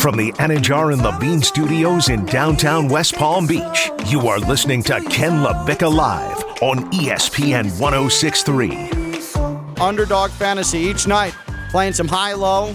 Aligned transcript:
From 0.00 0.16
the 0.16 0.32
Anajar 0.38 0.94
and 0.94 1.02
Levine 1.02 1.42
Studios 1.42 2.08
in 2.08 2.24
downtown 2.24 2.88
West 2.88 3.16
Palm 3.16 3.46
Beach, 3.46 3.90
you 4.06 4.28
are 4.28 4.38
listening 4.38 4.82
to 4.84 4.98
Ken 5.10 5.44
LaVicka 5.44 5.94
Live 5.94 6.42
on 6.62 6.90
ESPN 6.90 7.78
1063. 7.78 9.76
Underdog 9.78 10.30
Fantasy 10.30 10.78
each 10.78 11.06
night, 11.06 11.34
playing 11.70 11.92
some 11.92 12.08
high 12.08 12.32
low, 12.32 12.74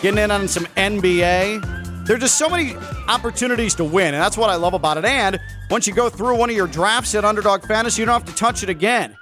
getting 0.00 0.18
in 0.18 0.30
on 0.30 0.48
some 0.48 0.64
NBA. 0.78 2.06
There 2.06 2.16
are 2.16 2.18
just 2.18 2.38
so 2.38 2.48
many 2.48 2.74
opportunities 3.06 3.74
to 3.74 3.84
win, 3.84 4.14
and 4.14 4.22
that's 4.22 4.38
what 4.38 4.48
I 4.48 4.54
love 4.54 4.72
about 4.72 4.96
it. 4.96 5.04
And 5.04 5.38
once 5.68 5.86
you 5.86 5.92
go 5.92 6.08
through 6.08 6.38
one 6.38 6.48
of 6.48 6.56
your 6.56 6.68
drafts 6.68 7.14
at 7.14 7.22
Underdog 7.22 7.66
Fantasy, 7.66 8.00
you 8.00 8.06
don't 8.06 8.18
have 8.18 8.34
to 8.34 8.34
touch 8.34 8.62
it 8.62 8.70
again. 8.70 9.14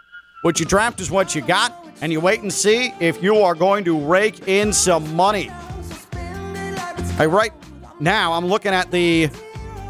What 0.42 0.60
you 0.60 0.66
draft 0.66 1.00
is 1.00 1.10
what 1.10 1.34
you 1.34 1.42
got, 1.42 1.84
and 2.00 2.12
you 2.12 2.20
wait 2.20 2.42
and 2.42 2.52
see 2.52 2.94
if 3.00 3.20
you 3.20 3.38
are 3.38 3.56
going 3.56 3.84
to 3.86 3.98
rake 3.98 4.46
in 4.46 4.72
some 4.72 5.16
money. 5.16 5.50
Right 7.26 7.52
now, 8.00 8.32
I'm 8.32 8.46
looking 8.46 8.72
at 8.72 8.90
the 8.90 9.28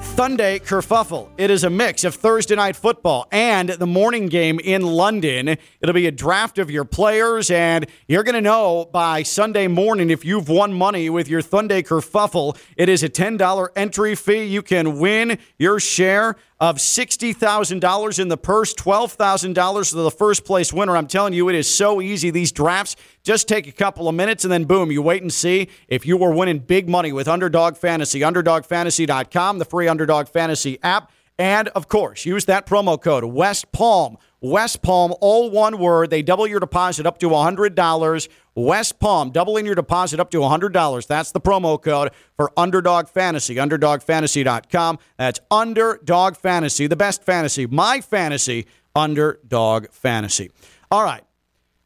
Sunday 0.03 0.59
kerfuffle. 0.59 1.31
It 1.39 1.49
is 1.49 1.63
a 1.63 1.71
mix 1.71 2.03
of 2.03 2.17
Thursday 2.17 2.57
night 2.57 2.75
football 2.75 3.29
and 3.31 3.69
the 3.69 3.87
morning 3.87 4.27
game 4.27 4.59
in 4.59 4.83
London. 4.83 5.57
It'll 5.81 5.95
be 5.95 6.09
a 6.09 6.13
draft 6.13 6.59
of 6.59 6.73
your 6.73 6.85
players, 6.85 7.51
and 7.51 7.87
you're 8.09 8.25
going 8.25 8.35
to 8.35 8.41
know 8.41 8.91
by 8.93 9.23
Sunday 9.23 9.69
morning 9.69 10.11
if 10.11 10.25
you've 10.25 10.49
won 10.49 10.73
money 10.73 11.09
with 11.09 11.29
your 11.29 11.41
Sunday 11.41 11.83
kerfuffle. 11.83 12.59
It 12.77 12.89
is 12.89 13.05
a 13.05 13.09
$10 13.09 13.69
entry 13.77 14.17
fee. 14.17 14.45
You 14.45 14.63
can 14.63 14.99
win 14.99 15.39
your 15.57 15.79
share 15.79 16.37
of 16.61 16.77
$60,000 16.77 18.19
in 18.19 18.29
the 18.29 18.37
purse, 18.37 18.75
$12,000 18.75 19.91
to 19.91 19.97
the 19.97 20.11
first 20.11 20.45
place 20.45 20.73
winner. 20.73 20.95
I'm 20.95 21.07
telling 21.07 21.33
you, 21.33 21.49
it 21.49 21.55
is 21.55 21.73
so 21.73 22.03
easy. 22.03 22.31
These 22.31 22.53
drafts 22.53 22.97
just 23.23 23.49
take 23.49 23.67
a 23.67 23.73
couple 23.73 24.09
of 24.09 24.15
minutes 24.15 24.45
and 24.45 24.53
then 24.53 24.65
boom, 24.65 24.93
you 24.93 25.01
wait 25.01 25.23
and 25.23 25.33
see 25.33 25.69
if 25.89 26.05
you 26.05 26.19
were 26.19 26.33
winning 26.33 26.59
big 26.59 26.89
money 26.89 27.13
with 27.13 27.29
Underdog 27.29 27.79
Fantasy. 27.79 28.21
UnderdogFantasy.com, 28.21 29.59
the 29.59 29.65
free 29.65 29.89
Underdog 29.89 30.29
Fantasy 30.29 30.79
app. 30.83 31.11
And 31.39 31.69
of 31.69 31.89
course, 31.89 32.27
use 32.27 32.45
that 32.45 32.67
promo 32.67 33.01
code 33.01 33.25
West 33.25 33.73
Palm. 33.73 34.19
West 34.43 34.83
Palm, 34.83 35.15
all 35.23 35.51
one 35.51 35.79
word. 35.79 36.11
They 36.11 36.21
double 36.21 36.47
your 36.47 36.61
deposit 36.61 37.07
up 37.07 37.19
to 37.21 37.31
$100. 37.31 38.29
West 38.61 39.01
Palm, 39.01 39.31
doubling 39.31 39.67
your 39.67 39.75
deposit 39.75 40.21
up 40.21 40.31
to 40.31 40.39
$100. 40.39 41.07
That's 41.07 41.33
the 41.33 41.41
promo 41.41 41.81
code 41.81 42.11
for 42.37 42.53
Underdog 42.57 43.09
Fantasy. 43.09 43.57
UnderdogFantasy.com. 43.57 44.99
That's 45.17 45.41
Underdog 45.51 46.37
Fantasy, 46.37 46.87
the 46.87 46.97
best 46.97 47.23
fantasy. 47.25 47.67
My 47.67 48.01
fantasy, 48.01 48.67
Underdog 48.95 49.89
Fantasy. 49.91 50.51
All 50.91 51.03
right. 51.03 51.23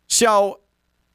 So 0.07 0.61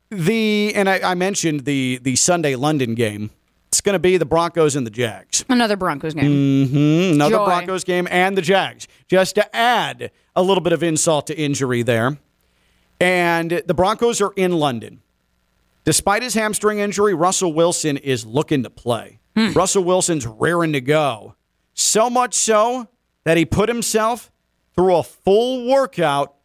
the 0.09 0.73
and 0.75 0.89
I, 0.89 1.11
I 1.11 1.13
mentioned 1.15 1.61
the 1.65 1.99
the 2.01 2.15
Sunday 2.15 2.55
London 2.55 2.95
game. 2.95 3.31
It's 3.67 3.81
going 3.81 3.93
to 3.93 3.99
be 3.99 4.17
the 4.17 4.25
Broncos 4.25 4.75
and 4.75 4.85
the 4.85 4.91
Jags. 4.91 5.45
Another 5.47 5.77
Broncos 5.77 6.15
game. 6.15 6.67
Mm, 6.67 7.13
another 7.13 7.35
Joy. 7.35 7.45
Broncos 7.45 7.83
game 7.83 8.07
and 8.09 8.35
the 8.35 8.41
Jags, 8.41 8.87
just 9.07 9.35
to 9.35 9.55
add 9.55 10.09
a 10.35 10.41
little 10.41 10.61
bit 10.61 10.73
of 10.73 10.81
insult 10.81 11.27
to 11.27 11.39
injury 11.39 11.83
there. 11.83 12.17
And 12.99 13.61
the 13.65 13.73
Broncos 13.75 14.21
are 14.21 14.33
in 14.35 14.53
London. 14.53 15.01
Despite 15.89 16.21
his 16.21 16.35
hamstring 16.35 16.77
injury, 16.77 17.15
Russell 17.15 17.51
Wilson 17.51 17.97
is 17.97 18.23
looking 18.23 18.61
to 18.61 18.69
play. 18.69 19.21
Hmm. 19.35 19.53
Russell 19.53 19.83
Wilson's 19.83 20.27
raring 20.27 20.73
to 20.73 20.81
go. 20.81 21.33
So 21.73 22.11
much 22.11 22.35
so 22.35 22.87
that 23.23 23.37
he 23.37 23.45
put 23.45 23.69
himself 23.69 24.31
through 24.75 24.97
a 24.97 25.01
full 25.01 25.67
workout 25.67 26.35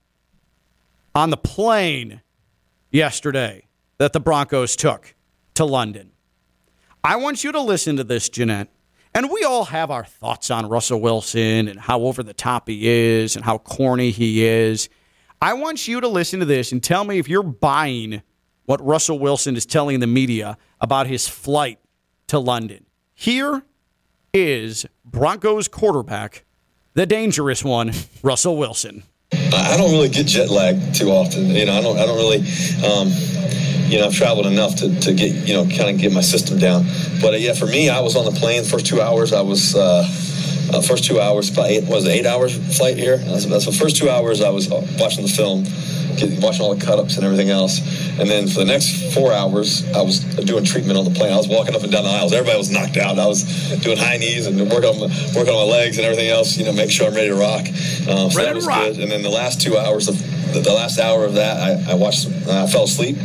on 1.15 1.29
the 1.29 1.37
plane 1.37 2.23
yesterday 2.91 3.69
that 3.99 4.15
the 4.15 4.19
Broncos 4.19 4.77
took 4.77 5.15
to 5.57 5.67
London. 5.67 6.13
I 7.05 7.17
want 7.17 7.45
you 7.45 7.53
to 7.53 7.61
listen 7.61 7.99
to 7.99 8.05
this, 8.05 8.31
Jeanette. 8.31 8.73
And 9.15 9.31
we 9.31 9.45
all 9.45 9.67
have 9.67 9.91
our 9.91 10.07
thoughts 10.07 10.51
on 10.51 10.71
Russell 10.71 11.03
Wilson 11.03 11.69
and 11.69 11.79
how 11.79 12.01
over 12.01 12.23
the 12.23 12.33
top 12.33 12.67
he 12.67 12.89
is 12.89 13.37
and 13.37 13.45
how 13.45 13.59
corny 13.59 14.11
he 14.11 14.43
is. 14.47 14.89
I 15.43 15.53
want 15.53 15.87
you 15.87 16.01
to 16.01 16.09
listen 16.09 16.41
to 16.41 16.47
this 16.47 16.73
and 16.73 16.83
tell 16.83 17.05
me 17.05 17.19
if 17.19 17.29
you're 17.29 17.43
buying 17.43 18.23
what 18.65 18.85
Russell 18.85 19.19
Wilson 19.19 19.57
is 19.57 19.67
telling 19.67 20.01
the 20.01 20.07
media 20.07 20.57
about 20.81 21.07
his 21.07 21.29
flight 21.29 21.79
to 22.29 22.39
London. 22.39 22.87
Here 23.15 23.63
is 24.33 24.87
Broncos 25.05 25.69
quarterback, 25.69 26.45
the 26.95 27.07
dangerous 27.07 27.63
one, 27.63 27.93
Russell 28.23 28.57
Wilson. 28.57 29.05
I 29.33 29.77
don't 29.77 29.91
really 29.91 30.09
get 30.09 30.27
jet 30.27 30.51
lag 30.51 30.95
too 30.95 31.11
often. 31.11 31.47
You 31.47 31.67
know, 31.67 31.73
I 31.73 31.81
don't. 31.81 31.99
I 31.99 32.07
don't 32.07 32.17
really. 32.17 32.39
Um, 32.85 33.09
you 33.91 33.99
know, 33.99 34.07
I've 34.07 34.15
traveled 34.15 34.47
enough 34.47 34.77
to, 34.77 35.01
to 35.01 35.13
get 35.13 35.49
you 35.49 35.55
know 35.55 35.65
kind 35.65 35.91
of 35.91 35.99
get 35.99 36.13
my 36.13 36.21
system 36.21 36.59
down. 36.59 36.85
But 37.21 37.35
uh, 37.35 37.37
yeah, 37.39 37.55
for 37.55 37.67
me, 37.67 37.89
I 37.89 38.01
was 38.01 38.17
on 38.17 38.25
the 38.25 38.39
plane 38.39 38.65
for 38.65 38.79
two 38.79 39.01
hours. 39.01 39.33
I 39.33 39.43
was. 39.43 39.75
Uh, 39.75 40.07
uh, 40.75 40.81
first 40.83 41.05
two 41.05 41.21
hours, 41.21 41.51
about 41.51 41.67
eight, 41.71 41.85
was 41.89 42.07
it 42.07 42.11
eight 42.11 42.27
hours 42.27 42.57
flight 42.77 42.97
here? 42.97 43.19
That's, 43.19 43.47
that's 43.47 43.67
the 43.67 43.73
first 43.73 43.97
two 43.97 44.11
hours 44.11 44.41
I 44.41 44.51
was 44.51 44.71
uh, 44.71 44.87
watching 44.99 45.23
the 45.25 45.31
film, 45.31 45.65
get, 46.17 46.43
watching 46.43 46.63
all 46.63 46.75
the 46.75 46.85
cut 46.85 46.99
ups 46.99 47.17
and 47.17 47.25
everything 47.25 47.51
else. 47.51 47.79
And 48.19 48.29
then 48.29 48.47
for 48.49 48.61
the 48.61 48.65
next 48.67 49.15
four 49.15 49.33
hours, 49.33 49.85
I 49.93 50.03
was 50.03 50.21
doing 50.45 50.65
treatment 50.65 50.99
on 50.99 51.05
the 51.05 51.11
plane. 51.11 51.33
I 51.33 51.37
was 51.37 51.49
walking 51.49 51.75
up 51.75 51.83
and 51.83 51.93
down 51.93 52.05
the 52.05 52.11
aisles. 52.11 52.33
Everybody 52.33 52.59
was 52.59 52.71
knocked 52.71 52.97
out. 52.97 53.19
I 53.19 53.27
was 53.27 53.43
doing 53.81 53.97
high 53.99 54.17
knees 54.19 54.47
and 54.47 54.59
working 54.71 54.91
on, 54.91 55.01
my- 55.01 55.15
working 55.35 55.55
on 55.55 55.67
my 55.67 55.73
legs 55.73 55.97
and 55.99 56.05
everything 56.07 56.29
else, 56.29 56.57
you 56.57 56.65
know, 56.65 56.73
make 56.73 56.91
sure 56.91 57.07
I'm 57.09 57.15
ready 57.15 57.29
to 57.29 57.35
rock. 57.37 57.67
Um, 58.09 58.31
so 58.31 58.39
Ready 58.39 58.49
that 58.51 58.55
was 58.55 58.67
rock. 58.67 58.85
good. 58.85 58.99
And 59.01 59.11
then 59.11 59.23
the 59.23 59.31
last 59.31 59.61
two 59.61 59.77
hours 59.79 60.09
of 60.09 60.19
the, 60.53 60.61
the 60.61 60.73
last 60.73 60.99
hour 61.01 61.25
of 61.25 61.35
that, 61.35 61.57
I, 61.89 61.93
I 61.93 61.95
watched. 61.95 62.29
I 62.47 62.67
fell 62.69 62.85
asleep 62.85 63.17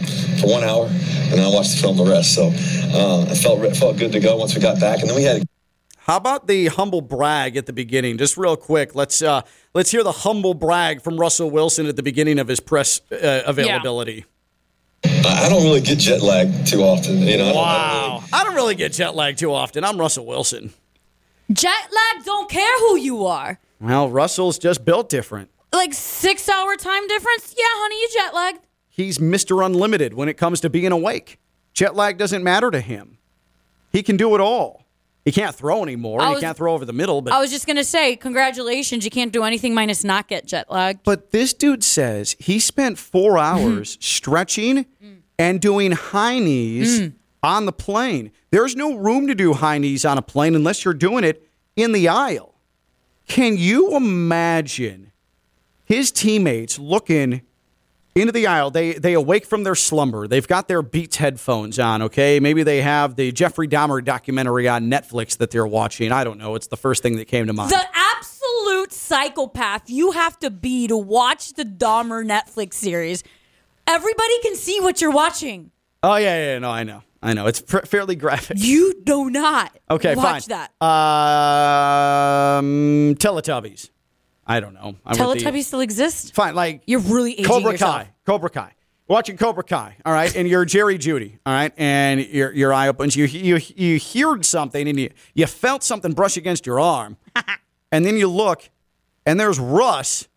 for 0.41 0.47
one 0.49 0.63
hour, 0.63 0.85
and 0.87 1.33
then 1.33 1.45
I 1.45 1.49
watched 1.53 1.75
the 1.75 1.77
film 1.81 1.97
the 1.97 2.05
rest. 2.05 2.33
So 2.33 2.47
uh, 2.47 3.25
I 3.29 3.35
felt 3.35 3.61
felt 3.77 3.97
good 3.97 4.11
to 4.13 4.19
go 4.19 4.37
once 4.37 4.55
we 4.55 4.61
got 4.61 4.79
back, 4.79 5.01
and 5.01 5.09
then 5.09 5.15
we 5.15 5.23
had. 5.23 5.48
How 6.09 6.17
about 6.17 6.47
the 6.47 6.65
humble 6.69 7.01
brag 7.01 7.55
at 7.55 7.67
the 7.67 7.71
beginning? 7.71 8.17
Just 8.17 8.35
real 8.35 8.57
quick, 8.57 8.95
let's 8.95 9.21
uh, 9.21 9.43
let's 9.75 9.91
hear 9.91 10.03
the 10.03 10.11
humble 10.11 10.55
brag 10.55 11.03
from 11.03 11.19
Russell 11.19 11.51
Wilson 11.51 11.85
at 11.85 11.97
the 11.97 12.01
beginning 12.01 12.39
of 12.39 12.47
his 12.47 12.59
press 12.59 12.99
uh, 13.11 13.43
availability. 13.45 14.25
I 15.05 15.43
I 15.45 15.49
don't 15.49 15.61
really 15.61 15.81
get 15.81 15.99
jet 15.99 16.23
lag 16.23 16.65
too 16.65 16.81
often. 16.81 17.19
You 17.19 17.37
know. 17.37 17.49
I 17.49 17.53
don't- 17.53 17.57
I 17.63 17.93
don't 17.93 17.93
really- 17.93 18.23
Wow, 18.23 18.23
I 18.33 18.43
don't 18.43 18.55
really 18.55 18.73
get 18.73 18.93
jet 18.93 19.13
lag 19.13 19.37
too 19.37 19.53
often. 19.53 19.83
I'm 19.83 19.99
Russell 19.99 20.25
Wilson. 20.25 20.73
Jet 21.53 21.69
lag 21.93 22.25
don't 22.25 22.49
care 22.49 22.79
who 22.79 22.97
you 22.97 23.27
are. 23.27 23.59
Well, 23.79 24.09
Russell's 24.09 24.57
just 24.57 24.83
built 24.85 25.09
different. 25.09 25.51
Like 25.71 25.93
six 25.93 26.49
hour 26.49 26.75
time 26.75 27.07
difference? 27.07 27.53
Yeah, 27.55 27.65
honey, 27.67 27.95
you 28.01 28.09
jet 28.15 28.33
lagged. 28.33 28.65
He's 28.89 29.19
Mr. 29.19 29.63
Unlimited 29.63 30.15
when 30.15 30.27
it 30.27 30.37
comes 30.37 30.59
to 30.61 30.71
being 30.71 30.91
awake. 30.91 31.39
Jet 31.73 31.95
lag 31.95 32.17
doesn't 32.17 32.43
matter 32.43 32.71
to 32.71 32.81
him. 32.81 33.19
He 33.91 34.01
can 34.01 34.17
do 34.17 34.33
it 34.33 34.41
all. 34.41 34.87
He 35.25 35.31
can't 35.31 35.53
throw 35.53 35.83
anymore. 35.83 36.21
I 36.21 36.35
He 36.35 36.41
can't 36.41 36.57
throw 36.57 36.73
over 36.73 36.85
the 36.85 36.93
middle, 36.93 37.21
but 37.21 37.33
I 37.33 37.39
was 37.39 37.51
just 37.51 37.67
gonna 37.67 37.83
say, 37.83 38.15
congratulations, 38.15 39.03
you 39.05 39.11
can't 39.11 39.31
do 39.31 39.43
anything 39.43 39.73
minus 39.73 40.03
not 40.03 40.27
get 40.27 40.45
jet 40.45 40.71
lag. 40.71 40.99
But 41.03 41.31
this 41.31 41.53
dude 41.53 41.83
says 41.83 42.35
he 42.39 42.59
spent 42.59 42.97
four 42.97 43.33
mm-hmm. 43.33 43.57
hours 43.57 43.97
stretching 43.99 44.85
mm. 45.03 45.17
and 45.37 45.59
doing 45.59 45.91
high 45.91 46.39
knees 46.39 47.01
mm. 47.01 47.13
on 47.43 47.65
the 47.65 47.73
plane. 47.73 48.31
There's 48.51 48.75
no 48.75 48.95
room 48.95 49.27
to 49.27 49.35
do 49.35 49.53
high 49.53 49.77
knees 49.77 50.05
on 50.05 50.17
a 50.17 50.21
plane 50.21 50.55
unless 50.55 50.85
you're 50.85 50.93
doing 50.93 51.23
it 51.23 51.47
in 51.75 51.91
the 51.91 52.07
aisle. 52.07 52.55
Can 53.27 53.57
you 53.57 53.95
imagine 53.95 55.11
his 55.83 56.11
teammates 56.11 56.79
looking 56.79 57.41
into 58.21 58.31
the 58.31 58.47
aisle? 58.47 58.71
They 58.71 58.93
they 58.93 59.13
awake 59.13 59.45
from 59.45 59.63
their 59.63 59.75
slumber. 59.75 60.27
They've 60.27 60.47
got 60.47 60.67
their 60.67 60.81
Beats 60.81 61.17
headphones 61.17 61.79
on. 61.79 62.01
Okay, 62.03 62.39
maybe 62.39 62.63
they 62.63 62.81
have 62.81 63.15
the 63.15 63.31
Jeffrey 63.31 63.67
Dahmer 63.67 64.03
documentary 64.03 64.67
on 64.67 64.89
Netflix 64.89 65.37
that 65.37 65.51
they're 65.51 65.67
watching. 65.67 66.11
I 66.11 66.23
don't 66.23 66.37
know. 66.37 66.55
It's 66.55 66.67
the 66.67 66.77
first 66.77 67.03
thing 67.03 67.17
that 67.17 67.25
came 67.25 67.47
to 67.47 67.53
mind. 67.53 67.71
The 67.71 67.85
absolute 67.93 68.91
psychopath 68.93 69.89
you 69.89 70.11
have 70.11 70.37
to 70.39 70.49
be 70.49 70.87
to 70.87 70.97
watch 70.97 71.53
the 71.53 71.63
Dahmer 71.65 72.25
Netflix 72.25 72.75
series. 72.75 73.23
Everybody 73.87 74.41
can 74.41 74.55
see 74.55 74.79
what 74.79 75.01
you're 75.01 75.11
watching. 75.11 75.71
Oh 76.03 76.15
yeah, 76.15 76.53
yeah, 76.53 76.59
no, 76.59 76.69
I 76.69 76.83
know, 76.83 77.01
I 77.21 77.33
know. 77.33 77.47
It's 77.47 77.59
pr- 77.59 77.79
fairly 77.85 78.15
graphic. 78.15 78.57
You 78.59 78.93
do 79.03 79.29
not. 79.29 79.77
Okay, 79.89 80.15
watch 80.15 80.47
fine. 80.47 80.67
that. 80.79 80.85
Um, 82.59 83.15
Teletubbies. 83.15 83.89
I 84.49 84.59
don't 84.59 84.73
know. 84.73 84.95
I 85.05 85.15
went 85.15 85.39
the- 85.39 85.45
Teletubbies 85.45 85.63
still 85.65 85.79
exist. 85.79 86.33
Fine, 86.33 86.55
like 86.55 86.81
You're 86.87 86.99
really 86.99 87.33
aging 87.33 87.45
Cobra 87.45 87.71
yourself. 87.73 87.95
Kai. 87.95 88.09
Cobra 88.25 88.49
Kai. 88.49 88.73
Watching 89.07 89.37
Cobra 89.37 89.63
Kai. 89.63 89.95
All 90.05 90.13
right, 90.13 90.35
and 90.35 90.47
you're 90.47 90.65
Jerry 90.65 90.97
Judy. 90.97 91.39
All 91.45 91.53
right, 91.53 91.71
and 91.77 92.19
your 92.27 92.51
your 92.51 92.73
eye 92.73 92.87
opens. 92.89 93.15
You 93.15 93.25
you 93.25 93.59
you 93.75 93.99
heard 93.99 94.45
something 94.45 94.87
and 94.87 94.99
you 94.99 95.09
you 95.33 95.47
felt 95.47 95.83
something 95.83 96.11
brush 96.13 96.37
against 96.37 96.65
your 96.67 96.79
arm, 96.79 97.17
and 97.91 98.05
then 98.05 98.17
you 98.17 98.27
look, 98.27 98.69
and 99.25 99.39
there's 99.39 99.59
Russ 99.59 100.27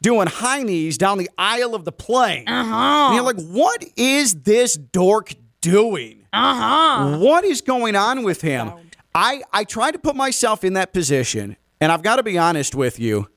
doing 0.00 0.28
high 0.28 0.62
knees 0.62 0.96
down 0.96 1.18
the 1.18 1.30
aisle 1.36 1.74
of 1.74 1.84
the 1.84 1.90
plane. 1.92 2.44
Uh-huh. 2.46 3.06
And 3.06 3.14
you're 3.16 3.24
like, 3.24 3.40
what 3.44 3.84
is 3.96 4.42
this 4.42 4.74
dork 4.74 5.34
doing? 5.60 6.24
Uh-huh. 6.32 7.18
What 7.18 7.44
is 7.44 7.60
going 7.60 7.96
on 7.96 8.22
with 8.22 8.40
him? 8.42 8.70
I, 9.14 9.42
I 9.52 9.64
try 9.64 9.90
to 9.90 9.98
put 9.98 10.14
myself 10.14 10.62
in 10.62 10.74
that 10.74 10.92
position, 10.92 11.56
and 11.80 11.90
I've 11.92 12.02
got 12.02 12.16
to 12.16 12.22
be 12.22 12.38
honest 12.38 12.74
with 12.74 12.98
you. 12.98 13.28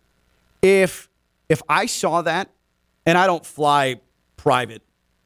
If 0.62 1.10
if 1.50 1.62
I 1.68 1.86
saw 1.86 2.22
that, 2.22 2.50
and 3.06 3.18
I 3.18 3.28
don't 3.28 3.46
fly 3.46 4.00
private 4.38 4.82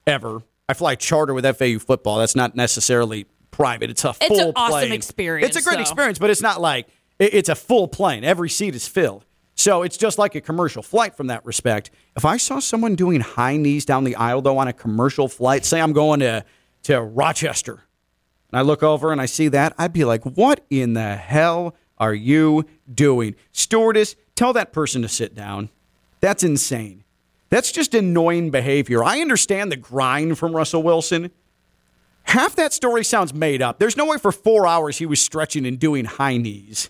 ever, 0.07 0.41
I 0.67 0.73
fly 0.73 0.95
charter 0.95 1.33
with 1.33 1.45
FAU 1.57 1.77
football. 1.79 2.17
That's 2.19 2.35
not 2.35 2.55
necessarily 2.55 3.27
private. 3.51 3.89
It's 3.89 4.03
a 4.05 4.13
full 4.13 4.27
It's 4.31 4.39
an 4.39 4.53
awesome 4.55 4.71
plane. 4.79 4.91
experience, 4.91 5.55
It's 5.55 5.57
a 5.65 5.67
great 5.67 5.75
though. 5.75 5.81
experience, 5.81 6.19
but 6.19 6.29
it's 6.29 6.41
not 6.41 6.59
like 6.61 6.87
it- 7.19 7.33
it's 7.33 7.49
a 7.49 7.55
full 7.55 7.87
plane. 7.87 8.23
Every 8.23 8.49
seat 8.49 8.75
is 8.75 8.87
filled. 8.87 9.23
So 9.57 9.83
it's 9.83 9.95
just 9.95 10.17
like 10.17 10.35
a 10.35 10.41
commercial 10.41 10.83
flight 10.83 11.15
from 11.15 11.27
that 11.27 11.45
respect. 11.45 11.89
If 12.17 12.25
I 12.25 12.35
saw 12.37 12.59
someone 12.59 12.95
doing 12.95 13.21
high 13.21 13.55
knees 13.55 13.85
down 13.85 14.03
the 14.03 14.15
aisle 14.15 14.41
though 14.41 14.57
on 14.57 14.67
a 14.67 14.73
commercial 14.73 15.27
flight, 15.29 15.63
say 15.63 15.79
I'm 15.79 15.93
going 15.93 16.19
to 16.21 16.43
to 16.83 17.01
Rochester, 17.01 17.83
and 18.51 18.59
I 18.59 18.61
look 18.61 18.83
over 18.83 19.11
and 19.11 19.19
I 19.21 19.25
see 19.27 19.47
that, 19.49 19.73
I'd 19.77 19.93
be 19.93 20.03
like, 20.05 20.23
"What 20.23 20.65
in 20.69 20.93
the 20.93 21.15
hell 21.15 21.75
are 21.97 22.13
you 22.13 22.65
doing, 22.93 23.35
stewardess? 23.51 24.15
Tell 24.35 24.53
that 24.53 24.73
person 24.73 25.01
to 25.01 25.07
sit 25.07 25.33
down. 25.33 25.69
That's 26.19 26.43
insane. 26.43 27.03
That's 27.49 27.71
just 27.71 27.93
annoying 27.93 28.51
behavior. 28.51 29.03
I 29.03 29.21
understand 29.21 29.71
the 29.71 29.77
grind 29.77 30.37
from 30.37 30.55
Russell 30.55 30.83
Wilson." 30.83 31.31
Half 32.25 32.55
that 32.55 32.73
story 32.73 33.03
sounds 33.03 33.33
made 33.33 33.61
up. 33.61 33.77
There's 33.77 33.95
no 33.95 34.05
way 34.05 34.17
for 34.17 34.31
four 34.31 34.65
hours 34.65 34.97
he 34.97 35.05
was 35.05 35.21
stretching 35.21 35.65
and 35.65 35.79
doing 35.79 36.05
high 36.05 36.37
knees. 36.37 36.89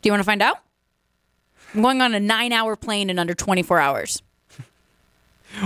Do 0.00 0.08
you 0.08 0.12
want 0.12 0.20
to 0.20 0.24
find 0.24 0.40
out? 0.40 0.58
I'm 1.74 1.82
going 1.82 2.00
on 2.00 2.14
a 2.14 2.20
nine 2.20 2.52
hour 2.52 2.76
plane 2.76 3.10
in 3.10 3.18
under 3.18 3.34
24 3.34 3.78
hours. 3.78 4.22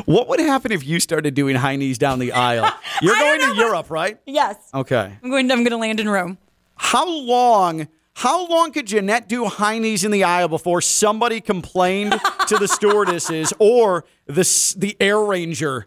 What 0.04 0.28
would 0.28 0.38
happen 0.38 0.70
if 0.70 0.86
you 0.86 1.00
started 1.00 1.34
doing 1.34 1.56
high 1.56 1.74
knees 1.74 1.98
down 1.98 2.20
the 2.20 2.30
aisle? 2.32 2.72
You're 3.02 3.16
going 3.16 3.40
don't 3.40 3.56
to 3.56 3.60
Europe, 3.60 3.90
right? 3.90 4.16
Yes. 4.26 4.56
Okay. 4.72 5.18
I'm 5.22 5.28
going. 5.28 5.48
To, 5.48 5.54
I'm 5.54 5.60
going 5.64 5.72
to 5.72 5.76
land 5.76 5.98
in 5.98 6.08
Rome. 6.08 6.38
How 6.76 7.08
long? 7.08 7.88
How 8.14 8.46
long 8.46 8.72
could 8.72 8.86
Jeanette 8.86 9.28
do 9.28 9.46
high 9.46 9.78
knees 9.78 10.04
in 10.04 10.10
the 10.10 10.24
aisle 10.24 10.48
before 10.48 10.80
somebody 10.80 11.40
complained 11.40 12.12
to 12.48 12.58
the 12.58 12.68
stewardesses 12.68 13.52
or 13.58 14.04
the 14.26 14.74
the 14.76 14.96
air 15.00 15.20
ranger 15.20 15.86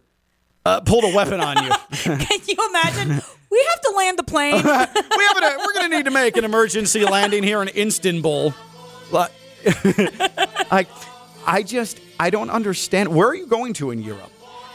uh, 0.65 0.81
pulled 0.81 1.03
a 1.03 1.15
weapon 1.15 1.39
on 1.39 1.63
you? 1.63 1.71
Can 1.91 2.39
you 2.47 2.69
imagine? 2.69 3.21
We 3.51 3.67
have 3.69 3.81
to 3.81 3.93
land 3.95 4.17
the 4.17 4.23
plane. 4.23 4.55
we 4.55 4.61
have 4.61 5.57
we're 5.65 5.73
going 5.73 5.89
to 5.89 5.95
need 5.97 6.05
to 6.05 6.11
make 6.11 6.35
an 6.35 6.43
emergency 6.43 7.05
landing 7.05 7.43
here 7.43 7.61
in 7.61 7.69
Istanbul. 7.69 8.53
Like, 9.11 9.31
I, 9.65 10.85
I 11.45 11.63
just 11.63 12.01
I 12.19 12.31
don't 12.31 12.49
understand. 12.49 13.13
Where 13.15 13.29
are 13.29 13.35
you 13.35 13.47
going 13.47 13.73
to 13.75 13.91
in 13.91 14.01
Europe? 14.01 14.31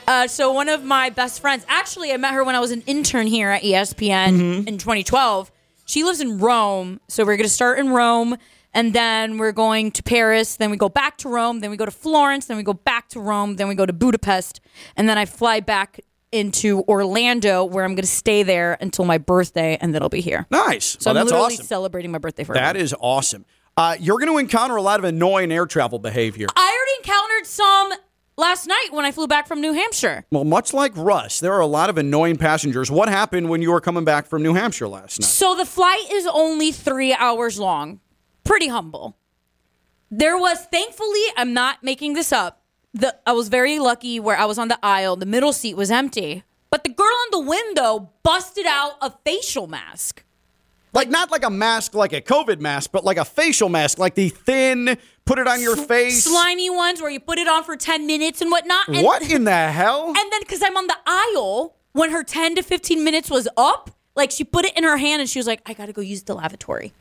Uh, 0.07 0.27
so 0.27 0.53
one 0.53 0.69
of 0.69 0.83
my 0.83 1.11
best 1.11 1.41
friends, 1.41 1.65
actually, 1.69 2.13
I 2.13 2.17
met 2.17 2.33
her 2.35 2.43
when 2.43 2.55
I 2.55 2.61
was 2.61 2.71
an 2.71 2.83
intern 2.87 3.27
here 3.27 3.51
at 3.51 3.63
ESPN 3.63 4.67
in 4.67 4.79
2012. 4.79 5.53
She 5.91 6.05
lives 6.05 6.21
in 6.21 6.39
Rome, 6.39 7.01
so 7.09 7.25
we're 7.25 7.37
going 7.37 7.49
to 7.49 7.49
start 7.49 7.81
in 7.81 7.91
Rome, 7.91 8.37
and 8.73 8.93
then 8.93 9.39
we're 9.39 9.51
going 9.51 9.91
to 9.91 10.05
Paris. 10.05 10.55
Then 10.55 10.71
we 10.71 10.77
go 10.77 10.89
back 10.89 11.19
to 11.19 11.29
Rome. 11.29 11.59
Then 11.59 11.69
we 11.73 11.77
go 11.77 11.85
to 11.85 11.91
Florence. 11.91 12.47
Then 12.47 12.57
we 12.57 12.63
go 12.63 12.75
back 12.75 13.09
to 13.09 13.19
Rome. 13.19 13.57
Then 13.57 13.67
we 13.67 13.75
go 13.75 13.85
to 13.85 13.93
Budapest, 13.93 14.61
and 14.95 15.09
then 15.09 15.19
I 15.19 15.25
fly 15.25 15.59
back 15.59 15.99
into 16.31 16.85
Orlando, 16.87 17.65
where 17.65 17.85
I'm 17.85 17.97
going 17.97 18.05
to 18.05 18.07
stay 18.07 18.45
there 18.45 18.79
until 18.81 19.05
my 19.05 19.19
birthday, 19.19 19.79
and 19.81 19.93
then 19.93 20.01
I'll 20.01 20.09
be 20.09 20.21
here. 20.21 20.47
Nice. 20.49 20.97
So 21.01 21.11
well, 21.11 21.11
I'm 21.11 21.15
that's 21.17 21.33
literally 21.33 21.55
awesome. 21.55 21.67
celebrating 21.67 22.13
my 22.13 22.19
birthday 22.19 22.45
for 22.45 22.55
That 22.55 22.77
is 22.77 22.95
awesome. 23.01 23.45
Uh, 23.77 23.97
you're 23.99 24.19
going 24.19 24.31
to 24.31 24.39
encounter 24.39 24.77
a 24.77 24.83
lot 24.83 25.01
of 25.01 25.05
annoying 25.05 25.51
air 25.51 25.67
travel 25.67 25.99
behavior. 25.99 26.47
I 26.55 26.77
already 26.77 27.09
encountered 27.09 27.47
some 27.47 27.93
last 28.41 28.67
night 28.67 28.89
when 28.91 29.05
I 29.05 29.13
flew 29.13 29.29
back 29.29 29.47
from 29.47 29.61
New 29.61 29.73
Hampshire. 29.73 30.25
Well, 30.31 30.45
much 30.45 30.73
like 30.73 30.97
Russ, 30.97 31.39
there 31.39 31.53
are 31.53 31.61
a 31.61 31.67
lot 31.67 31.91
of 31.91 31.99
annoying 31.99 32.37
passengers. 32.37 32.91
What 32.91 33.09
happened 33.09 33.49
when 33.49 33.63
you 33.63 33.71
were 33.71 33.81
coming 33.81 34.05
back 34.05 34.27
from 34.27 34.43
New 34.43 34.55
Hampshire 34.55 34.89
last 34.89 35.21
night? 35.21 35.27
So 35.27 35.55
the 35.55 35.67
flight 35.67 36.11
is 36.11 36.27
only 36.27 36.73
three 36.73 37.13
hours 37.15 37.61
long. 37.61 38.01
Pretty 38.43 38.69
humble. 38.69 39.17
There 40.11 40.37
was, 40.37 40.65
thankfully, 40.73 41.23
I'm 41.37 41.53
not 41.53 41.85
making 41.85 42.15
this 42.15 42.33
up. 42.33 42.63
The, 42.95 43.17
I 43.25 43.33
was 43.33 43.49
very 43.49 43.79
lucky 43.79 44.19
where 44.19 44.37
I 44.37 44.47
was 44.47 44.59
on 44.59 44.67
the 44.69 44.79
aisle. 44.83 45.15
The 45.15 45.27
middle 45.27 45.53
seat 45.53 45.77
was 45.77 45.91
empty. 45.91 46.43
But 46.71 46.83
the 46.83 46.91
girl 46.91 47.07
on 47.07 47.29
the 47.31 47.49
window 47.49 48.11
busted 48.23 48.67
out 48.67 48.95
a 49.01 49.13
facial 49.25 49.67
mask. 49.67 50.25
Like 50.93 51.09
not 51.09 51.31
like 51.31 51.45
a 51.45 51.51
mask, 51.51 51.95
like 51.95 52.13
a 52.13 52.21
COVID 52.21 52.61
mask, 52.61 52.91
but 52.93 53.05
like 53.05 53.17
a 53.17 53.25
facial 53.25 53.69
mask, 53.69 53.99
like 53.99 54.15
the 54.15 54.29
thin, 54.29 54.99
put 55.25 55.39
it 55.39 55.47
on 55.47 55.61
your 55.61 55.77
face. 55.77 56.25
Slimy 56.25 56.71
ones 56.71 57.01
where 57.01 57.11
you 57.11 57.21
put 57.21 57.39
it 57.39 57.47
on 57.49 57.63
for 57.63 57.77
10 57.77 58.07
minutes 58.07 58.41
and 58.41 58.51
whatnot. 58.51 58.89
And, 58.89 59.05
What 59.05 59.31
in 59.31 59.45
the 59.45 59.69
hell? 59.69 60.07
And 60.21 60.33
then, 60.33 60.41
because 60.41 60.63
I'm 60.63 60.77
on 60.77 60.87
the 60.89 60.97
aisle, 61.07 61.77
when 61.93 62.11
her 62.11 62.25
10 62.25 62.57
to 62.57 62.63
15 62.63 63.05
minutes 63.05 63.31
was 63.31 63.49
up, 63.57 63.91
like 64.17 64.31
she 64.31 64.43
put 64.45 64.65
it 64.65 64.77
in 64.77 64.85
her 64.85 64.97
hand 64.97 65.21
and 65.21 65.31
she 65.31 65.39
was 65.39 65.47
like, 65.47 65.63
I 65.67 65.75
got 65.75 65.87
to 65.87 65.93
go 65.93 66.01
use 66.01 66.25
the 66.25 66.35
lavatory. 66.35 66.93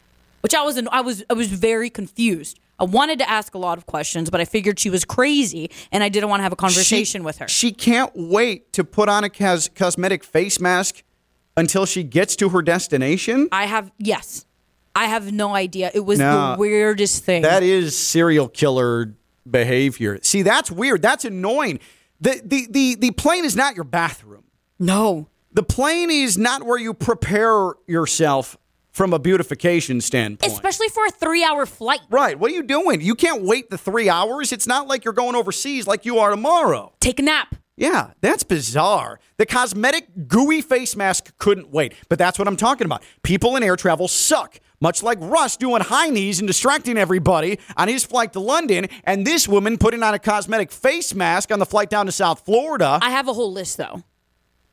Which 0.42 0.54
I 0.54 0.62
was, 0.62 0.78
in, 0.78 0.88
I 0.92 1.02
was, 1.02 1.24
I 1.30 1.34
was 1.34 1.48
very 1.48 1.90
confused. 1.90 2.60
I 2.80 2.86
wanted 2.86 3.20
to 3.20 3.30
ask 3.30 3.56
a 3.56 3.58
lot 3.58 3.78
of 3.78 3.88
questions, 3.88 4.30
but 4.30 4.40
I 4.40 4.46
figured 4.46 4.80
she 4.80 4.90
was 4.90 5.04
crazy 5.04 5.70
and 5.92 6.02
I 6.02 6.08
didn't 6.08 6.30
want 6.30 6.40
to 6.40 6.44
have 6.44 6.54
a 6.54 6.56
conversation 6.56 7.22
She- 7.22 7.26
with 7.26 7.38
her. 7.40 7.48
She 7.50 7.72
can't 7.74 8.12
wait 8.16 8.72
to 8.74 8.84
put 8.86 9.10
on 9.10 9.26
a 9.26 9.30
cos- 9.30 9.68
cosmetic 9.68 10.24
face 10.24 10.60
mask 10.62 11.04
until 11.58 11.86
she 11.86 12.04
gets 12.04 12.36
to 12.38 12.50
her 12.50 12.62
destination. 12.62 13.48
I 13.52 13.66
have, 13.66 13.92
yes, 13.98 14.46
I 14.96 15.06
have 15.06 15.32
no 15.32 15.56
idea. 15.56 15.92
It 15.94 16.06
was 16.06 16.20
No, 16.20 16.54
the 16.54 16.60
weirdest 16.60 17.24
thing. 17.24 17.42
That 17.44 17.64
is 17.64 17.98
serial 17.98 18.48
killer 18.48 19.14
behavior. 19.50 20.20
See, 20.22 20.42
that's 20.42 20.72
weird. 20.72 21.02
That's 21.02 21.26
annoying. 21.26 21.80
The 22.22 22.42
the 22.44 22.68
the 22.70 22.96
the 22.96 23.12
plane 23.12 23.46
is 23.46 23.56
not 23.56 23.76
your 23.76 23.86
bathroom. 23.86 24.44
no. 24.80 25.28
The 25.52 25.64
plane 25.64 26.12
is 26.12 26.38
not 26.38 26.62
where 26.64 26.78
you 26.78 26.94
prepare 26.94 27.74
yourself 27.88 28.56
from 28.92 29.14
a 29.14 29.20
beautification 29.20 30.00
standpoint. 30.00 30.52
Especially 30.54 30.88
for 30.90 31.04
a 31.08 31.10
three 31.10 31.44
hour 31.44 31.66
flight. 31.66 32.02
right. 32.12 32.38
What 32.38 32.52
are 32.52 32.54
you 32.54 32.62
doing? 32.62 33.02
You 33.02 33.16
can't 33.16 33.42
wait 33.42 33.72
the 33.72 33.78
three 33.78 34.10
hours. 34.10 34.52
It's 34.52 34.68
not 34.68 34.88
like 34.88 35.04
you're 35.04 35.14
going 35.14 35.36
overseas 35.36 35.88
like 35.88 36.06
you 36.06 36.20
are 36.20 36.30
tomorrow. 36.30 36.94
Take 37.00 37.18
a 37.20 37.24
nap. 37.24 37.56
Yeah, 37.80 38.12
that's 38.20 38.44
bizarre. 38.44 39.20
The 39.38 39.46
cosmetic 39.46 40.28
gooey 40.28 40.62
face 40.62 40.96
mask 40.98 41.36
couldn't 41.38 41.70
wait, 41.72 41.94
but 42.10 42.20
that's 42.20 42.38
what 42.38 42.48
I'm 42.48 42.58
talking 42.58 42.84
about. 42.86 43.02
People 43.24 43.56
in 43.56 43.64
air 43.64 43.76
travel 43.78 44.08
suck. 44.10 44.60
Much 44.82 45.02
like 45.04 45.18
Russ 45.22 45.58
doing 45.58 45.82
high 45.82 46.10
knees 46.10 46.40
and 46.40 46.48
distracting 46.48 46.98
everybody 46.98 47.60
on 47.76 47.88
his 47.90 48.06
flight 48.06 48.32
to 48.34 48.40
London, 48.40 48.88
and 49.04 49.26
this 49.28 49.46
woman 49.48 49.78
putting 49.78 50.04
on 50.04 50.14
a 50.14 50.20
cosmetic 50.20 50.72
face 50.72 51.14
mask 51.14 51.52
on 51.52 51.60
the 51.60 51.66
flight 51.66 51.90
down 51.90 52.06
to 52.06 52.12
South 52.14 52.46
Florida. 52.46 52.98
I 53.02 53.10
have 53.10 53.28
a 53.28 53.34
whole 53.34 53.52
list 53.52 53.76
though. 53.78 54.04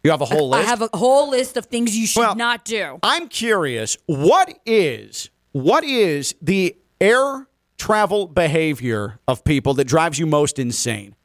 you 0.04 0.12
have 0.12 0.20
a 0.20 0.26
whole 0.26 0.48
list. 0.50 0.64
I 0.64 0.70
have 0.70 0.82
a 0.82 0.88
whole 0.96 1.30
list 1.30 1.56
of 1.56 1.66
things 1.66 1.96
you 1.96 2.06
should 2.06 2.20
Well, 2.20 2.36
not 2.36 2.64
do. 2.64 3.00
I'm 3.02 3.26
curious, 3.28 3.96
what 4.06 4.56
is 4.64 5.30
what 5.50 5.82
is 5.82 6.36
the 6.40 6.76
air 7.00 7.48
travel 7.78 8.28
behavior 8.28 9.18
of 9.26 9.42
people 9.44 9.74
that 9.74 9.86
drives 9.86 10.20
you 10.20 10.26
most 10.26 10.60
insane? 10.60 11.15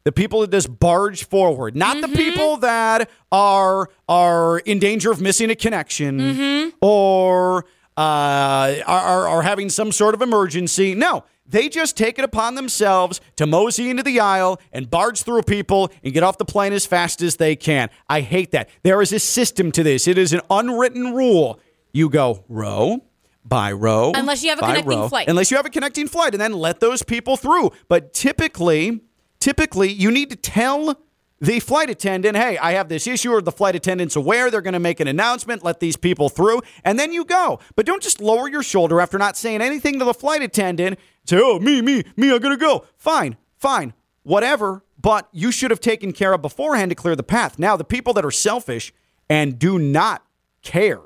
the 0.08 0.12
people 0.12 0.40
that 0.40 0.50
just 0.50 0.80
barge 0.80 1.24
forward, 1.26 1.76
not 1.76 2.00
the 2.00 2.08
people 2.08 2.56
that 2.56 3.10
are 3.30 3.90
are 4.08 4.58
in 4.60 4.78
danger 4.78 5.10
of 5.10 5.20
missing 5.20 5.50
a 5.50 5.54
connection 5.54 6.72
or 6.80 7.66
uh, 7.98 8.00
are, 8.00 8.82
are 8.86 9.28
are 9.28 9.42
having 9.42 9.68
some 9.68 9.92
sort 9.92 10.14
of 10.14 10.22
emergency. 10.22 10.94
No, 10.94 11.24
they 11.44 11.68
just 11.68 11.94
take 11.94 12.18
it 12.18 12.24
upon 12.24 12.54
themselves 12.54 13.20
to 13.36 13.46
mosey 13.46 13.90
into 13.90 14.02
the 14.02 14.18
aisle 14.18 14.58
and 14.72 14.88
barge 14.88 15.24
through 15.24 15.42
people 15.42 15.92
and 16.02 16.14
get 16.14 16.22
off 16.22 16.38
the 16.38 16.46
plane 16.46 16.72
as 16.72 16.86
fast 16.86 17.20
as 17.20 17.36
they 17.36 17.54
can. 17.54 17.90
I 18.08 18.22
hate 18.22 18.52
that. 18.52 18.70
There 18.84 19.02
is 19.02 19.12
a 19.12 19.18
system 19.18 19.70
to 19.72 19.82
this. 19.82 20.08
It 20.08 20.16
is 20.16 20.32
an 20.32 20.40
unwritten 20.48 21.12
rule. 21.12 21.60
You 21.92 22.08
go 22.08 22.46
row 22.48 23.04
by 23.44 23.72
row, 23.72 24.12
Unless 24.14 24.42
you 24.42 24.50
have 24.50 24.58
a 24.58 24.62
connecting 24.62 24.88
row, 24.88 25.08
flight. 25.08 25.28
Unless 25.28 25.50
you 25.50 25.58
have 25.58 25.66
a 25.66 25.70
connecting 25.70 26.08
flight, 26.08 26.34
and 26.34 26.40
then 26.40 26.52
let 26.54 26.80
those 26.80 27.02
people 27.02 27.36
through. 27.36 27.72
But 27.88 28.14
typically, 28.14 29.02
typically, 29.40 29.92
you 29.92 30.10
need 30.10 30.30
to 30.30 30.36
tell 30.36 30.96
the 31.40 31.60
flight 31.60 31.88
attendant, 31.88 32.36
hey, 32.36 32.58
I 32.58 32.72
have 32.72 32.88
this 32.88 33.06
issue, 33.06 33.30
or 33.30 33.40
the 33.40 33.52
flight 33.52 33.76
attendant's 33.76 34.16
aware. 34.16 34.50
They're 34.50 34.60
going 34.60 34.72
to 34.72 34.80
make 34.80 34.98
an 35.00 35.06
announcement, 35.06 35.62
let 35.62 35.78
these 35.78 35.96
people 35.96 36.28
through, 36.28 36.62
and 36.84 36.98
then 36.98 37.12
you 37.12 37.24
go. 37.24 37.60
But 37.76 37.86
don't 37.86 38.02
just 38.02 38.20
lower 38.20 38.48
your 38.48 38.62
shoulder 38.62 39.00
after 39.00 39.18
not 39.18 39.36
saying 39.36 39.62
anything 39.62 39.98
to 40.00 40.04
the 40.04 40.14
flight 40.14 40.42
attendant. 40.42 40.98
Say, 41.26 41.38
oh, 41.40 41.60
me, 41.60 41.80
me, 41.80 42.02
me, 42.16 42.32
I'm 42.32 42.40
going 42.40 42.56
to 42.58 42.60
go. 42.60 42.86
Fine, 42.96 43.36
fine, 43.56 43.94
whatever. 44.24 44.84
But 45.00 45.28
you 45.30 45.52
should 45.52 45.70
have 45.70 45.78
taken 45.78 46.12
care 46.12 46.32
of 46.32 46.42
beforehand 46.42 46.90
to 46.90 46.96
clear 46.96 47.14
the 47.14 47.22
path. 47.22 47.56
Now, 47.56 47.76
the 47.76 47.84
people 47.84 48.12
that 48.14 48.24
are 48.24 48.32
selfish 48.32 48.92
and 49.30 49.56
do 49.56 49.78
not 49.78 50.24
care 50.62 51.02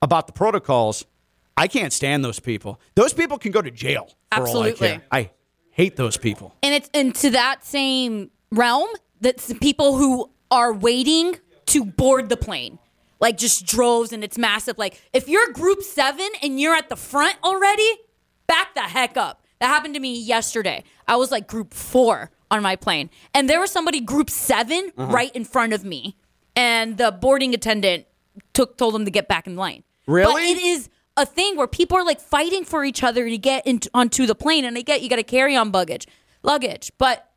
about 0.00 0.28
the 0.28 0.32
protocols, 0.32 1.04
I 1.56 1.66
can't 1.66 1.92
stand 1.92 2.24
those 2.24 2.38
people. 2.38 2.80
Those 2.94 3.12
people 3.12 3.38
can 3.38 3.50
go 3.50 3.60
to 3.60 3.72
jail. 3.72 4.06
For 4.32 4.40
All 4.40 4.46
I, 4.62 4.68
Absolutely. 4.68 4.88
care. 4.88 5.02
I 5.10 5.30
hate 5.74 5.96
those 5.96 6.16
people. 6.16 6.54
and 6.62 6.74
it's 6.74 6.88
into 6.94 7.30
that 7.30 7.64
same 7.64 8.30
realm 8.50 8.88
that's 9.20 9.46
the 9.46 9.54
people 9.56 9.96
who 9.96 10.30
are 10.50 10.72
waiting 10.72 11.36
to 11.66 11.84
board 11.84 12.28
the 12.28 12.36
plane 12.36 12.78
like 13.20 13.36
just 13.38 13.64
droves 13.66 14.12
and 14.12 14.22
it's 14.22 14.36
massive. 14.36 14.76
Like 14.78 15.00
if 15.12 15.28
you're 15.28 15.50
group 15.52 15.82
seven 15.82 16.28
and 16.42 16.60
you're 16.60 16.74
at 16.74 16.88
the 16.90 16.96
front 16.96 17.36
already, 17.42 17.88
back 18.46 18.74
the 18.74 18.82
heck 18.82 19.16
up. 19.16 19.42
That 19.60 19.68
happened 19.68 19.94
to 19.94 20.00
me 20.00 20.18
yesterday. 20.20 20.84
I 21.08 21.16
was 21.16 21.30
like 21.30 21.46
group 21.46 21.72
four 21.72 22.30
on 22.50 22.62
my 22.62 22.76
plane, 22.76 23.08
and 23.32 23.48
there 23.48 23.58
was 23.60 23.70
somebody 23.70 24.00
group 24.00 24.28
7 24.30 24.92
Uh-huh. 24.98 25.10
right 25.12 25.34
in 25.34 25.44
front 25.44 25.72
of 25.72 25.84
me, 25.84 26.16
and 26.54 26.98
the 26.98 27.10
boarding 27.12 27.54
attendant 27.54 28.04
took 28.52 28.76
told 28.76 28.94
them 28.94 29.04
to 29.06 29.10
get 29.10 29.26
back 29.26 29.46
in 29.46 29.56
line. 29.56 29.82
But 30.06 30.12
Really? 30.12 30.50
it 30.52 30.58
is 30.58 30.88
a 31.16 31.26
thing 31.26 31.56
where 31.56 31.66
people 31.66 31.96
are 31.96 32.04
like 32.04 32.20
fighting 32.20 32.64
for 32.64 32.84
each 32.84 33.02
other 33.02 33.28
to 33.28 33.38
get 33.38 33.66
into, 33.66 33.88
onto 33.94 34.26
the 34.26 34.34
plane, 34.34 34.64
and 34.64 34.76
I 34.76 34.82
get 34.82 35.02
you 35.02 35.08
got 35.08 35.16
to 35.16 35.22
carry 35.22 35.56
on 35.56 35.72
luggage, 35.72 36.06
luggage, 36.42 36.90
but 36.98 37.30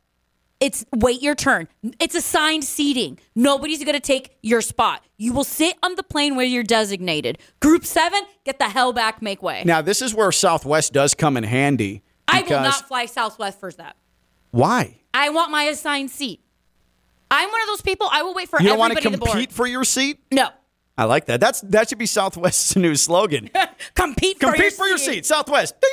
it's 0.60 0.84
wait 0.94 1.22
your 1.22 1.34
turn. 1.34 1.68
It's 2.00 2.14
assigned 2.14 2.64
seating. 2.64 3.18
Nobody's 3.36 3.82
going 3.84 3.94
to 3.94 4.00
take 4.00 4.36
your 4.42 4.60
spot. 4.60 5.04
You 5.16 5.32
will 5.32 5.44
sit 5.44 5.76
on 5.82 5.94
the 5.94 6.02
plane 6.02 6.34
where 6.34 6.46
you're 6.46 6.64
designated. 6.64 7.38
Group 7.60 7.84
seven, 7.84 8.20
get 8.44 8.58
the 8.58 8.68
hell 8.68 8.92
back, 8.92 9.22
make 9.22 9.42
way. 9.42 9.62
Now, 9.64 9.82
this 9.82 10.02
is 10.02 10.14
where 10.14 10.32
Southwest 10.32 10.92
does 10.92 11.14
come 11.14 11.36
in 11.36 11.44
handy. 11.44 12.02
I 12.26 12.42
will 12.42 12.60
not 12.60 12.86
fly 12.88 13.06
Southwest 13.06 13.60
for 13.60 13.70
that. 13.72 13.96
Why? 14.50 14.98
I 15.14 15.30
want 15.30 15.50
my 15.50 15.64
assigned 15.64 16.10
seat. 16.10 16.40
I'm 17.30 17.50
one 17.50 17.60
of 17.62 17.66
those 17.68 17.82
people. 17.82 18.08
I 18.10 18.22
will 18.22 18.34
wait 18.34 18.48
for 18.48 18.60
You 18.60 18.68
don't 18.68 18.78
want 18.78 18.96
to 18.96 19.00
compete 19.00 19.52
for 19.52 19.66
your 19.66 19.84
seat? 19.84 20.18
No, 20.32 20.48
I 20.98 21.04
like 21.04 21.26
that. 21.26 21.40
That's 21.40 21.60
that 21.62 21.88
should 21.88 21.98
be 21.98 22.06
Southwest's 22.06 22.76
new 22.84 22.94
slogan. 22.96 23.48
compete 23.94 24.38
for 24.38 24.46
Compete 24.46 24.60
your 24.62 24.70
for 24.72 24.86
your 24.86 24.98
seat. 24.98 25.12
seat, 25.14 25.26
Southwest. 25.26 25.80
Ding. 25.80 25.90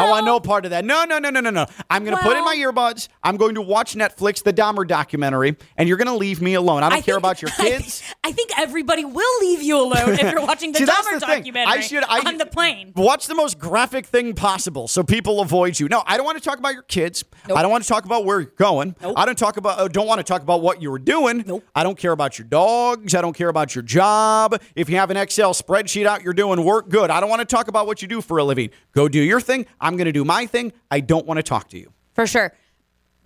I 0.00 0.08
want 0.08 0.24
no 0.24 0.40
part 0.40 0.64
of 0.64 0.70
that. 0.70 0.84
No, 0.84 1.04
no, 1.04 1.18
no, 1.18 1.28
no, 1.30 1.40
no, 1.40 1.50
no. 1.50 1.66
I'm 1.90 2.02
going 2.04 2.16
to 2.16 2.22
put 2.22 2.36
in 2.36 2.44
my 2.44 2.56
earbuds. 2.56 3.08
I'm 3.22 3.36
going 3.36 3.54
to 3.56 3.60
watch 3.62 3.94
Netflix, 3.94 4.42
the 4.42 4.52
Dahmer 4.52 4.86
documentary, 4.88 5.56
and 5.76 5.86
you're 5.88 5.98
going 5.98 6.08
to 6.08 6.14
leave 6.16 6.40
me 6.40 6.54
alone. 6.54 6.82
I 6.82 6.88
don't 6.88 6.98
I 6.98 7.02
care 7.02 7.14
think- 7.16 7.18
about 7.18 7.42
your 7.42 7.50
I 7.58 7.62
thi- 7.62 7.70
kids. 7.70 8.02
I 8.24 8.32
think 8.32 8.50
everybody 8.58 9.04
will 9.04 9.38
leave 9.40 9.62
you 9.62 9.78
alone 9.78 10.10
if 10.14 10.20
you're 10.32 10.40
watching 10.40 10.72
the 10.72 10.78
See, 10.80 10.84
Dahmer 10.86 11.20
the 11.20 11.26
documentary 11.26 11.72
I 11.78 11.80
should, 11.80 12.04
I, 12.08 12.20
on 12.26 12.38
the 12.38 12.46
plane. 12.46 12.92
Watch 12.96 13.26
the 13.26 13.34
most 13.34 13.58
graphic 13.58 14.06
thing 14.06 14.34
possible 14.34 14.88
so 14.88 15.02
people 15.02 15.40
avoid 15.40 15.78
you. 15.78 15.88
No, 15.88 16.02
I 16.06 16.16
don't 16.16 16.24
want 16.24 16.38
to 16.38 16.44
talk 16.44 16.58
about 16.58 16.72
your 16.72 16.82
kids. 16.84 17.24
Nope. 17.48 17.58
I 17.58 17.62
don't 17.62 17.70
want 17.70 17.84
to 17.84 17.88
talk 17.88 18.04
about 18.06 18.24
where 18.24 18.40
you're 18.40 18.50
going. 18.56 18.96
Nope. 19.02 19.14
I 19.16 19.26
don't 19.26 19.36
talk 19.38 19.56
about. 19.58 19.78
uh, 19.78 19.88
Don't 19.88 20.06
want 20.06 20.20
to 20.20 20.24
talk 20.24 20.42
about 20.42 20.62
what 20.62 20.80
you 20.80 20.90
were 20.90 20.98
doing. 20.98 21.44
Nope. 21.46 21.64
I 21.74 21.82
don't 21.82 21.98
care 21.98 22.12
about 22.12 22.38
your 22.38 22.46
dogs. 22.46 23.14
I 23.14 23.20
don't 23.20 23.36
care 23.36 23.48
about 23.48 23.74
your 23.74 23.82
job. 23.82 24.58
If 24.74 24.88
you 24.88 24.96
have 24.96 25.10
an 25.10 25.16
Excel 25.16 25.52
spreadsheet 25.52 26.06
out, 26.06 26.22
you're 26.22 26.32
doing 26.32 26.64
work. 26.64 26.88
Good. 26.88 27.10
I 27.10 27.20
don't 27.20 27.28
want 27.28 27.40
to 27.40 27.44
talk 27.46 27.68
about 27.68 27.86
what 27.86 28.00
you 28.00 28.08
do 28.08 28.20
for 28.22 28.38
a 28.38 28.44
living. 28.44 28.70
Go 28.94 29.08
do 29.08 29.20
your 29.20 29.40
thing. 29.40 29.66
I'm 29.82 29.96
going 29.96 30.06
to 30.06 30.12
do 30.12 30.24
my 30.24 30.46
thing. 30.46 30.72
I 30.90 31.00
don't 31.00 31.26
want 31.26 31.36
to 31.38 31.42
talk 31.42 31.68
to 31.70 31.78
you. 31.78 31.92
For 32.14 32.26
sure. 32.26 32.54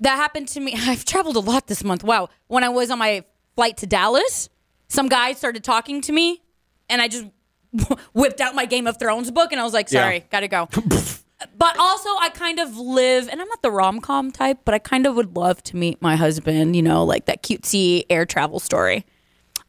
That 0.01 0.17
happened 0.17 0.49
to 0.49 0.61
me. 0.61 0.75
I've 0.77 1.05
traveled 1.05 1.37
a 1.37 1.41
lot 1.41 1.69
this 1.69 1.85
month. 1.85 2.03
Wow. 2.03 2.29
When 2.49 2.65
I 2.65 2.69
was 2.71 2.91
on 2.91 2.99
my 2.99 3.25
flight 3.55 3.77
to 3.79 3.87
Dallas, 3.87 4.49
some 4.89 5.09
guy 5.09 5.33
started 5.35 5.63
talking 5.63 6.01
to 6.03 6.13
me, 6.13 6.43
and 6.89 7.01
I 7.01 7.09
just 7.09 7.27
whipped 8.13 8.41
out 8.41 8.55
my 8.55 8.67
Game 8.67 8.87
of 8.87 8.99
Thrones 8.99 9.31
book, 9.31 9.53
and 9.53 9.61
I 9.61 9.65
was 9.65 9.73
like, 9.73 9.91
Yeah. 9.91 10.03
sorry, 10.03 10.25
gotta 10.31 10.49
go. 10.49 10.69
but 11.59 11.79
also, 11.79 12.09
I 12.21 12.31
kind 12.33 12.59
of 12.59 12.77
live, 12.79 13.29
and 13.29 13.41
I'm 13.41 13.49
not 13.49 13.63
the 13.63 13.71
rom 13.71 14.01
com 14.01 14.31
type, 14.31 14.59
but 14.65 14.75
I 14.75 14.79
kind 14.79 15.07
of 15.07 15.15
would 15.17 15.37
love 15.37 15.63
to 15.65 15.77
meet 15.77 16.01
my 16.01 16.17
husband, 16.17 16.77
you 16.77 16.83
know, 16.83 17.05
like 17.05 17.27
that 17.27 17.43
cutesy 17.43 18.05
air 18.09 18.25
travel 18.27 18.61
story. 18.61 19.05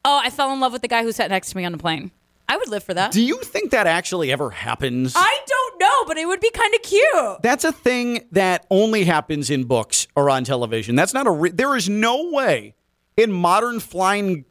Oh, 0.05 0.21
I 0.23 0.29
fell 0.29 0.53
in 0.53 0.59
love 0.59 0.71
with 0.71 0.81
the 0.81 0.87
guy 0.87 1.03
who 1.03 1.11
sat 1.11 1.29
next 1.29 1.49
to 1.51 1.57
me 1.57 1.65
on 1.65 1.71
the 1.73 1.77
plane. 1.77 2.11
I 2.49 2.57
would 2.57 2.69
live 2.69 2.83
for 2.83 2.93
that. 2.93 3.11
Do 3.11 3.21
you 3.21 3.37
think 3.41 3.71
that 3.71 3.87
actually 3.87 4.31
ever 4.31 4.49
happens? 4.49 5.13
I 5.15 5.37
don't 5.47 5.79
know, 5.79 6.05
but 6.07 6.17
it 6.17 6.27
would 6.27 6.39
be 6.39 6.49
kind 6.51 6.73
of 6.73 6.81
cute. 6.81 7.41
That's 7.41 7.63
a 7.65 7.71
thing 7.71 8.25
that 8.31 8.65
only 8.69 9.03
happens 9.03 9.49
in 9.49 9.65
books 9.65 10.07
or 10.15 10.29
on 10.29 10.43
television. 10.43 10.95
That's 10.95 11.13
not 11.13 11.27
a. 11.27 11.31
Re- 11.31 11.51
there 11.51 11.75
is 11.75 11.89
no 11.89 12.29
way 12.31 12.73
in 13.17 13.31
modern 13.31 13.79
flying, 13.79 14.45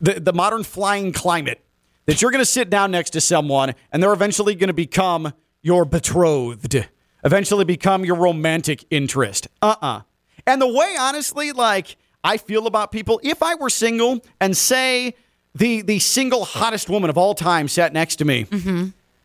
the, 0.00 0.20
the 0.20 0.32
modern 0.32 0.62
flying 0.64 1.12
climate, 1.12 1.62
that 2.06 2.22
you're 2.22 2.30
going 2.30 2.40
to 2.42 2.46
sit 2.46 2.70
down 2.70 2.90
next 2.90 3.10
to 3.10 3.20
someone 3.20 3.74
and 3.92 4.02
they're 4.02 4.12
eventually 4.12 4.54
going 4.54 4.68
to 4.68 4.74
become 4.74 5.32
your 5.62 5.84
betrothed, 5.84 6.88
eventually 7.22 7.64
become 7.64 8.04
your 8.04 8.16
romantic 8.16 8.84
interest. 8.90 9.46
Uh 9.60 9.76
uh 9.82 10.00
And 10.46 10.62
the 10.62 10.68
way, 10.72 10.96
honestly, 10.98 11.52
like 11.52 11.96
I 12.24 12.38
feel 12.38 12.66
about 12.66 12.92
people, 12.92 13.20
if 13.22 13.42
I 13.42 13.56
were 13.56 13.70
single 13.70 14.24
and 14.40 14.56
say 14.56 15.14
the 15.54 15.82
the 15.82 15.98
single 15.98 16.44
hottest 16.44 16.88
woman 16.88 17.10
of 17.10 17.18
all 17.18 17.34
time 17.34 17.68
sat 17.68 17.92
next 17.92 18.16
to 18.16 18.24
me. 18.24 18.46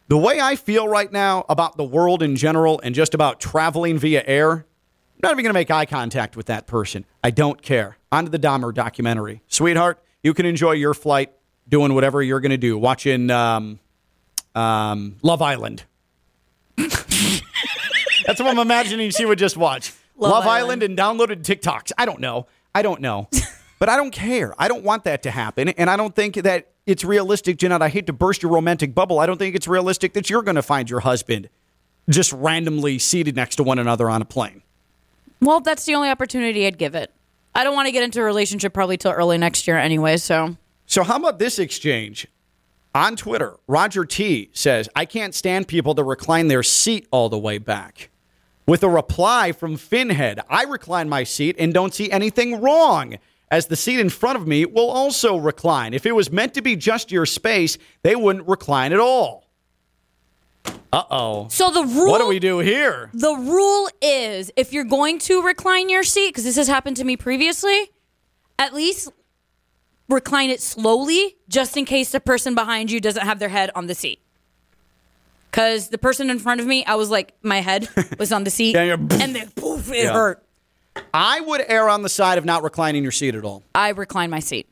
The 0.07 0.17
way 0.17 0.39
I 0.39 0.55
feel 0.55 0.87
right 0.87 1.11
now 1.11 1.45
about 1.49 1.77
the 1.77 1.83
world 1.83 2.21
in 2.21 2.35
general 2.35 2.79
and 2.83 2.93
just 2.93 3.13
about 3.15 3.39
traveling 3.39 3.97
via 3.97 4.23
air, 4.27 4.51
I'm 4.51 4.63
not 5.23 5.31
even 5.31 5.43
going 5.43 5.49
to 5.49 5.53
make 5.53 5.71
eye 5.71 5.85
contact 5.87 6.37
with 6.37 6.45
that 6.45 6.67
person. 6.67 7.05
I 7.23 7.31
don't 7.31 7.59
care. 7.61 7.97
On 8.11 8.25
to 8.25 8.29
the 8.29 8.37
Dahmer 8.37 8.71
documentary. 8.71 9.41
Sweetheart, 9.47 9.99
you 10.21 10.35
can 10.35 10.45
enjoy 10.45 10.73
your 10.73 10.93
flight 10.93 11.31
doing 11.67 11.95
whatever 11.95 12.21
you're 12.21 12.39
going 12.39 12.51
to 12.51 12.57
do, 12.57 12.77
watching 12.77 13.31
um, 13.31 13.79
um, 14.53 15.17
Love 15.23 15.41
Island. 15.41 15.85
That's 16.77 18.39
what 18.39 18.47
I'm 18.47 18.59
imagining 18.59 19.09
she 19.09 19.25
would 19.25 19.39
just 19.39 19.57
watch. 19.57 19.91
Love, 20.17 20.31
Love 20.31 20.45
Island. 20.47 20.83
Island. 20.83 20.83
and 20.83 20.97
downloaded 20.97 21.41
TikToks. 21.43 21.91
I 21.97 22.05
don't 22.05 22.19
know. 22.19 22.45
I 22.75 22.83
don't 22.83 23.01
know. 23.01 23.27
But 23.79 23.89
I 23.89 23.95
don't 23.95 24.11
care. 24.11 24.53
I 24.57 24.67
don't 24.67 24.83
want 24.83 25.03
that 25.03 25.23
to 25.23 25.31
happen. 25.31 25.69
And 25.69 25.89
I 25.89 25.97
don't 25.97 26.15
think 26.15 26.35
that 26.35 26.67
it's 26.85 27.03
realistic, 27.03 27.57
Jeanette. 27.57 27.81
I 27.81 27.89
hate 27.89 28.07
to 28.07 28.13
burst 28.13 28.43
your 28.43 28.51
romantic 28.51 28.93
bubble. 28.93 29.19
I 29.19 29.25
don't 29.25 29.37
think 29.37 29.55
it's 29.55 29.67
realistic 29.67 30.13
that 30.13 30.29
you're 30.29 30.43
going 30.43 30.55
to 30.55 30.61
find 30.63 30.89
your 30.89 31.01
husband 31.01 31.49
just 32.09 32.31
randomly 32.33 32.99
seated 32.99 33.35
next 33.35 33.55
to 33.55 33.63
one 33.63 33.79
another 33.79 34.09
on 34.09 34.21
a 34.21 34.25
plane. 34.25 34.61
Well, 35.41 35.59
that's 35.59 35.85
the 35.85 35.95
only 35.95 36.09
opportunity 36.09 36.65
I'd 36.65 36.77
give 36.77 36.95
it. 36.95 37.11
I 37.53 37.63
don't 37.63 37.73
want 37.73 37.87
to 37.87 37.91
get 37.91 38.03
into 38.03 38.21
a 38.21 38.23
relationship 38.23 38.73
probably 38.73 38.97
till 38.97 39.11
early 39.11 39.37
next 39.37 39.67
year 39.67 39.77
anyway, 39.77 40.17
so 40.17 40.57
So, 40.85 41.03
how 41.03 41.17
about 41.17 41.39
this 41.39 41.57
exchange? 41.57 42.27
On 42.93 43.15
Twitter, 43.15 43.57
Roger 43.67 44.05
T 44.05 44.49
says, 44.53 44.87
I 44.95 45.05
can't 45.05 45.35
stand 45.35 45.67
people 45.67 45.95
to 45.95 46.03
recline 46.03 46.47
their 46.47 46.63
seat 46.63 47.07
all 47.11 47.27
the 47.27 47.37
way 47.37 47.57
back. 47.57 48.09
With 48.67 48.83
a 48.83 48.89
reply 48.89 49.51
from 49.51 49.75
Finhead, 49.77 50.39
I 50.49 50.63
recline 50.63 51.09
my 51.09 51.23
seat 51.23 51.55
and 51.59 51.73
don't 51.73 51.93
see 51.93 52.09
anything 52.09 52.61
wrong, 52.61 53.17
as 53.51 53.67
the 53.67 53.75
seat 53.75 53.99
in 53.99 54.09
front 54.09 54.37
of 54.37 54.47
me 54.47 54.65
will 54.65 54.89
also 54.89 55.37
recline. 55.37 55.93
If 55.93 56.05
it 56.05 56.13
was 56.13 56.31
meant 56.31 56.53
to 56.55 56.61
be 56.61 56.75
just 56.75 57.11
your 57.11 57.25
space, 57.25 57.77
they 58.01 58.15
wouldn't 58.15 58.47
recline 58.47 58.91
at 58.93 58.99
all. 58.99 59.45
Uh 60.91 61.03
oh. 61.11 61.47
So 61.49 61.69
the 61.71 61.83
rule 61.83 62.09
What 62.09 62.19
do 62.19 62.27
we 62.27 62.39
do 62.39 62.59
here? 62.59 63.09
The 63.13 63.33
rule 63.35 63.89
is 64.01 64.51
if 64.55 64.73
you're 64.73 64.83
going 64.85 65.19
to 65.19 65.41
recline 65.41 65.89
your 65.89 66.03
seat 66.03 66.29
because 66.29 66.43
this 66.43 66.55
has 66.55 66.67
happened 66.67 66.97
to 66.97 67.03
me 67.03 67.17
previously, 67.17 67.91
at 68.57 68.73
least 68.73 69.09
recline 70.07 70.49
it 70.49 70.61
slowly 70.61 71.35
just 71.49 71.75
in 71.77 71.85
case 71.85 72.11
the 72.11 72.19
person 72.19 72.55
behind 72.55 72.91
you 72.91 73.01
doesn't 73.01 73.25
have 73.25 73.39
their 73.39 73.49
head 73.49 73.71
on 73.75 73.87
the 73.87 73.95
seat. 73.95 74.19
Cuz 75.51 75.89
the 75.89 75.97
person 75.97 76.29
in 76.29 76.39
front 76.39 76.61
of 76.61 76.67
me, 76.67 76.85
I 76.85 76.95
was 76.95 77.09
like 77.09 77.33
my 77.41 77.61
head 77.61 77.87
was 78.19 78.31
on 78.31 78.43
the 78.43 78.51
seat 78.51 78.75
and 78.75 79.09
then 79.09 79.49
poof 79.55 79.91
it 79.91 80.05
Yeah. 80.05 80.13
hurt. 80.13 80.44
I 81.15 81.39
would 81.39 81.63
err 81.67 81.87
on 81.89 82.01
the 82.01 82.09
side 82.09 82.37
of 82.37 82.43
not 82.45 82.61
reclining 82.63 83.01
your 83.03 83.11
seat 83.13 83.35
at 83.35 83.45
all. 83.45 83.63
I 83.73 83.89
recline 83.89 84.29
my 84.29 84.39
seat. 84.39 84.67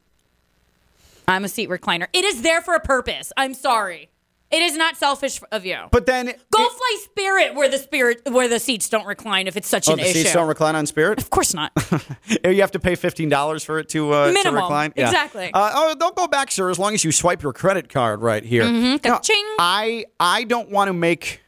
I'm 1.27 1.45
a 1.45 1.47
seat 1.49 1.69
recliner. 1.69 2.07
It 2.11 2.25
is 2.25 2.41
there 2.41 2.61
for 2.61 2.73
a 2.73 2.81
purpose. 2.81 3.31
I'm 3.37 3.53
sorry. 3.53 4.09
It 4.51 4.61
is 4.61 4.75
not 4.77 4.97
selfish 4.97 5.39
of 5.51 5.65
you. 5.65 5.77
But 5.89 6.05
then. 6.05 6.25
Go 6.25 6.31
it- 6.65 6.71
fly 6.71 6.97
Spirit 7.05 7.55
where 7.55 7.69
the 7.69 7.77
spirit 7.79 8.21
where 8.29 8.47
the 8.47 8.59
seats 8.59 8.87
don't 8.89 9.05
recline 9.07 9.47
if 9.47 9.55
it's 9.57 9.67
such 9.67 9.87
Oh, 9.89 9.93
an 9.93 9.97
the 9.99 10.03
issue. 10.03 10.19
seats 10.19 10.33
don't 10.33 10.47
recline 10.47 10.75
on 10.75 10.85
Spirit? 10.85 11.19
of 11.19 11.29
course 11.29 11.53
not. 11.53 11.71
you 12.45 12.59
have 12.61 12.71
to 12.71 12.79
pay 12.79 12.95
fifteen 12.95 13.29
dollars 13.29 13.63
for 13.63 13.79
it 13.79 13.89
to 13.89 14.11
uh, 14.11 14.27
to 14.27 14.33
Minimum. 14.33 14.61
recline. 14.61 14.93
Exactly. 14.95 15.49
Uh, 15.53 15.71
oh, 15.73 15.95
they'll 15.99 16.11
go 16.11 16.27
back, 16.27 16.51
sir, 16.51 16.69
as 16.69 16.77
long 16.77 16.93
as 16.93 17.03
you 17.03 17.11
swipe 17.11 17.41
your 17.41 17.53
credit 17.53 17.87
card 17.89 18.21
right 18.21 18.43
here. 18.43 18.63
Ka-ching. 18.99 19.43
I 19.59 20.05
I 20.19 20.43
don't 20.43 20.69
want 20.69 20.89
to 20.89 20.93
make. 20.93 21.39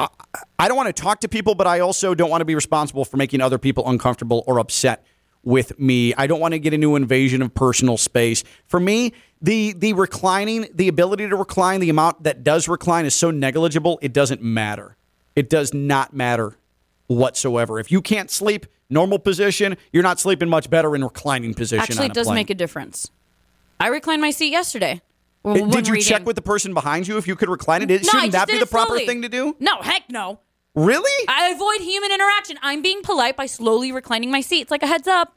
I, 0.00 0.08
I 0.58 0.68
don't 0.68 0.76
want 0.76 0.94
to 0.94 1.02
talk 1.02 1.20
to 1.20 1.28
people, 1.28 1.54
but 1.54 1.66
I 1.66 1.80
also 1.80 2.14
don't 2.14 2.30
want 2.30 2.40
to 2.40 2.44
be 2.44 2.54
responsible 2.54 3.04
for 3.04 3.16
making 3.16 3.40
other 3.40 3.58
people 3.58 3.88
uncomfortable 3.88 4.44
or 4.46 4.58
upset 4.58 5.04
with 5.42 5.78
me. 5.78 6.14
I 6.14 6.26
don't 6.26 6.40
want 6.40 6.52
to 6.52 6.58
get 6.58 6.74
into 6.74 6.96
invasion 6.96 7.42
of 7.42 7.54
personal 7.54 7.96
space. 7.96 8.44
For 8.66 8.80
me, 8.80 9.12
the 9.40 9.72
the 9.72 9.92
reclining, 9.92 10.66
the 10.74 10.88
ability 10.88 11.28
to 11.28 11.36
recline, 11.36 11.80
the 11.80 11.90
amount 11.90 12.24
that 12.24 12.42
does 12.42 12.68
recline 12.68 13.06
is 13.06 13.14
so 13.14 13.30
negligible, 13.30 13.98
it 14.02 14.12
doesn't 14.12 14.42
matter. 14.42 14.96
It 15.36 15.48
does 15.48 15.72
not 15.72 16.12
matter 16.12 16.56
whatsoever. 17.06 17.78
If 17.78 17.92
you 17.92 18.02
can't 18.02 18.30
sleep 18.30 18.66
normal 18.90 19.18
position, 19.18 19.76
you're 19.92 20.02
not 20.02 20.18
sleeping 20.18 20.48
much 20.48 20.68
better 20.68 20.94
in 20.94 21.04
reclining 21.04 21.54
position. 21.54 21.82
Actually, 21.82 22.06
it 22.06 22.14
does 22.14 22.26
plane. 22.26 22.34
make 22.36 22.50
a 22.50 22.54
difference. 22.54 23.10
I 23.80 23.88
reclined 23.88 24.20
my 24.20 24.30
seat 24.30 24.50
yesterday. 24.50 25.00
Uh, 25.44 25.52
when 25.52 25.70
Did 25.70 25.86
you 25.86 25.94
reading. 25.94 26.08
check 26.08 26.26
with 26.26 26.36
the 26.36 26.42
person 26.42 26.74
behind 26.74 27.06
you 27.08 27.16
if 27.16 27.26
you 27.28 27.36
could 27.36 27.48
recline 27.48 27.82
it? 27.82 27.88
No, 27.90 27.98
Shouldn't 27.98 28.32
that 28.32 28.48
be 28.48 28.58
the 28.58 28.66
proper 28.66 28.88
slowly. 28.90 29.06
thing 29.06 29.22
to 29.22 29.28
do? 29.28 29.56
No, 29.60 29.80
heck 29.80 30.10
no. 30.10 30.40
Really? 30.74 31.26
I 31.28 31.48
avoid 31.50 31.80
human 31.80 32.10
interaction. 32.12 32.58
I'm 32.62 32.82
being 32.82 33.02
polite 33.02 33.36
by 33.36 33.46
slowly 33.46 33.92
reclining 33.92 34.30
my 34.30 34.40
seat. 34.40 34.62
It's 34.62 34.70
like 34.70 34.82
a 34.82 34.86
heads 34.86 35.08
up. 35.08 35.36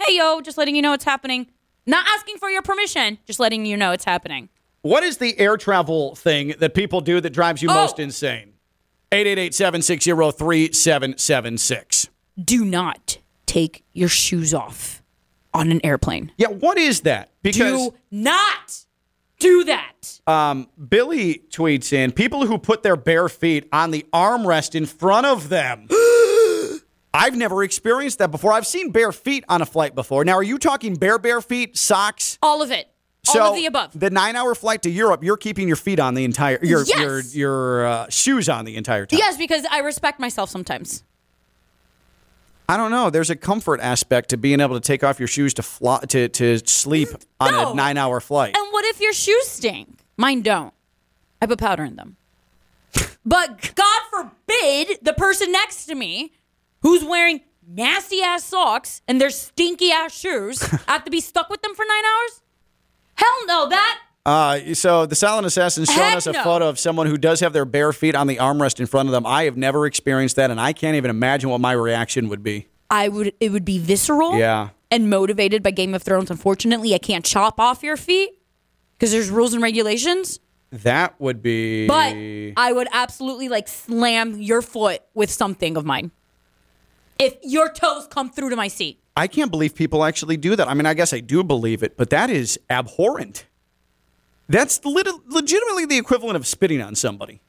Hey, 0.00 0.16
yo, 0.16 0.40
just 0.40 0.56
letting 0.56 0.76
you 0.76 0.82
know 0.82 0.92
it's 0.92 1.04
happening. 1.04 1.46
Not 1.86 2.06
asking 2.08 2.36
for 2.38 2.48
your 2.50 2.62
permission, 2.62 3.18
just 3.26 3.40
letting 3.40 3.66
you 3.66 3.76
know 3.76 3.92
it's 3.92 4.04
happening. 4.04 4.48
What 4.82 5.02
is 5.02 5.18
the 5.18 5.38
air 5.38 5.56
travel 5.56 6.14
thing 6.14 6.54
that 6.58 6.74
people 6.74 7.00
do 7.00 7.20
that 7.20 7.30
drives 7.30 7.62
you 7.62 7.68
Oh. 7.70 7.74
most 7.74 7.98
insane? 7.98 8.54
888-760-3776. 9.12 12.08
Do 12.42 12.64
not 12.64 13.18
take 13.46 13.84
your 13.92 14.08
shoes 14.08 14.54
off 14.54 15.02
on 15.52 15.70
an 15.72 15.80
airplane. 15.84 16.32
Yeah, 16.36 16.48
what 16.48 16.78
is 16.78 17.00
that? 17.02 17.30
Because 17.42 17.88
Do 17.88 17.94
not 18.10 18.84
do 19.40 19.64
that. 19.64 20.20
um, 20.28 20.68
Billy 20.88 21.42
tweets 21.50 21.92
in 21.92 22.12
people 22.12 22.46
who 22.46 22.56
put 22.58 22.82
their 22.84 22.94
bare 22.96 23.28
feet 23.28 23.68
on 23.72 23.90
the 23.90 24.06
armrest 24.12 24.74
in 24.76 24.86
front 24.86 25.26
of 25.26 25.48
them. 25.48 25.88
I've 27.12 27.34
never 27.34 27.64
experienced 27.64 28.18
that 28.20 28.30
before. 28.30 28.52
I've 28.52 28.66
seen 28.66 28.92
bare 28.92 29.10
feet 29.10 29.44
on 29.48 29.60
a 29.62 29.66
flight 29.66 29.96
before. 29.96 30.24
Now, 30.24 30.34
are 30.34 30.42
you 30.44 30.58
talking 30.58 30.94
bare 30.94 31.18
bare 31.18 31.40
feet, 31.40 31.76
socks? 31.76 32.38
All 32.40 32.62
of 32.62 32.70
it. 32.70 32.86
All 33.28 33.50
of 33.50 33.54
the 33.56 33.66
above. 33.66 33.98
The 33.98 34.08
nine-hour 34.10 34.54
flight 34.54 34.82
to 34.82 34.90
Europe, 34.90 35.22
you're 35.22 35.36
keeping 35.36 35.66
your 35.68 35.76
feet 35.76 35.98
on 36.00 36.14
the 36.14 36.24
entire 36.24 36.58
your 36.64 36.84
Yes. 36.84 36.98
your 36.98 37.20
your 37.20 37.86
uh, 37.86 38.08
shoes 38.08 38.48
on 38.48 38.64
the 38.64 38.76
entire 38.76 39.04
time. 39.06 39.18
yes, 39.18 39.36
because 39.36 39.66
I 39.70 39.80
respect 39.80 40.20
myself 40.20 40.48
sometimes. 40.50 41.04
I 42.70 42.76
don't 42.76 42.92
know. 42.92 43.10
There's 43.10 43.30
a 43.30 43.36
comfort 43.36 43.80
aspect 43.80 44.28
to 44.28 44.36
being 44.36 44.60
able 44.60 44.76
to 44.76 44.80
take 44.80 45.02
off 45.02 45.18
your 45.18 45.26
shoes 45.26 45.54
to 45.54 45.62
fly, 45.62 45.98
to 46.08 46.28
to 46.28 46.58
sleep 46.68 47.08
mm, 47.08 47.24
on 47.40 47.50
No. 47.50 47.72
a 47.72 47.74
nine-hour 47.74 48.20
flight. 48.20 48.56
And 48.56 48.72
what 48.72 48.84
if 48.84 49.00
your 49.00 49.12
shoes 49.12 49.48
stink? 49.48 49.88
Mine 50.16 50.42
don't. 50.42 50.72
I 51.42 51.46
put 51.46 51.58
powder 51.58 51.82
in 51.82 51.96
them. 51.96 52.16
but 53.26 53.72
God 53.74 54.00
forbid 54.10 54.98
the 55.02 55.14
person 55.14 55.50
next 55.50 55.86
to 55.86 55.96
me 55.96 56.32
who's 56.82 57.02
wearing 57.04 57.40
nasty 57.66 58.22
ass 58.22 58.44
socks 58.44 59.02
and 59.08 59.20
their 59.20 59.30
stinky 59.30 59.90
ass 59.90 60.16
shoes 60.16 60.62
I 60.62 60.78
have 60.92 61.04
to 61.06 61.10
be 61.10 61.20
stuck 61.20 61.50
with 61.50 61.62
them 61.62 61.74
for 61.74 61.84
nine 61.88 62.04
hours? 62.04 62.42
Hell 63.14 63.46
no, 63.46 63.68
that 63.68 64.00
Uh, 64.26 64.74
so 64.74 65.06
the 65.06 65.14
Silent 65.14 65.46
Assassin's 65.46 65.88
showing 65.90 66.08
Heck 66.08 66.16
us 66.18 66.26
a 66.26 66.32
no. 66.32 66.44
photo 66.44 66.68
of 66.68 66.78
someone 66.78 67.06
who 67.06 67.16
does 67.16 67.40
have 67.40 67.52
their 67.54 67.64
bare 67.64 67.92
feet 67.92 68.14
on 68.14 68.26
the 68.26 68.36
armrest 68.36 68.78
in 68.78 68.86
front 68.86 69.08
of 69.08 69.12
them. 69.12 69.24
I 69.24 69.44
have 69.44 69.56
never 69.56 69.86
experienced 69.86 70.36
that, 70.36 70.50
and 70.50 70.60
I 70.60 70.72
can't 70.74 70.96
even 70.96 71.10
imagine 71.10 71.48
what 71.48 71.60
my 71.60 71.72
reaction 71.72 72.28
would 72.28 72.42
be. 72.42 72.68
I 72.90 73.08
would 73.08 73.32
it 73.40 73.50
would 73.50 73.64
be 73.64 73.78
visceral 73.78 74.36
Yeah. 74.36 74.70
and 74.90 75.08
motivated 75.08 75.62
by 75.62 75.70
Game 75.70 75.94
of 75.94 76.02
Thrones. 76.02 76.30
Unfortunately, 76.30 76.94
I 76.94 76.98
can't 76.98 77.24
chop 77.24 77.58
off 77.58 77.82
your 77.82 77.96
feet 77.96 78.30
because 78.98 79.10
there's 79.12 79.30
rules 79.30 79.54
and 79.54 79.62
regulations. 79.62 80.38
That 80.70 81.18
would 81.20 81.42
be. 81.42 81.86
But 81.88 82.14
I 82.56 82.72
would 82.72 82.88
absolutely 82.92 83.48
like 83.48 83.68
slam 83.68 84.40
your 84.40 84.60
foot 84.60 85.02
with 85.14 85.30
something 85.30 85.76
of 85.76 85.84
mine. 85.84 86.10
If 87.18 87.36
your 87.42 87.72
toes 87.72 88.06
come 88.08 88.30
through 88.30 88.50
to 88.50 88.56
my 88.56 88.68
seat. 88.68 88.98
I 89.16 89.26
can't 89.26 89.50
believe 89.50 89.74
people 89.74 90.04
actually 90.04 90.36
do 90.36 90.56
that. 90.56 90.68
I 90.68 90.74
mean, 90.74 90.86
I 90.86 90.94
guess 90.94 91.12
I 91.12 91.20
do 91.20 91.42
believe 91.42 91.82
it, 91.82 91.96
but 91.96 92.10
that 92.10 92.30
is 92.30 92.58
abhorrent. 92.70 93.46
That's 94.50 94.84
lit- 94.84 95.06
legitimately 95.28 95.86
the 95.86 95.96
equivalent 95.96 96.36
of 96.36 96.46
spitting 96.46 96.82
on 96.82 96.94
somebody. 96.96 97.40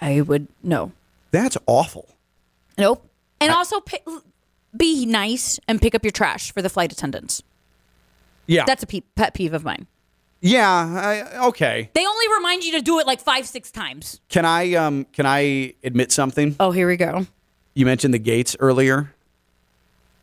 I 0.00 0.20
would 0.20 0.46
no. 0.62 0.92
That's 1.32 1.58
awful. 1.66 2.08
Nope. 2.78 3.04
And 3.40 3.50
also 3.52 3.80
pi- 3.80 4.00
be 4.76 5.04
nice 5.04 5.58
and 5.66 5.82
pick 5.82 5.94
up 5.94 6.04
your 6.04 6.12
trash 6.12 6.52
for 6.52 6.62
the 6.62 6.68
flight 6.68 6.92
attendants. 6.92 7.42
Yeah. 8.46 8.64
That's 8.64 8.82
a 8.82 8.86
pe- 8.86 9.02
pet 9.16 9.34
peeve 9.34 9.52
of 9.52 9.64
mine. 9.64 9.86
yeah. 10.40 10.64
I, 11.34 11.46
okay. 11.48 11.90
They 11.92 12.06
only 12.06 12.26
remind 12.36 12.62
you 12.64 12.72
to 12.72 12.80
do 12.80 12.98
it 13.00 13.06
like 13.06 13.20
five, 13.20 13.46
six 13.46 13.70
times. 13.72 14.20
Can 14.28 14.44
I 14.44 14.74
um 14.74 15.04
can 15.12 15.26
I 15.26 15.74
admit 15.82 16.12
something? 16.12 16.54
Oh, 16.60 16.70
here 16.70 16.86
we 16.86 16.96
go. 16.96 17.26
You 17.74 17.84
mentioned 17.84 18.14
the 18.14 18.18
gates 18.20 18.56
earlier. 18.60 19.12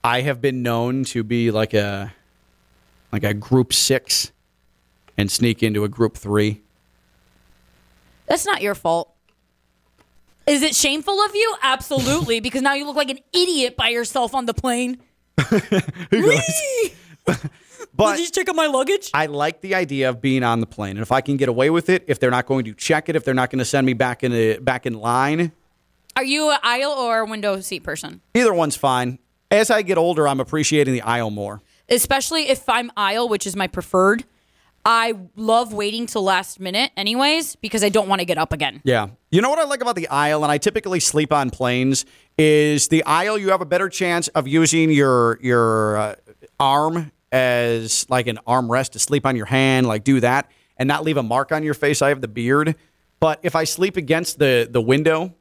I 0.03 0.21
have 0.21 0.39
been 0.41 0.63
known 0.63 1.03
to 1.05 1.23
be 1.23 1.51
like 1.51 1.73
a 1.73 2.13
like 3.11 3.23
a 3.25 3.33
group 3.33 3.73
6 3.73 4.31
and 5.17 5.31
sneak 5.31 5.63
into 5.63 5.83
a 5.83 5.89
group 5.89 6.17
3. 6.17 6.61
That's 8.27 8.45
not 8.45 8.61
your 8.61 8.75
fault. 8.75 9.11
Is 10.47 10.61
it 10.61 10.75
shameful 10.75 11.19
of 11.21 11.33
you? 11.35 11.55
Absolutely, 11.61 12.39
because 12.39 12.61
now 12.61 12.73
you 12.73 12.85
look 12.85 12.95
like 12.95 13.09
an 13.09 13.19
idiot 13.33 13.75
by 13.75 13.89
yourself 13.89 14.35
on 14.35 14.45
the 14.45 14.53
plane. 14.53 14.97
But 17.97 18.17
Did 18.17 18.25
you 18.25 18.31
check 18.31 18.49
out 18.49 18.55
my 18.57 18.67
luggage? 18.67 19.09
I 19.13 19.27
like 19.27 19.61
the 19.61 19.73
idea 19.75 20.09
of 20.09 20.19
being 20.21 20.43
on 20.43 20.59
the 20.59 20.65
plane. 20.65 20.91
And 20.91 20.99
if 20.99 21.13
I 21.13 21.21
can 21.21 21.37
get 21.37 21.47
away 21.47 21.69
with 21.69 21.89
it, 21.89 22.03
if 22.07 22.19
they're 22.19 22.31
not 22.31 22.45
going 22.45 22.65
to 22.65 22.73
check 22.73 23.07
it, 23.07 23.15
if 23.15 23.23
they're 23.23 23.33
not 23.33 23.49
going 23.49 23.59
to 23.59 23.65
send 23.65 23.85
me 23.85 23.93
back 23.93 24.21
in 24.23 24.33
a, 24.33 24.57
back 24.57 24.85
in 24.85 24.95
line, 24.95 25.53
Are 26.17 26.23
you 26.23 26.49
an 26.51 26.57
aisle 26.61 26.91
or 26.91 27.19
a 27.19 27.25
window 27.25 27.59
seat 27.61 27.83
person? 27.83 28.19
either 28.33 28.53
one's 28.53 28.75
fine. 28.75 29.19
As 29.49 29.69
I 29.71 29.81
get 29.81 29.97
older, 29.97 30.27
I'm 30.27 30.41
appreciating 30.41 30.93
the 30.93 31.01
aisle 31.03 31.31
more. 31.31 31.61
Especially 31.87 32.49
if 32.49 32.67
I'm 32.67 32.91
aisle, 32.97 33.29
which 33.29 33.47
is 33.47 33.55
my 33.55 33.67
preferred. 33.67 34.25
I 34.85 35.15
love 35.35 35.73
waiting 35.73 36.05
till 36.05 36.21
last 36.21 36.59
minute, 36.59 36.91
anyways, 36.95 37.55
because 37.55 37.83
I 37.83 37.89
don't 37.89 38.07
want 38.07 38.19
to 38.19 38.25
get 38.25 38.37
up 38.37 38.53
again. 38.53 38.81
Yeah. 38.83 39.07
You 39.31 39.41
know 39.41 39.49
what 39.49 39.57
I 39.57 39.63
like 39.63 39.81
about 39.81 39.95
the 39.95 40.07
aisle, 40.09 40.43
and 40.43 40.51
I 40.51 40.59
typically 40.59 40.99
sleep 40.99 41.33
on 41.33 41.49
planes, 41.49 42.05
is 42.37 42.87
the 42.89 43.03
aisle 43.03 43.37
you 43.39 43.49
have 43.49 43.61
a 43.61 43.65
better 43.65 43.89
chance 43.89 44.27
of 44.29 44.47
using 44.47 44.91
your 44.91 45.39
your 45.41 45.97
uh, 45.97 46.15
arm 46.59 47.11
as 47.31 48.05
like 48.09 48.27
an 48.27 48.37
armrest 48.47 48.91
to 48.91 48.99
sleep 48.99 49.25
on 49.25 49.35
your 49.35 49.47
hand, 49.47 49.87
like 49.87 50.03
do 50.03 50.19
that, 50.19 50.51
and 50.77 50.87
not 50.87 51.03
leave 51.03 51.17
a 51.17 51.23
mark 51.23 51.51
on 51.51 51.63
your 51.63 51.73
face. 51.73 52.03
I 52.03 52.09
have 52.09 52.21
the 52.21 52.27
beard, 52.27 52.75
but 53.19 53.39
if 53.41 53.55
I 53.55 53.63
sleep 53.63 53.97
against 53.97 54.37
the 54.37 54.67
the 54.69 54.81
window, 54.81 55.33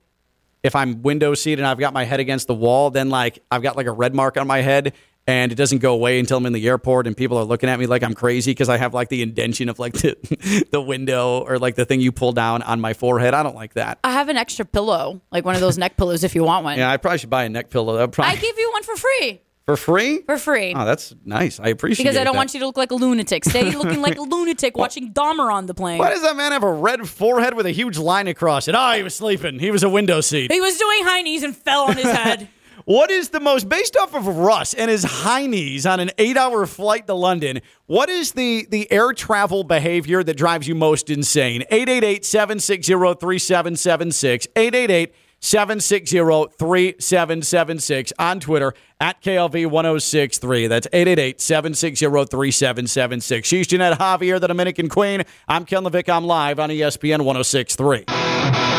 if 0.63 0.75
I'm 0.75 1.03
window 1.03 1.35
seat 1.35 1.59
and 1.59 1.67
I've 1.67 1.79
got 1.79 1.93
my 1.93 2.05
head 2.05 2.19
against 2.19 2.47
the 2.47 2.55
wall, 2.55 2.91
then 2.91 3.11
like 3.11 3.41
I've 3.51 3.63
got 3.63 3.77
like 3.77 3.87
a 3.87 3.93
red 3.93 4.15
mark 4.15 4.39
on 4.39 4.47
my 4.47 4.63
head. 4.63 4.95
And 5.27 5.51
it 5.51 5.55
doesn't 5.55 5.79
go 5.79 5.95
away 5.95 6.19
until 6.19 6.37
I'm 6.37 6.45
in 6.45 6.53
the 6.53 6.67
airport, 6.69 7.07
and 7.07 7.17
people 7.17 7.39
are 7.39 7.45
looking 7.45 7.71
at 7.71 7.79
me 7.79 7.87
like 7.87 8.03
I'm 8.03 8.13
crazy 8.13 8.51
because 8.51 8.69
I 8.69 8.77
have 8.77 8.93
like 8.93 9.09
the 9.09 9.23
indention 9.23 9.71
of 9.71 9.79
like 9.79 9.93
the, 9.95 10.67
the 10.71 10.81
window 10.83 11.41
or 11.47 11.59
like 11.59 11.77
the 11.77 11.87
thing 11.87 12.01
you 12.03 12.13
pull 12.13 12.33
down 12.33 12.61
on 12.63 12.79
my 12.81 12.93
forehead. 12.93 13.33
I 13.33 13.43
don't 13.43 13.57
like 13.57 13.73
that. 13.75 13.99
I 14.05 14.13
have 14.13 14.29
an 14.29 14.37
extra 14.37 14.67
pillow, 14.67 15.23
like 15.33 15.47
one 15.47 15.55
of 15.55 15.63
those 15.63 15.79
neck 15.79 15.97
pillows 15.97 16.25
if 16.25 16.35
you 16.35 16.45
want 16.45 16.65
one. 16.65 16.77
Yeah, 16.77 16.91
I 16.91 16.99
probably 16.99 17.19
should 17.19 17.31
buy 17.31 17.45
a 17.45 17.49
neck 17.49 17.71
pillow. 17.71 17.97
That 17.97 18.03
I 18.03 18.07
probably 18.09 18.39
give 18.39 18.59
you 18.59 18.71
one 18.73 18.83
for 18.83 18.97
free. 18.97 19.41
for 19.65 19.77
free. 19.79 20.21
For 20.27 20.37
free. 20.37 20.75
Oh, 20.77 20.85
that's 20.85 21.15
nice. 21.25 21.59
I 21.59 21.69
appreciate 21.69 22.03
it. 22.05 22.09
because 22.11 22.21
I 22.21 22.25
don't 22.25 22.35
that. 22.35 22.39
want 22.41 22.53
you 22.53 22.61
to 22.61 22.67
look 22.67 22.77
like 22.77 22.91
a 22.91 22.95
lunatic. 22.95 23.47
Stay 23.47 23.71
looking 23.75 24.03
like 24.03 24.19
a 24.19 24.23
lunatic 24.23 24.77
watching 24.77 25.15
Dahmer 25.15 25.51
on 25.51 25.65
the 25.65 25.73
plane. 25.73 25.99
Why 26.01 26.11
does 26.11 26.21
that 26.21 26.37
man 26.37 26.53
have 26.53 26.65
a 26.65 26.71
red 26.73 27.09
forehead 27.09 27.55
with 27.55 27.65
a 27.65 27.71
huge 27.71 27.97
line 27.97 28.29
across 28.29 28.69
it? 28.69 28.75
Oh, 28.77 28.93
he 28.93 29.03
was 29.03 29.15
sleeping. 29.15 29.59
He 29.59 29.71
was 29.71 29.83
a 29.83 29.89
window 29.89 30.21
seat. 30.21 30.53
He 30.53 30.61
was 30.61 30.77
doing 30.77 31.05
high 31.05 31.23
knees 31.23 31.43
and 31.43 31.57
fell 31.57 31.85
on 31.85 31.97
his 31.97 32.05
head. 32.13 32.51
What 32.87 33.11
is 33.11 33.31
the 33.31 33.41
most, 33.41 33.67
based 33.71 33.97
off 33.97 34.15
of 34.15 34.27
Russ 34.27 34.75
and 34.75 34.91
his 34.91 35.05
high 35.05 35.47
knees 35.47 35.87
on 35.87 36.01
an 36.01 36.11
eight 36.19 36.37
hour 36.37 36.67
flight 36.67 37.07
to 37.07 37.15
London, 37.15 37.63
what 37.87 38.11
is 38.11 38.33
the, 38.33 38.67
the 38.69 38.93
air 38.93 39.15
travel 39.15 39.65
behavior 39.65 40.23
that 40.23 40.37
drives 40.37 40.69
you 40.69 40.75
most 40.75 41.09
insane? 41.09 41.63
888 41.71 42.27
760 42.27 42.93
3776. 42.93 44.49
888 44.55 45.15
760 45.41 46.19
3776 46.59 48.13
on 48.19 48.41
Twitter 48.41 48.75
at 49.01 49.23
KLV 49.23 49.71
1063. 49.71 50.67
That's 50.67 50.87
888 50.93 51.41
760 51.41 52.05
3776. 52.05 53.49
She's 53.49 53.67
Jeanette 53.67 53.99
Javier, 53.99 54.39
the 54.39 54.49
Dominican 54.49 54.91
Queen. 54.91 55.23
I'm 55.49 55.65
Ken 55.65 55.85
Levick. 55.85 56.11
I'm 56.11 56.25
live 56.25 56.61
on 56.61 56.69
ESPN 56.69 57.25
1063. 57.25 58.74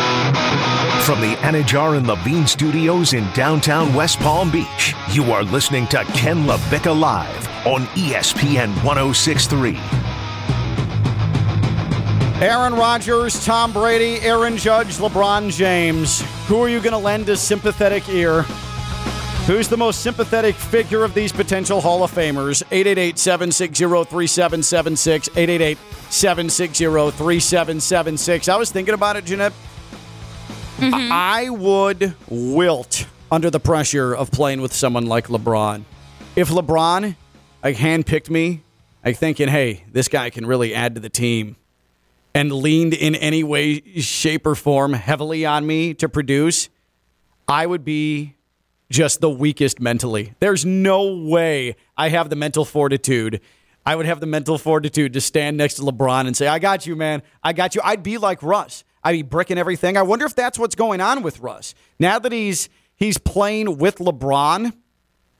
From 1.06 1.20
the 1.20 1.36
Anajar 1.36 1.96
and 1.96 2.04
Levine 2.08 2.48
studios 2.48 3.12
in 3.12 3.30
downtown 3.30 3.94
West 3.94 4.18
Palm 4.18 4.50
Beach, 4.50 4.92
you 5.12 5.30
are 5.30 5.44
listening 5.44 5.86
to 5.86 6.02
Ken 6.06 6.38
LaVicka 6.46 6.98
Live 6.98 7.46
on 7.64 7.82
ESPN 7.94 8.74
1063. 8.82 9.78
Aaron 12.44 12.74
Rodgers, 12.74 13.46
Tom 13.46 13.72
Brady, 13.72 14.20
Aaron 14.22 14.56
Judge, 14.56 14.96
LeBron 14.96 15.52
James. 15.52 16.24
Who 16.48 16.60
are 16.60 16.68
you 16.68 16.80
going 16.80 16.90
to 16.90 16.98
lend 16.98 17.28
a 17.28 17.36
sympathetic 17.36 18.08
ear? 18.08 18.42
Who's 19.46 19.68
the 19.68 19.76
most 19.76 20.00
sympathetic 20.00 20.56
figure 20.56 21.04
of 21.04 21.14
these 21.14 21.30
potential 21.30 21.80
Hall 21.80 22.02
of 22.02 22.10
Famers? 22.10 22.64
888 22.72 23.16
760 23.16 23.84
3776. 24.10 25.28
888 25.28 25.78
760 26.10 26.84
3776. 26.84 28.48
I 28.48 28.56
was 28.56 28.72
thinking 28.72 28.94
about 28.94 29.14
it, 29.14 29.24
Jeanette. 29.24 29.52
I 30.80 31.08
I 31.46 31.50
would 31.50 32.14
wilt 32.28 33.06
under 33.30 33.50
the 33.50 33.60
pressure 33.60 34.14
of 34.14 34.30
playing 34.30 34.60
with 34.60 34.72
someone 34.72 35.06
like 35.06 35.28
LeBron. 35.28 35.84
if 36.34 36.48
LeBron 36.48 37.16
like 37.62 37.76
handpicked 37.76 38.30
me, 38.30 38.62
like 39.04 39.16
thinking, 39.16 39.48
hey, 39.48 39.84
this 39.90 40.08
guy 40.08 40.30
can 40.30 40.46
really 40.46 40.74
add 40.74 40.94
to 40.94 41.00
the 41.00 41.08
team, 41.08 41.56
and 42.34 42.52
leaned 42.52 42.92
in 42.94 43.14
any 43.14 43.42
way, 43.42 43.80
shape, 44.00 44.46
or 44.46 44.54
form 44.54 44.92
heavily 44.92 45.46
on 45.46 45.66
me 45.66 45.94
to 45.94 46.08
produce, 46.08 46.68
I 47.48 47.66
would 47.66 47.84
be 47.84 48.34
just 48.90 49.20
the 49.20 49.30
weakest 49.30 49.80
mentally. 49.80 50.34
There's 50.38 50.64
no 50.64 51.16
way 51.16 51.76
I 51.96 52.10
have 52.10 52.28
the 52.28 52.36
mental 52.36 52.64
fortitude. 52.64 53.40
I 53.84 53.96
would 53.96 54.06
have 54.06 54.20
the 54.20 54.26
mental 54.26 54.58
fortitude 54.58 55.12
to 55.14 55.20
stand 55.20 55.56
next 55.56 55.74
to 55.74 55.82
LeBron 55.82 56.26
and 56.26 56.36
say, 56.36 56.46
I 56.46 56.58
got 56.58 56.86
you, 56.86 56.94
man. 56.94 57.22
I 57.42 57.52
got 57.52 57.74
you. 57.74 57.80
I'd 57.82 58.02
be 58.02 58.18
like 58.18 58.42
Russ. 58.42 58.84
I'd 59.06 59.12
be 59.12 59.22
bricking 59.22 59.56
everything. 59.56 59.96
I 59.96 60.02
wonder 60.02 60.26
if 60.26 60.34
that's 60.34 60.58
what's 60.58 60.74
going 60.74 61.00
on 61.00 61.22
with 61.22 61.38
Russ. 61.38 61.76
Now 62.00 62.18
that 62.18 62.32
he's 62.32 62.68
he's 62.96 63.18
playing 63.18 63.78
with 63.78 63.98
LeBron, 63.98 64.72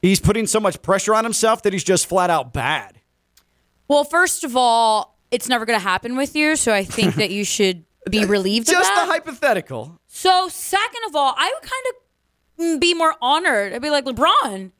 he's 0.00 0.20
putting 0.20 0.46
so 0.46 0.60
much 0.60 0.80
pressure 0.82 1.16
on 1.16 1.24
himself 1.24 1.64
that 1.64 1.72
he's 1.72 1.82
just 1.82 2.06
flat 2.06 2.30
out 2.30 2.52
bad. 2.52 3.00
Well, 3.88 4.04
first 4.04 4.44
of 4.44 4.56
all, 4.56 5.18
it's 5.32 5.48
never 5.48 5.66
going 5.66 5.76
to 5.76 5.82
happen 5.82 6.16
with 6.16 6.36
you, 6.36 6.54
so 6.54 6.72
I 6.72 6.84
think 6.84 7.16
that 7.16 7.30
you 7.30 7.42
should 7.42 7.84
be 8.08 8.24
relieved 8.24 8.68
Just 8.68 8.94
the 8.94 9.00
hypothetical. 9.06 10.00
so, 10.06 10.46
second 10.48 11.00
of 11.08 11.16
all, 11.16 11.34
I 11.36 11.52
would 11.52 11.68
kind 11.68 12.74
of 12.76 12.80
be 12.80 12.94
more 12.94 13.16
honored. 13.20 13.72
I'd 13.72 13.82
be 13.82 13.90
like, 13.90 14.04
LeBron, 14.04 14.70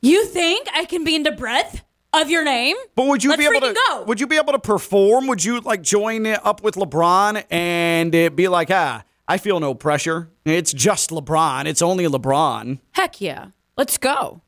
you 0.00 0.24
think 0.24 0.68
I 0.74 0.86
can 0.86 1.04
be 1.04 1.14
in 1.14 1.22
the 1.22 1.32
breadth 1.32 1.82
of 2.14 2.30
your 2.30 2.44
name? 2.44 2.76
But 2.94 3.06
would 3.06 3.22
you 3.24 3.30
Let's 3.30 3.40
be 3.40 3.46
able 3.46 3.60
to? 3.68 3.74
go. 3.88 4.04
Would 4.04 4.20
you 4.20 4.26
be 4.26 4.36
able 4.36 4.52
to 4.52 4.58
perform? 4.58 5.26
Would 5.28 5.44
you 5.44 5.60
like 5.60 5.82
join 5.82 6.26
up 6.26 6.62
with 6.62 6.74
LeBron 6.74 7.44
and 7.50 8.14
uh, 8.14 8.30
be 8.30 8.48
like, 8.48 8.68
ah, 8.70 9.04
I 9.28 9.38
feel 9.38 9.60
no 9.60 9.74
pressure. 9.74 10.28
It's 10.44 10.72
just 10.72 11.10
LeBron. 11.10 11.66
It's 11.66 11.80
only 11.82 12.04
LeBron. 12.06 12.78
Heck 12.92 13.20
yeah. 13.20 13.46
Let's 13.76 13.96
go. 13.98 14.40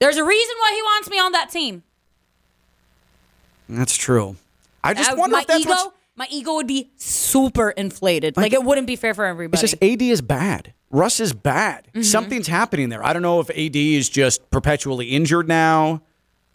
There's 0.00 0.16
a 0.16 0.24
reason 0.24 0.54
why 0.58 0.72
he 0.74 0.82
wants 0.82 1.10
me 1.10 1.18
on 1.18 1.32
that 1.32 1.50
team. 1.50 1.82
That's 3.68 3.96
true. 3.96 4.36
I 4.82 4.94
just 4.94 5.10
I- 5.10 5.14
wonder 5.14 5.36
my 5.36 5.40
if 5.42 5.46
that's 5.46 5.60
ego, 5.60 5.70
what's. 5.70 5.94
my 6.16 6.26
ego 6.30 6.54
would 6.54 6.66
be 6.66 6.90
super 6.96 7.70
inflated. 7.70 8.36
Like 8.36 8.52
it 8.52 8.64
wouldn't 8.64 8.86
be 8.86 8.96
fair 8.96 9.14
for 9.14 9.24
everybody. 9.24 9.62
It's 9.62 9.70
just 9.72 9.82
AD 9.82 10.02
is 10.02 10.20
bad. 10.22 10.72
Russ 10.90 11.20
is 11.20 11.32
bad. 11.32 11.86
Mm-hmm. 11.88 12.02
Something's 12.02 12.48
happening 12.48 12.88
there. 12.88 13.04
I 13.04 13.12
don't 13.12 13.22
know 13.22 13.38
if 13.40 13.48
AD 13.50 13.76
is 13.76 14.08
just 14.08 14.50
perpetually 14.50 15.06
injured 15.10 15.46
now. 15.46 16.02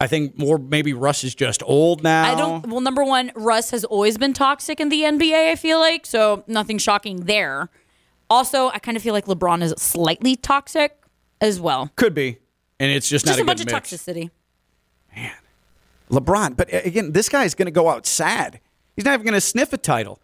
I 0.00 0.06
think 0.06 0.38
more 0.38 0.58
maybe 0.58 0.92
Russ 0.92 1.24
is 1.24 1.34
just 1.34 1.62
old 1.64 2.02
now. 2.02 2.30
I 2.30 2.34
don't. 2.36 2.66
Well, 2.66 2.80
number 2.82 3.02
one, 3.02 3.32
Russ 3.34 3.70
has 3.70 3.84
always 3.84 4.18
been 4.18 4.32
toxic 4.34 4.78
in 4.78 4.90
the 4.90 5.02
NBA. 5.02 5.50
I 5.52 5.56
feel 5.56 5.78
like 5.78 6.04
so 6.04 6.44
nothing 6.46 6.78
shocking 6.78 7.20
there. 7.24 7.70
Also, 8.28 8.68
I 8.68 8.78
kind 8.78 8.96
of 8.96 9.02
feel 9.02 9.14
like 9.14 9.26
LeBron 9.26 9.62
is 9.62 9.72
slightly 9.78 10.36
toxic 10.36 10.98
as 11.40 11.60
well. 11.60 11.90
Could 11.96 12.12
be, 12.14 12.38
and 12.80 12.90
it's 12.90 13.08
just, 13.08 13.24
Just 13.24 13.38
not 13.38 13.42
a, 13.42 13.46
bunch 13.46 13.60
of 13.60 13.66
mix. 13.72 13.92
toxicity. 13.92 14.30
Man, 15.14 15.32
LeBron, 16.10 16.56
but 16.56 16.68
again, 16.72 17.12
this 17.12 17.28
guy 17.28 17.44
is 17.44 17.54
going 17.54 17.66
to 17.66 17.72
go 17.72 17.88
out 17.88 18.04
sad. 18.04 18.60
He's 18.96 19.04
not 19.04 19.14
even 19.14 19.24
going 19.24 19.34
to 19.34 19.40
sniff 19.40 19.72
a 19.72 19.78
title. 19.78 20.20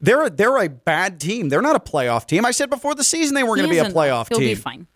They're 0.00 0.24
a, 0.24 0.30
they're 0.30 0.58
a 0.62 0.68
bad 0.68 1.18
team. 1.20 1.48
They're 1.48 1.62
not 1.62 1.74
a 1.74 1.80
playoff 1.80 2.26
team. 2.26 2.44
I 2.44 2.50
said 2.52 2.70
before 2.70 2.94
the 2.94 3.02
season 3.02 3.34
they 3.34 3.42
were 3.42 3.56
going 3.56 3.68
to 3.68 3.72
be 3.74 3.78
a 3.78 3.90
playoff 3.90 4.28
He'll 4.28 4.38
team. 4.38 4.48
be 4.48 4.54
fine. 4.54 4.86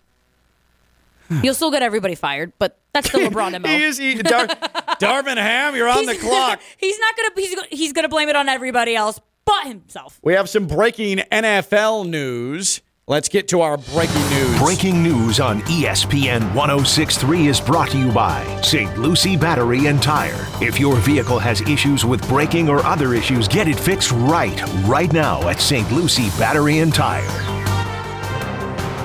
You'll 1.42 1.54
still 1.54 1.70
get 1.70 1.82
everybody 1.82 2.14
fired, 2.14 2.52
but 2.58 2.78
that's 2.92 3.10
the 3.10 3.18
LeBron 3.18 3.60
mo. 3.62 3.68
He 3.68 3.82
is 3.82 3.98
he, 3.98 4.14
Dar- 4.14 4.46
Darvin 5.00 5.36
Ham. 5.36 5.74
You're 5.74 5.88
on 5.88 6.06
the 6.06 6.16
clock. 6.16 6.60
he's 6.78 6.98
not 6.98 7.16
gonna. 7.16 7.30
He's 7.36 7.54
he's 7.70 7.92
gonna 7.92 8.08
blame 8.08 8.28
it 8.28 8.36
on 8.36 8.48
everybody 8.48 8.94
else 8.94 9.20
but 9.44 9.66
himself. 9.66 10.20
We 10.22 10.34
have 10.34 10.48
some 10.48 10.66
breaking 10.66 11.18
NFL 11.18 12.08
news. 12.08 12.80
Let's 13.08 13.28
get 13.28 13.48
to 13.48 13.62
our 13.62 13.78
breaking 13.78 14.30
news. 14.30 14.58
Breaking 14.60 15.02
news 15.02 15.40
on 15.40 15.60
ESPN 15.62 16.54
1063 16.54 17.48
is 17.48 17.60
brought 17.60 17.90
to 17.90 17.98
you 17.98 18.12
by 18.12 18.44
St. 18.62 18.96
Lucie 18.96 19.36
Battery 19.36 19.86
and 19.86 20.00
Tire. 20.00 20.46
If 20.62 20.78
your 20.78 20.94
vehicle 20.96 21.40
has 21.40 21.60
issues 21.62 22.04
with 22.04 22.26
braking 22.28 22.68
or 22.68 22.78
other 22.86 23.14
issues, 23.14 23.48
get 23.48 23.66
it 23.66 23.78
fixed 23.78 24.12
right, 24.12 24.62
right 24.84 25.12
now 25.12 25.46
at 25.48 25.60
St. 25.60 25.90
Lucie 25.90 26.30
Battery 26.38 26.78
and 26.78 26.94
Tire. 26.94 27.51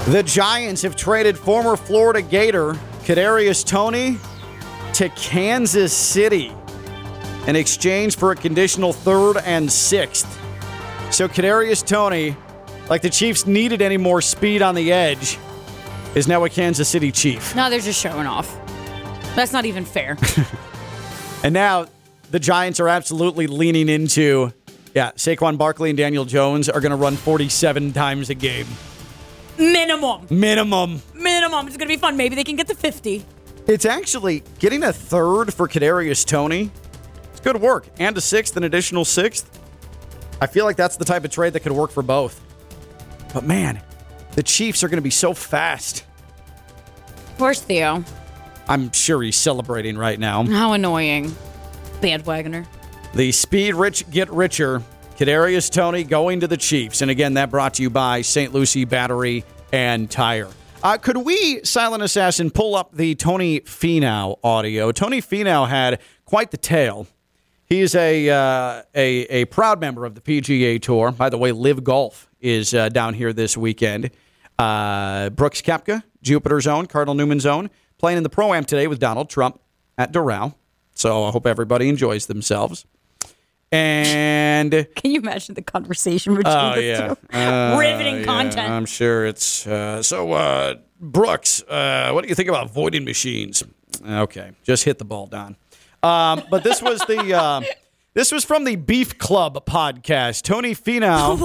The 0.07 0.23
Giants 0.23 0.81
have 0.83 0.95
traded 0.95 1.37
former 1.37 1.75
Florida 1.75 2.21
Gator 2.21 2.73
Kadarius 3.03 3.65
Toney 3.65 4.17
to 4.93 5.09
Kansas 5.09 5.93
City 5.93 6.53
in 7.45 7.55
exchange 7.55 8.17
for 8.17 8.31
a 8.31 8.35
conditional 8.35 8.93
third 8.93 9.37
and 9.37 9.71
sixth. 9.71 10.25
So 11.11 11.27
Kadarius 11.27 11.85
Toney, 11.85 12.35
like 12.89 13.01
the 13.01 13.09
Chiefs 13.09 13.45
needed 13.45 13.81
any 13.81 13.97
more 13.97 14.21
speed 14.21 14.61
on 14.61 14.75
the 14.75 14.91
edge, 14.91 15.37
is 16.15 16.27
now 16.27 16.43
a 16.45 16.49
Kansas 16.49 16.87
City 16.87 17.11
Chief. 17.11 17.55
No, 17.55 17.69
they're 17.69 17.79
just 17.79 18.01
showing 18.01 18.27
off. 18.27 18.57
That's 19.35 19.51
not 19.51 19.65
even 19.65 19.85
fair. 19.85 20.17
And 21.43 21.53
now 21.53 21.85
the 22.31 22.39
Giants 22.39 22.79
are 22.79 22.89
absolutely 22.89 23.47
leaning 23.47 23.89
into, 23.89 24.51
yeah, 24.95 25.11
Saquon 25.11 25.57
Barkley 25.57 25.89
and 25.89 25.97
Daniel 25.97 26.25
Jones 26.25 26.67
are 26.67 26.81
going 26.81 26.89
to 26.89 26.97
run 26.97 27.15
47 27.15 27.93
times 27.93 28.29
a 28.29 28.35
game. 28.35 28.65
Minimum. 29.57 30.27
Minimum. 30.29 31.01
Minimum. 31.13 31.67
It's 31.67 31.77
gonna 31.77 31.89
be 31.89 31.97
fun. 31.97 32.17
Maybe 32.17 32.35
they 32.35 32.43
can 32.43 32.55
get 32.55 32.67
to 32.67 32.75
fifty. 32.75 33.25
It's 33.67 33.85
actually 33.85 34.43
getting 34.59 34.83
a 34.83 34.93
third 34.93 35.53
for 35.53 35.67
Kadarius 35.67 36.25
Toney. 36.25 36.71
It's 37.31 37.39
good 37.39 37.59
work. 37.59 37.87
And 37.99 38.17
a 38.17 38.21
sixth, 38.21 38.55
an 38.55 38.63
additional 38.63 39.03
sixth. 39.03 39.59
I 40.39 40.47
feel 40.47 40.65
like 40.65 40.77
that's 40.77 40.97
the 40.97 41.05
type 41.05 41.25
of 41.25 41.31
trade 41.31 41.53
that 41.53 41.61
could 41.61 41.71
work 41.71 41.91
for 41.91 42.03
both. 42.03 42.39
But 43.33 43.43
man, 43.43 43.81
the 44.33 44.43
Chiefs 44.43 44.83
are 44.83 44.87
going 44.87 44.97
to 44.97 45.03
be 45.03 45.09
so 45.09 45.33
fast. 45.33 46.05
Where's 47.37 47.59
Theo? 47.59 48.03
I'm 48.69 48.91
sure 48.91 49.21
he's 49.21 49.35
celebrating 49.35 49.97
right 49.97 50.19
now. 50.19 50.43
How 50.45 50.73
annoying. 50.73 51.35
Bandwagoner. 52.01 52.65
The 53.13 53.31
speed 53.31 53.73
rich 53.75 54.09
get 54.11 54.29
richer. 54.29 54.81
Kadarius 55.17 55.71
Toney 55.71 56.03
going 56.03 56.41
to 56.41 56.47
the 56.47 56.58
Chiefs. 56.58 57.01
And 57.01 57.10
again, 57.10 57.34
that 57.34 57.49
brought 57.49 57.73
to 57.75 57.82
you 57.82 57.89
by 57.89 58.21
St. 58.21 58.53
Lucie 58.53 58.86
Battery 58.86 59.43
and 59.73 60.12
Tire. 60.12 60.49
Uh, 60.84 60.97
could 60.97 61.17
we, 61.17 61.60
Silent 61.63 62.03
Assassin, 62.03 62.51
pull 62.51 62.75
up 62.75 62.93
the 62.93 63.15
Tony 63.15 63.62
Finau 63.62 64.38
audio? 64.43 64.91
Tony 64.91 65.19
Finau 65.19 65.67
had 65.67 65.99
quite 66.25 66.51
the 66.51 66.58
tale. 66.58 67.08
He's 67.65 67.95
a, 67.95 68.30
uh, 68.30 68.84
a 68.93 69.08
a 69.41 69.45
proud 69.45 69.82
member 69.82 70.06
of 70.06 70.13
the 70.13 70.21
PGA 70.21 70.80
Tour. 70.80 71.12
By 71.12 71.30
the 71.30 71.38
way, 71.39 71.51
Live 71.51 71.84
Golf 71.84 72.30
is 72.39 72.75
uh, 72.75 72.89
down 72.89 73.15
here 73.15 73.34
this 73.34 73.58
weekend. 73.58 74.12
Uh, 74.60 75.32
Brooks 75.32 75.63
Koepka, 75.63 76.03
Jupiter's 76.21 76.67
own, 76.67 76.86
Cardinal 76.86 77.15
Newman's 77.15 77.47
own, 77.47 77.71
playing 77.97 78.17
in 78.17 78.23
the 78.23 78.30
Pro 78.30 78.53
Am 78.53 78.65
today 78.65 78.86
with 78.86 78.99
Donald 78.99 79.32
Trump 79.32 79.60
at 79.97 80.13
Doral. 80.13 80.53
So 80.93 81.25
I 81.25 81.32
hope 81.32 81.47
everybody 81.47 81.89
enjoys 81.89 82.27
themselves. 82.27 82.86
And 83.71 84.71
Can 84.95 85.12
you 85.12 85.19
imagine 85.19 85.56
the 85.56 85.62
conversation 85.62 86.36
between 86.36 86.56
oh 86.56 86.75
the 86.75 86.84
yeah, 86.84 87.08
two? 87.10 87.17
Uh, 87.38 87.77
Riveting 87.80 88.19
yeah, 88.19 88.23
content. 88.25 88.69
I'm 88.71 88.86
sure 88.86 89.25
it's 89.25 89.67
uh, 89.67 90.01
so. 90.01 90.32
Uh, 90.34 90.75
Brooks, 90.99 91.62
uh, 91.63 92.10
what 92.12 92.23
do 92.23 92.30
you 92.30 92.34
think 92.36 92.49
about 92.49 92.71
voiding 92.71 93.06
machines? 93.06 93.63
Okay, 94.03 94.51
just 94.63 94.84
hit 94.84 94.97
the 94.97 95.06
ball, 95.06 95.27
Don. 95.27 95.56
Um, 96.01 96.43
but 96.49 96.63
this 96.63 96.82
was 96.82 96.99
the 97.01 97.34
uh, 97.36 97.62
this 98.15 98.32
was 98.32 98.43
from 98.43 98.63
the 98.63 98.75
Beef 98.77 99.17
Club 99.19 99.63
podcast. 99.65 100.41
Tony 100.43 100.73
Finau 100.73 101.39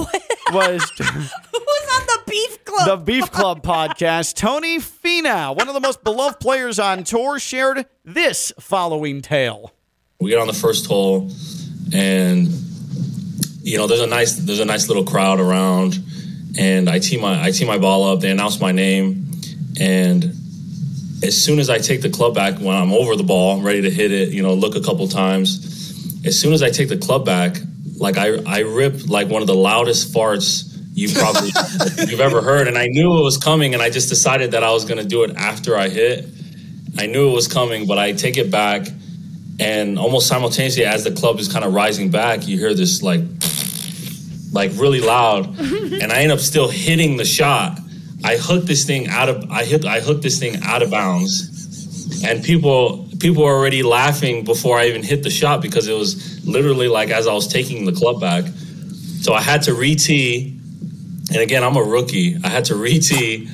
was 0.51 0.89
Who's 0.97 1.31
on 1.99 2.05
the 2.07 2.19
beef 2.27 2.65
club? 2.65 2.87
the 2.87 2.97
Beef 3.03 3.31
Club 3.31 3.61
podcast. 3.63 4.35
Tony 4.35 4.79
Finau, 4.79 5.55
one 5.55 5.67
of 5.67 5.73
the 5.75 5.79
most 5.79 6.03
beloved 6.03 6.39
players 6.39 6.79
on 6.79 7.03
tour, 7.03 7.37
shared 7.37 7.85
this 8.03 8.51
following 8.59 9.21
tale. 9.21 9.71
we 10.19 10.31
get 10.31 10.39
on 10.39 10.47
the 10.47 10.53
first 10.53 10.87
hole 10.87 11.29
and 11.93 12.47
you 13.61 13.77
know 13.77 13.87
there's 13.87 14.01
a 14.01 14.07
nice 14.07 14.35
there's 14.35 14.59
a 14.59 14.65
nice 14.65 14.87
little 14.87 15.05
crowd 15.05 15.39
around. 15.39 15.99
And 16.57 16.87
I 16.89 16.99
tee 16.99 17.17
my 17.17 17.41
I 17.41 17.51
tee 17.51 17.65
my 17.65 17.77
ball 17.77 18.03
up. 18.11 18.19
They 18.19 18.29
announce 18.29 18.59
my 18.59 18.71
name. 18.71 19.31
And 19.79 20.23
as 21.23 21.41
soon 21.41 21.59
as 21.59 21.69
I 21.69 21.79
take 21.79 22.01
the 22.01 22.09
club 22.09 22.35
back 22.35 22.59
when 22.59 22.75
I'm 22.75 22.91
over 22.91 23.15
the 23.15 23.23
ball 23.23 23.57
I'm 23.57 23.65
ready 23.65 23.81
to 23.83 23.89
hit 23.89 24.11
it 24.11 24.29
you 24.29 24.43
know 24.43 24.53
look 24.53 24.75
a 24.75 24.81
couple 24.81 25.07
times 25.07 26.25
as 26.25 26.37
soon 26.37 26.51
as 26.51 26.61
I 26.61 26.69
take 26.69 26.89
the 26.89 26.97
club 26.97 27.25
back 27.25 27.55
like 27.97 28.17
I 28.17 28.35
I 28.45 28.59
rip 28.59 29.07
like 29.07 29.29
one 29.29 29.41
of 29.41 29.47
the 29.47 29.55
loudest 29.55 30.13
farts 30.13 30.69
you 30.93 31.11
probably 31.17 31.49
you've 32.07 32.19
ever 32.19 32.41
heard. 32.41 32.67
And 32.67 32.77
I 32.77 32.87
knew 32.87 33.17
it 33.17 33.23
was 33.23 33.37
coming 33.37 33.73
and 33.73 33.81
I 33.81 33.89
just 33.89 34.09
decided 34.09 34.51
that 34.51 34.63
I 34.63 34.71
was 34.71 34.85
going 34.85 34.99
to 34.99 35.07
do 35.07 35.23
it 35.23 35.35
after 35.37 35.75
I 35.75 35.89
hit. 35.89 36.25
I 36.99 37.07
knew 37.07 37.29
it 37.29 37.33
was 37.33 37.47
coming 37.47 37.87
but 37.87 37.97
I 37.97 38.11
take 38.11 38.37
it 38.37 38.51
back 38.51 38.87
and 39.59 39.99
almost 39.99 40.27
simultaneously 40.27 40.85
as 40.85 41.03
the 41.03 41.11
club 41.11 41.39
is 41.39 41.47
kind 41.51 41.63
of 41.63 41.73
rising 41.73 42.09
back 42.09 42.47
you 42.47 42.57
hear 42.57 42.73
this 42.73 43.01
like 43.01 43.21
like 44.53 44.71
really 44.75 45.01
loud. 45.01 45.59
And 45.93 46.11
i 46.11 46.21
end 46.21 46.31
up 46.31 46.39
still 46.39 46.69
hitting 46.69 47.17
the 47.17 47.25
shot. 47.25 47.79
I 48.23 48.37
hook 48.37 48.65
this 48.65 48.83
thing 48.85 49.07
out 49.07 49.29
of 49.29 49.49
i 49.51 49.63
hit 49.63 49.85
i 49.85 49.99
hook 49.99 50.21
this 50.21 50.39
thing 50.39 50.57
out 50.63 50.81
of 50.81 50.91
bounds. 50.91 52.23
And 52.25 52.43
people 52.43 53.07
people 53.19 53.43
were 53.43 53.55
already 53.55 53.83
laughing 53.83 54.43
before 54.43 54.77
i 54.79 54.87
even 54.87 55.03
hit 55.03 55.23
the 55.23 55.29
shot 55.29 55.61
because 55.61 55.87
it 55.87 55.93
was 55.93 56.45
literally 56.45 56.87
like 56.87 57.09
as 57.09 57.27
i 57.27 57.33
was 57.33 57.47
taking 57.47 57.85
the 57.85 57.91
club 57.91 58.19
back. 58.19 58.45
So 59.21 59.33
i 59.33 59.41
had 59.41 59.61
to 59.63 59.73
re-tee. 59.73 60.59
And 61.29 61.37
again 61.37 61.63
i'm 61.63 61.77
a 61.77 61.83
rookie. 61.83 62.37
I 62.43 62.49
had 62.49 62.65
to 62.65 62.75
re-tee. 62.75 63.49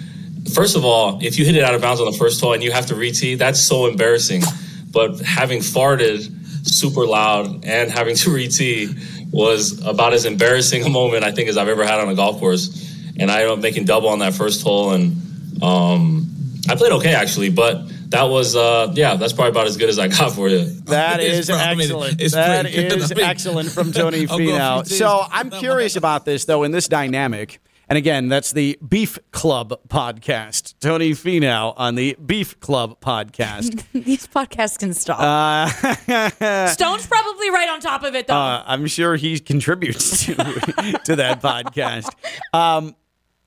First 0.53 0.75
of 0.75 0.85
all, 0.85 1.19
if 1.21 1.37
you 1.37 1.45
hit 1.45 1.55
it 1.55 1.63
out 1.63 1.75
of 1.75 1.81
bounds 1.81 2.01
on 2.01 2.09
the 2.11 2.17
first 2.17 2.39
hole 2.41 2.53
and 2.53 2.63
you 2.63 2.71
have 2.71 2.87
to 2.87 2.95
re-tee, 2.95 3.35
that's 3.35 3.59
so 3.59 3.85
embarrassing. 3.85 4.41
But 4.91 5.19
having 5.19 5.59
farted 5.59 6.67
super 6.67 7.05
loud 7.05 7.63
and 7.65 7.89
having 7.91 8.15
to 8.17 8.31
re-tee 8.31 8.93
was 9.31 9.85
about 9.85 10.13
as 10.13 10.25
embarrassing 10.25 10.83
a 10.83 10.89
moment 10.89 11.23
I 11.23 11.31
think 11.31 11.47
as 11.49 11.57
I've 11.57 11.67
ever 11.69 11.85
had 11.85 11.99
on 11.99 12.09
a 12.09 12.15
golf 12.15 12.39
course. 12.39 12.87
And 13.19 13.29
I 13.29 13.41
ended 13.41 13.51
up 13.51 13.59
making 13.59 13.85
double 13.85 14.09
on 14.09 14.19
that 14.19 14.33
first 14.33 14.63
hole, 14.63 14.91
and 14.91 15.61
um, 15.61 16.27
I 16.69 16.75
played 16.75 16.93
okay 16.93 17.13
actually, 17.13 17.49
but 17.49 17.81
that 18.11 18.23
was 18.23 18.55
uh, 18.55 18.91
yeah, 18.95 19.15
that's 19.17 19.33
probably 19.33 19.51
about 19.51 19.67
as 19.67 19.75
good 19.77 19.89
as 19.89 19.99
I 19.99 20.07
got 20.07 20.31
for 20.31 20.47
you. 20.47 20.65
That 20.85 21.19
It's 21.19 21.39
is 21.39 21.45
pro- 21.49 21.57
I 21.57 21.75
mean, 21.75 21.81
excellent. 21.81 22.21
it's 22.21 22.33
That 22.33 22.61
pretty 22.65 22.87
good. 22.89 22.97
is 22.99 23.11
I 23.11 23.15
mean, 23.15 23.25
excellent 23.25 23.69
from 23.71 23.91
Tony 23.91 24.25
I'll 24.27 24.37
go 24.37 24.43
a 24.43 24.47
Finau. 24.47 24.87
So. 24.87 25.23
I'm 25.29 25.51
curious 25.51 25.95
about 25.97 26.25
this 26.25 26.45
though 26.45 26.63
in 26.63 26.71
this 26.71 26.87
dynamic. 26.87 27.61
And 27.89 27.97
again, 27.97 28.27
that's 28.27 28.51
the 28.51 28.77
Beef 28.87 29.17
Club 29.31 29.73
podcast. 29.87 30.75
Tony 30.79 31.11
Finau 31.11 31.73
on 31.75 31.95
the 31.95 32.15
Beef 32.23 32.59
Club 32.59 32.99
podcast. 33.01 33.83
These 33.93 34.27
podcasts 34.27 34.77
can 34.77 34.93
stop. 34.93 35.19
Uh, 35.19 36.67
Stone's 36.67 37.07
probably 37.07 37.49
right 37.49 37.67
on 37.67 37.79
top 37.79 38.03
of 38.03 38.13
it, 38.13 38.27
though. 38.27 38.35
Uh, 38.35 38.63
I'm 38.67 38.85
sure 38.85 39.15
he 39.15 39.39
contributes 39.39 40.25
to, 40.27 40.35
to 40.35 41.15
that 41.15 41.41
podcast. 41.41 42.11
Um, 42.53 42.95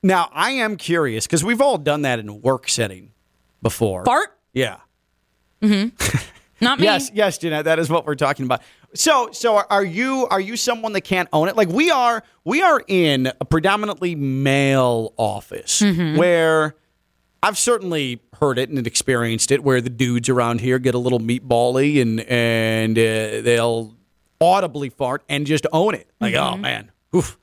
now, 0.03 0.29
I 0.33 0.51
am 0.51 0.75
curious 0.75 1.25
because 1.25 1.45
we've 1.45 1.61
all 1.61 1.77
done 1.77 2.01
that 2.01 2.19
in 2.19 2.27
a 2.27 2.33
work 2.33 2.67
setting 2.67 3.13
before. 3.61 4.03
Fart? 4.03 4.37
Yeah. 4.51 4.79
Not 6.61 6.79
me. 6.79 6.85
Yes, 6.85 7.11
yes, 7.13 7.37
Jeanette, 7.37 7.65
that 7.65 7.79
is 7.79 7.89
what 7.89 8.05
we're 8.05 8.15
talking 8.15 8.45
about. 8.45 8.61
So, 8.93 9.29
so 9.31 9.57
are 9.69 9.83
you 9.83 10.27
are 10.29 10.39
you 10.39 10.55
someone 10.55 10.93
that 10.93 11.01
can't 11.01 11.27
own 11.33 11.47
it? 11.49 11.55
Like 11.57 11.69
we 11.69 11.89
are, 11.91 12.23
we 12.45 12.61
are 12.61 12.81
in 12.87 13.31
a 13.41 13.45
predominantly 13.45 14.15
male 14.15 15.13
office 15.17 15.81
where 15.81 16.75
I've 17.41 17.57
certainly 17.57 18.21
heard 18.39 18.57
it 18.59 18.69
and 18.69 18.85
experienced 18.85 19.51
it, 19.51 19.63
where 19.63 19.81
the 19.81 19.89
dudes 19.89 20.29
around 20.29 20.61
here 20.61 20.79
get 20.79 20.95
a 20.95 20.99
little 20.99 21.19
meatbally 21.19 22.01
and 22.01 22.21
and 22.21 22.97
uh, 22.97 23.41
they'll 23.41 23.95
audibly 24.39 24.89
fart 24.89 25.23
and 25.27 25.45
just 25.47 25.65
own 25.73 25.95
it. 25.95 26.07
Like, 26.21 26.35
oh 26.35 26.55
man, 26.55 26.91
oof. 27.15 27.37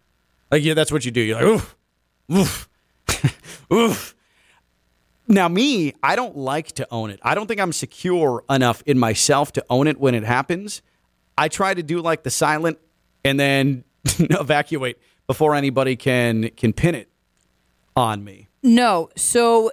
Like 0.51 0.63
yeah, 0.63 0.75
that's 0.75 0.93
what 0.93 1.05
you 1.05 1.11
do. 1.11 1.21
You're 1.21 1.37
like, 1.37 1.45
oof, 1.47 1.77
oof, 2.33 2.69
oof. 3.73 4.15
Now, 5.31 5.49
me, 5.49 5.95
I 6.03 6.17
don't 6.17 6.37
like 6.37 6.73
to 6.73 6.89
own 6.91 7.11
it. 7.11 7.21
I 7.23 7.37
don't 7.37 7.47
think 7.47 7.61
I'm 7.61 7.73
secure 7.73 8.43
enough 8.51 8.83
in 8.85 8.99
myself 8.99 9.53
to 9.53 9.65
own 9.71 9.87
it 9.87 10.01
when 10.01 10.17
it 10.17 10.25
happens. 10.25 10.83
I 11.39 11.47
try 11.47 11.73
to 11.73 11.85
do 11.85 12.01
like 12.01 12.25
the 12.25 12.31
silent 12.31 12.81
and 13.25 13.39
then 13.39 13.85
evacuate 14.19 14.99
before 15.29 15.55
anybody 15.55 15.95
can 15.95 16.51
can 16.57 16.73
pin 16.73 16.97
it 16.97 17.09
on 17.95 18.25
me. 18.25 18.49
No. 18.65 19.09
So, 19.17 19.71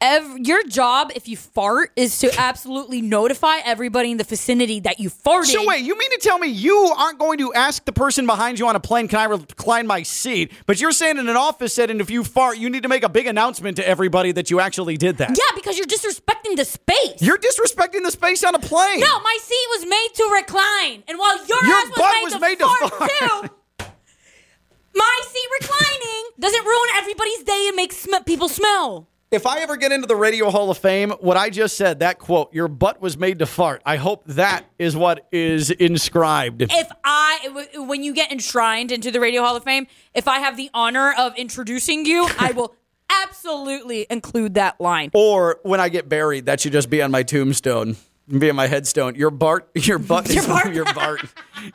ev- 0.00 0.38
your 0.38 0.62
job, 0.64 1.10
if 1.14 1.28
you 1.28 1.36
fart, 1.36 1.92
is 1.96 2.18
to 2.20 2.30
absolutely 2.38 3.00
notify 3.02 3.58
everybody 3.64 4.10
in 4.10 4.16
the 4.16 4.24
vicinity 4.24 4.80
that 4.80 4.98
you 5.00 5.10
farted. 5.10 5.46
So 5.46 5.66
wait, 5.66 5.84
you 5.84 5.96
mean 5.98 6.10
to 6.10 6.18
tell 6.18 6.38
me 6.38 6.48
you 6.48 6.76
aren't 6.96 7.18
going 7.18 7.38
to 7.38 7.52
ask 7.54 7.84
the 7.84 7.92
person 7.92 8.26
behind 8.26 8.58
you 8.58 8.66
on 8.66 8.76
a 8.76 8.80
plane, 8.80 9.08
can 9.08 9.18
I 9.18 9.24
recline 9.24 9.86
my 9.86 10.02
seat? 10.02 10.52
But 10.66 10.80
you're 10.80 10.92
saying 10.92 11.18
in 11.18 11.28
an 11.28 11.36
office 11.36 11.74
setting, 11.74 12.00
if 12.00 12.10
you 12.10 12.24
fart, 12.24 12.58
you 12.58 12.70
need 12.70 12.82
to 12.84 12.88
make 12.88 13.02
a 13.02 13.08
big 13.08 13.26
announcement 13.26 13.76
to 13.76 13.86
everybody 13.86 14.32
that 14.32 14.50
you 14.50 14.60
actually 14.60 14.96
did 14.96 15.18
that. 15.18 15.30
Yeah, 15.30 15.54
because 15.54 15.76
you're 15.76 15.86
disrespecting 15.86 16.56
the 16.56 16.64
space. 16.64 17.20
You're 17.20 17.38
disrespecting 17.38 18.02
the 18.02 18.10
space 18.10 18.42
on 18.44 18.54
a 18.54 18.58
plane. 18.58 19.00
no, 19.00 19.20
my 19.20 19.38
seat 19.42 19.66
was 19.70 19.86
made 19.86 20.08
to 20.14 20.30
recline, 20.34 21.02
and 21.08 21.18
while 21.18 21.36
your, 21.46 21.62
Your 21.64 21.74
ass 21.76 21.88
was, 21.90 21.98
butt 21.98 22.12
made, 22.14 22.24
was 22.24 22.32
to 22.34 22.40
made 22.40 22.58
to 22.58 22.64
fart, 22.64 22.92
fart. 22.94 23.10
too, 23.10 23.86
my 24.94 25.20
seat 25.30 25.48
reclining 25.60 26.30
doesn't 26.38 26.64
ruin 26.64 26.88
everybody's 26.96 27.42
day 27.44 27.66
and 27.68 27.76
make 27.76 27.92
sm- 27.92 28.24
people 28.24 28.48
smell. 28.48 29.08
If 29.30 29.46
I 29.46 29.60
ever 29.60 29.76
get 29.76 29.92
into 29.92 30.08
the 30.08 30.16
Radio 30.16 30.50
Hall 30.50 30.72
of 30.72 30.78
Fame, 30.78 31.10
what 31.20 31.36
I 31.36 31.50
just 31.50 31.76
said, 31.76 32.00
that 32.00 32.18
quote, 32.18 32.52
your 32.52 32.66
butt 32.66 33.00
was 33.00 33.16
made 33.16 33.38
to 33.38 33.46
fart, 33.46 33.80
I 33.86 33.94
hope 33.94 34.24
that 34.26 34.64
is 34.76 34.96
what 34.96 35.28
is 35.30 35.70
inscribed. 35.70 36.62
If 36.62 36.90
I, 37.04 37.66
when 37.76 38.02
you 38.02 38.12
get 38.12 38.32
enshrined 38.32 38.90
into 38.90 39.12
the 39.12 39.20
Radio 39.20 39.42
Hall 39.42 39.54
of 39.54 39.62
Fame, 39.62 39.86
if 40.14 40.26
I 40.26 40.40
have 40.40 40.56
the 40.56 40.68
honor 40.74 41.14
of 41.16 41.36
introducing 41.36 42.04
you, 42.06 42.28
I 42.40 42.50
will 42.50 42.74
absolutely 43.24 44.04
include 44.10 44.54
that 44.54 44.80
line. 44.80 45.10
Or 45.14 45.60
when 45.62 45.78
I 45.78 45.90
get 45.90 46.08
buried, 46.08 46.46
that 46.46 46.60
should 46.60 46.72
just 46.72 46.90
be 46.90 47.00
on 47.00 47.12
my 47.12 47.22
tombstone. 47.22 47.98
Be 48.28 48.50
on 48.50 48.56
my 48.56 48.66
headstone. 48.66 49.14
Your 49.14 49.30
Bart, 49.30 49.70
your 49.74 50.00
butt, 50.00 50.28
is, 50.28 50.34
Your 50.44 50.46
Bart. 50.48 50.74
your 50.74 50.84
Bart, 50.86 51.20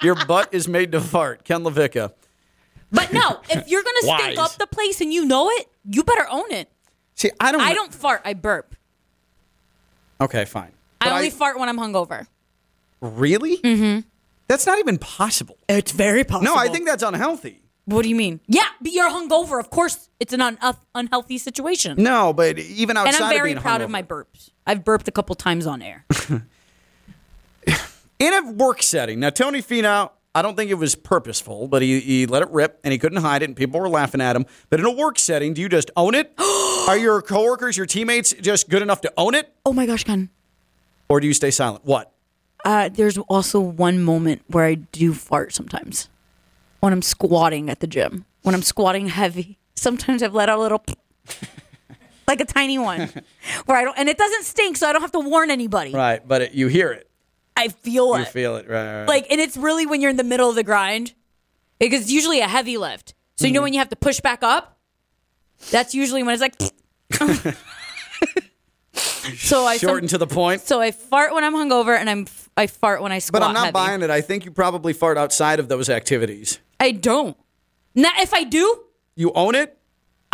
your 0.02 0.26
butt 0.26 0.50
is 0.54 0.68
made 0.68 0.92
to 0.92 1.00
fart. 1.00 1.46
Ken 1.46 1.64
LaVicka. 1.64 2.12
But 2.92 3.14
no, 3.14 3.40
if 3.50 3.70
you're 3.70 3.84
gonna 3.84 4.20
stink 4.20 4.40
up 4.40 4.56
the 4.58 4.68
place 4.68 5.00
and 5.00 5.14
you 5.14 5.24
know 5.24 5.50
it, 5.50 5.70
you 5.90 6.04
better 6.04 6.28
own 6.30 6.52
it. 6.52 6.70
See, 7.16 7.32
I 7.40 7.52
don't. 7.52 7.62
I 7.62 7.74
don't 7.74 7.94
fart. 7.94 8.22
I 8.26 8.34
burp. 8.34 8.76
Okay, 10.22 10.46
fine. 10.46 10.72
I 11.02 11.06
But 11.06 11.14
only 11.14 11.30
fart 11.30 11.60
when 11.60 11.70
I'm 11.70 11.78
hungover. 11.78 12.28
really. 13.02 13.58
Mm-hmm. 13.58 14.08
That's 14.48 14.66
not 14.66 14.80
even 14.80 14.98
possible. 14.98 15.58
It's 15.68 15.92
very 15.92 16.24
possible. 16.24 16.54
No, 16.54 16.56
I 16.56 16.68
think 16.68 16.86
that's 16.86 17.04
unhealthy. 17.04 17.62
What 17.86 18.04
do 18.04 18.10
you 18.10 18.16
mean? 18.16 18.40
Yeah, 18.48 18.66
but 18.82 18.92
you're 18.92 19.10
hungover. 19.10 19.60
Of 19.60 19.70
course, 19.70 20.10
it's 20.20 20.34
an 20.34 20.42
un- 20.42 20.58
unhealthy 20.94 21.38
situation. 21.38 22.02
No, 22.02 22.34
but 22.34 22.58
even 22.60 22.98
outside 22.98 23.16
and 23.16 23.24
I'm 23.24 23.30
very 23.30 23.52
of 23.52 23.56
being 23.56 23.62
proud 23.62 23.82
of 23.82 23.90
my 23.90 24.02
burps. 24.04 24.50
I've 24.66 24.84
burped 24.84 25.08
a 25.08 25.12
couple 25.12 25.36
times 25.36 25.68
on 25.68 25.82
air. 25.82 26.06
in 28.20 28.34
a 28.34 28.52
work 28.52 28.82
setting. 28.82 29.20
Now, 29.20 29.30
Tony 29.30 29.62
Finau, 29.62 30.12
I 30.36 30.42
don't 30.42 30.58
think 30.58 30.70
it 30.70 30.76
was 30.76 30.96
purposeful, 30.96 31.70
but 31.70 31.82
he, 31.82 32.02
he 32.02 32.26
let 32.26 32.42
it 32.44 32.50
rip 32.52 32.82
and 32.84 32.92
he 32.92 33.00
couldn't 33.00 33.22
hide 33.22 33.42
it, 33.42 33.46
and 33.46 33.56
people 33.56 33.80
were 33.80 33.88
laughing 33.88 34.20
at 34.20 34.36
him. 34.36 34.46
But 34.70 34.82
in 34.82 34.86
a 34.86 34.92
work 34.92 35.18
setting, 35.18 35.54
do 35.54 35.62
you 35.62 35.70
just 35.70 35.90
own 35.96 36.14
it? 36.14 36.34
Are 36.90 36.98
your 36.98 37.22
coworkers, 37.22 37.78
your 37.78 37.86
teammates, 37.86 38.34
just 38.34 38.70
good 38.70 38.82
enough 38.82 39.00
to 39.02 39.14
own 39.18 39.34
it, 39.34 39.52
oh 39.66 39.72
my 39.72 39.86
gosh, 39.86 40.04
Ken. 40.04 40.30
or 41.08 41.22
do 41.22 41.26
you 41.28 41.34
stay 41.34 41.52
silent? 41.52 41.86
What? 41.86 42.12
Uh, 42.66 42.90
there's 42.90 43.18
also 43.18 43.60
one 43.62 44.04
moment 44.04 44.42
where 44.48 44.66
I 44.66 44.76
do 44.76 45.14
fart 45.14 45.54
sometimes 45.54 46.10
when 46.82 46.92
I'm 46.92 47.02
squatting 47.02 47.70
at 47.70 47.80
the 47.80 47.88
gym. 47.88 48.26
When 48.42 48.54
I'm 48.54 48.62
squatting 48.62 49.08
heavy, 49.08 49.58
sometimes 49.76 50.22
I've 50.22 50.34
let 50.34 50.50
out 50.50 50.60
a 50.60 50.62
little, 50.62 50.84
like 52.28 52.42
a 52.42 52.46
tiny 52.46 52.78
one, 52.78 53.10
where 53.66 53.78
I 53.78 53.84
don't, 53.86 53.98
and 53.98 54.10
it 54.10 54.18
doesn't 54.18 54.44
stink, 54.44 54.78
so 54.78 54.88
I 54.88 54.92
don't 54.94 55.02
have 55.02 55.14
to 55.14 55.20
warn 55.20 55.50
anybody. 55.50 55.92
Right, 55.92 56.28
but 56.28 56.42
it, 56.42 56.52
you 56.54 56.68
hear 56.68 56.92
it, 56.92 57.10
I 57.58 57.70
feel 57.70 58.08
you 58.18 58.24
it. 58.24 58.28
feel 58.28 58.56
it, 58.58 58.68
right? 58.70 59.00
right. 59.00 59.08
like, 59.08 59.28
and 59.32 59.40
it's 59.40 59.56
really 59.58 59.86
when 59.86 60.02
you're 60.02 60.10
in 60.12 60.18
the 60.18 60.24
middle 60.24 60.50
of 60.50 60.56
the 60.56 60.64
grind, 60.64 61.14
because 61.80 62.02
it's 62.02 62.12
usually 62.12 62.40
a 62.42 62.48
heavy 62.48 62.78
lift. 62.78 63.14
So 63.38 63.46
you 63.46 63.50
Mm-hmm. 63.52 63.56
know 63.56 63.62
when 63.64 63.74
you 63.74 63.80
have 63.80 63.90
to 63.90 63.96
push 63.96 64.20
back 64.22 64.44
up, 64.44 64.78
that's 65.72 65.94
usually 65.96 66.24
when 66.24 66.34
it's 66.34 66.42
like. 66.42 66.56
so 68.94 69.66
I 69.66 69.78
short 69.78 70.02
some- 70.04 70.08
to 70.10 70.18
the 70.18 70.28
point. 70.28 70.62
so 70.62 70.80
I 70.82 70.92
fart 70.92 71.34
when 71.34 71.44
I'm 71.44 71.54
hungover, 71.54 71.98
and 71.98 72.10
I'm 72.10 72.28
I 72.58 72.68
fart 72.68 73.02
when 73.02 73.12
I 73.12 73.20
squat. 73.20 73.42
But 73.42 73.48
I'm 73.48 73.54
not 73.54 73.66
heavy. 73.66 73.74
buying 73.74 74.02
it. 74.02 74.10
I 74.10 74.22
think 74.22 74.46
you 74.46 74.52
probably 74.52 74.94
fart 74.94 75.18
outside 75.18 75.60
of 75.60 75.68
those 75.68 75.90
activities. 75.90 76.60
I 76.80 76.92
don't. 76.92 77.38
Now, 77.94 78.12
if 78.20 78.34
I 78.34 78.44
do, 78.44 78.82
You 79.16 79.32
own 79.34 79.56
it. 79.56 79.75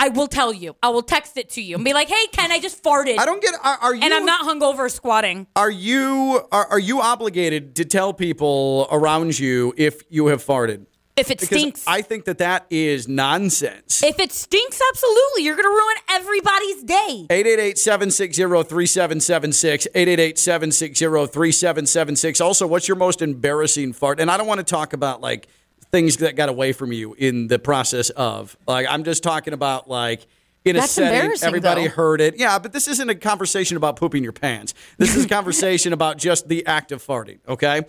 I 0.01 0.09
will 0.09 0.27
tell 0.27 0.51
you. 0.51 0.75
I 0.81 0.89
will 0.89 1.03
text 1.03 1.37
it 1.37 1.51
to 1.51 1.61
you 1.61 1.75
and 1.75 1.85
be 1.85 1.93
like, 1.93 2.09
"Hey, 2.09 2.25
Ken, 2.31 2.51
I 2.51 2.59
just 2.59 2.83
farted." 2.83 3.19
I 3.19 3.25
don't 3.25 3.39
get. 3.41 3.53
Are, 3.63 3.77
are 3.77 3.93
you? 3.93 4.01
and 4.01 4.11
I'm 4.11 4.25
not 4.25 4.47
hungover 4.47 4.89
squatting. 4.89 5.45
Are 5.55 5.69
you? 5.69 6.41
Are, 6.51 6.65
are 6.65 6.79
you 6.79 7.01
obligated 7.01 7.75
to 7.75 7.85
tell 7.85 8.11
people 8.11 8.87
around 8.91 9.37
you 9.37 9.75
if 9.77 10.01
you 10.09 10.25
have 10.27 10.43
farted? 10.43 10.87
If 11.17 11.29
it 11.29 11.39
Because 11.39 11.59
stinks, 11.59 11.83
I 11.85 12.01
think 12.01 12.23
that 12.25 12.39
that 12.39 12.65
is 12.71 13.07
nonsense. 13.07 14.01
if 14.01 14.17
it 14.17 14.31
stinks, 14.31 14.81
absolutely, 14.91 15.43
you're 15.43 15.57
gonna 15.57 15.67
ruin 15.67 15.95
everybody's 16.09 16.81
day. 16.83 17.27
888-760-3776 17.29 19.87
888-760-3776 19.93 22.43
also 22.43 22.65
what's 22.65 22.87
your 22.87 22.97
most 22.97 23.21
embarrassing 23.21 23.93
fart 23.93 24.19
and 24.21 24.31
i 24.31 24.37
don't 24.37 24.47
want 24.47 24.59
to 24.59 24.63
talk 24.63 24.93
about 24.93 25.21
like 25.21 25.47
things 25.91 26.17
that 26.17 26.35
got 26.35 26.49
away 26.49 26.71
from 26.73 26.91
you 26.91 27.13
in 27.17 27.47
the 27.47 27.59
process 27.59 28.09
of 28.11 28.55
like 28.67 28.85
i'm 28.89 29.03
just 29.03 29.23
talking 29.23 29.53
about 29.53 29.89
like 29.89 30.25
in 30.63 30.75
a 30.75 30.79
That's 30.79 30.91
setting 30.93 31.31
everybody 31.43 31.83
though. 31.87 31.93
heard 31.93 32.21
it 32.21 32.37
yeah 32.37 32.59
but 32.59 32.71
this 32.73 32.87
isn't 32.87 33.09
a 33.09 33.15
conversation 33.15 33.77
about 33.77 33.95
pooping 33.97 34.23
your 34.23 34.31
pants 34.33 34.73
this 34.97 35.15
is 35.15 35.25
a 35.25 35.29
conversation 35.37 35.91
about 35.93 36.17
just 36.17 36.47
the 36.47 36.65
act 36.65 36.91
of 36.91 37.03
farting 37.05 37.39
okay 37.47 37.81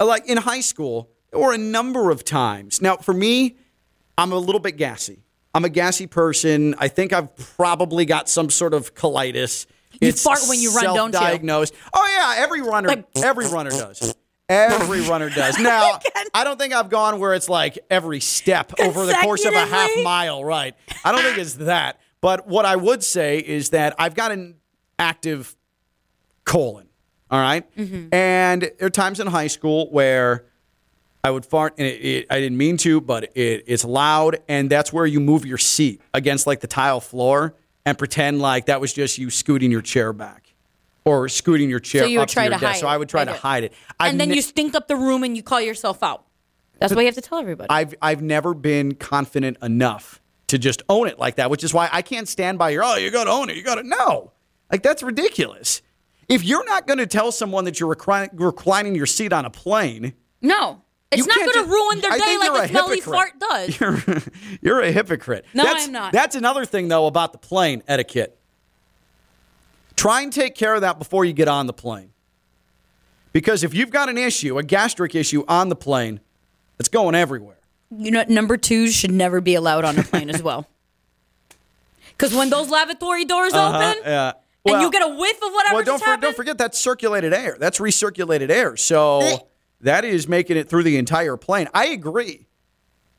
Uh, 0.00 0.06
like 0.06 0.26
in 0.26 0.36
high 0.38 0.60
school 0.60 1.10
or 1.32 1.52
a 1.52 1.58
number 1.58 2.10
of 2.10 2.24
times 2.24 2.80
now 2.80 2.96
for 2.96 3.12
me 3.14 3.56
I'm 4.18 4.32
a 4.32 4.38
little 4.38 4.60
bit 4.60 4.76
gassy. 4.76 5.22
I'm 5.54 5.64
a 5.64 5.70
gassy 5.70 6.06
person. 6.06 6.74
I 6.76 6.88
think 6.88 7.14
I've 7.14 7.34
probably 7.56 8.04
got 8.04 8.28
some 8.28 8.50
sort 8.50 8.74
of 8.74 8.94
colitis. 8.94 9.64
You 9.98 10.12
fart 10.12 10.40
when 10.46 10.60
you 10.60 10.74
run, 10.74 10.84
don't 10.84 10.94
you? 11.08 11.12
Self-diagnosed. 11.14 11.72
Oh 11.94 12.06
yeah, 12.36 12.42
every 12.42 12.60
runner, 12.60 12.88
Like- 12.88 13.06
every 13.16 13.48
runner 13.48 13.70
does. 13.70 14.14
Every 14.50 15.00
runner 15.02 15.30
does. 15.30 15.58
Now, 15.58 16.00
I 16.34 16.42
don't 16.42 16.58
think 16.58 16.74
I've 16.74 16.90
gone 16.90 17.20
where 17.20 17.34
it's 17.34 17.48
like 17.48 17.78
every 17.88 18.20
step 18.20 18.72
over 18.80 19.06
the 19.06 19.14
course 19.14 19.44
of 19.44 19.54
a 19.54 19.64
half 19.64 19.90
mile. 20.02 20.44
Right. 20.44 20.74
I 21.04 21.12
don't 21.12 21.22
think 21.22 21.38
it's 21.38 21.54
that. 21.66 22.00
But 22.20 22.46
what 22.48 22.66
I 22.66 22.76
would 22.76 23.02
say 23.02 23.38
is 23.38 23.70
that 23.70 23.94
I've 23.98 24.14
got 24.14 24.32
an 24.32 24.56
active 24.98 25.56
colon. 26.44 26.88
All 27.30 27.40
right? 27.40 27.74
Mm-hmm. 27.76 28.12
And 28.12 28.62
there 28.62 28.86
are 28.86 28.90
times 28.90 29.20
in 29.20 29.28
high 29.28 29.46
school 29.46 29.88
where 29.90 30.46
I 31.22 31.30
would 31.30 31.46
fart, 31.46 31.74
and 31.78 31.86
it, 31.86 32.04
it, 32.04 32.26
I 32.28 32.40
didn't 32.40 32.58
mean 32.58 32.76
to, 32.78 33.00
but 33.00 33.24
it, 33.36 33.64
it's 33.66 33.84
loud, 33.84 34.38
and 34.48 34.68
that's 34.68 34.92
where 34.92 35.06
you 35.06 35.20
move 35.20 35.46
your 35.46 35.58
seat 35.58 36.00
against 36.12 36.46
like 36.46 36.60
the 36.60 36.66
tile 36.66 37.00
floor, 37.00 37.54
and 37.86 37.96
pretend 37.96 38.40
like 38.40 38.66
that 38.66 38.80
was 38.80 38.92
just 38.92 39.16
you 39.16 39.30
scooting 39.30 39.70
your 39.70 39.82
chair 39.82 40.12
back 40.12 40.49
or 41.10 41.28
scooting 41.28 41.68
your 41.68 41.80
chair 41.80 42.02
So 42.02 42.06
you 42.08 42.18
would 42.18 42.24
up 42.24 42.28
try 42.28 42.44
to 42.44 42.50
your 42.50 42.58
to 42.58 42.64
desk. 42.64 42.74
hide 42.76 42.80
So 42.80 42.86
I 42.86 42.96
would 42.96 43.08
try 43.08 43.22
it. 43.22 43.26
to 43.26 43.32
it. 43.32 43.38
hide 43.38 43.64
it. 43.64 43.72
I've 43.98 44.10
and 44.12 44.20
then 44.20 44.28
ne- 44.28 44.36
you 44.36 44.42
stink 44.42 44.74
up 44.74 44.86
the 44.88 44.96
room 44.96 45.24
and 45.24 45.36
you 45.36 45.42
call 45.42 45.60
yourself 45.60 46.02
out. 46.02 46.24
That's 46.78 46.94
what 46.94 47.00
you 47.02 47.06
have 47.06 47.14
to 47.16 47.20
tell 47.20 47.38
everybody. 47.38 47.68
I've 47.68 47.94
I've 48.00 48.22
never 48.22 48.54
been 48.54 48.94
confident 48.94 49.58
enough 49.62 50.20
to 50.48 50.58
just 50.58 50.82
own 50.88 51.08
it 51.08 51.18
like 51.18 51.36
that, 51.36 51.50
which 51.50 51.62
is 51.62 51.74
why 51.74 51.88
I 51.92 52.02
can't 52.02 52.26
stand 52.28 52.58
by 52.58 52.70
your 52.70 52.82
oh, 52.84 52.96
you 52.96 53.10
gotta 53.10 53.30
own 53.30 53.50
it. 53.50 53.56
You 53.56 53.62
gotta 53.62 53.82
no. 53.82 54.32
Like 54.70 54.82
that's 54.82 55.02
ridiculous. 55.02 55.82
If 56.28 56.44
you're 56.44 56.64
not 56.64 56.86
gonna 56.86 57.06
tell 57.06 57.32
someone 57.32 57.64
that 57.64 57.80
you're 57.80 57.94
reclin- 57.94 58.30
reclining 58.34 58.94
your 58.94 59.06
seat 59.06 59.32
on 59.32 59.44
a 59.44 59.50
plane, 59.50 60.14
no, 60.40 60.80
it's 61.10 61.20
You 61.20 61.26
not 61.26 61.38
going 61.52 61.64
to 61.66 61.70
ruin 61.70 62.00
their 62.00 62.12
I 62.12 62.18
day 62.18 62.38
like 62.38 62.50
a 62.50 62.64
a 62.64 62.68
smelly 62.68 63.00
fart 63.00 63.32
does. 63.38 63.80
you're 63.80 63.98
you're 64.62 64.80
a 64.80 64.90
hypocrite. 64.92 65.44
No, 65.54 65.64
that's, 65.64 65.86
I'm 65.86 65.92
not. 65.92 66.12
That's 66.12 66.36
another 66.36 66.64
thing 66.64 66.86
though 66.88 67.06
about 67.06 67.32
the 67.32 67.38
plane 67.38 67.82
etiquette. 67.88 68.39
Try 70.00 70.22
and 70.22 70.32
take 70.32 70.54
care 70.54 70.74
of 70.74 70.80
that 70.80 70.98
before 70.98 71.26
you 71.26 71.34
get 71.34 71.46
on 71.46 71.66
the 71.66 71.74
plane. 71.74 72.12
Because 73.34 73.62
if 73.62 73.74
you've 73.74 73.90
got 73.90 74.08
an 74.08 74.16
issue, 74.16 74.56
a 74.56 74.62
gastric 74.62 75.14
issue 75.14 75.44
on 75.46 75.68
the 75.68 75.76
plane, 75.76 76.20
it's 76.78 76.88
going 76.88 77.14
everywhere. 77.14 77.58
You 77.94 78.10
know, 78.10 78.24
number 78.26 78.56
twos 78.56 78.94
should 78.94 79.10
never 79.10 79.42
be 79.42 79.54
allowed 79.54 79.84
on 79.84 79.98
a 79.98 80.02
plane 80.02 80.30
as 80.30 80.42
well. 80.42 80.66
Because 82.16 82.34
when 82.34 82.50
those 82.50 82.68
lavatory 82.68 83.24
doors 83.24 83.54
open 83.54 84.04
Uh, 84.04 84.34
and 84.66 84.82
you 84.82 84.90
get 84.90 85.02
a 85.02 85.08
whiff 85.08 85.36
of 85.42 85.52
whatever 85.52 85.74
well, 85.76 85.84
don't, 85.84 85.98
for, 85.98 86.04
happened, 86.04 86.22
don't 86.22 86.36
forget 86.36 86.58
that's 86.58 86.78
circulated 86.78 87.32
air. 87.32 87.56
That's 87.58 87.78
recirculated 87.78 88.50
air. 88.50 88.76
So 88.76 89.48
that 89.80 90.04
is 90.04 90.28
making 90.28 90.58
it 90.58 90.68
through 90.68 90.82
the 90.82 90.98
entire 90.98 91.38
plane. 91.38 91.68
I 91.72 91.86
agree 91.86 92.46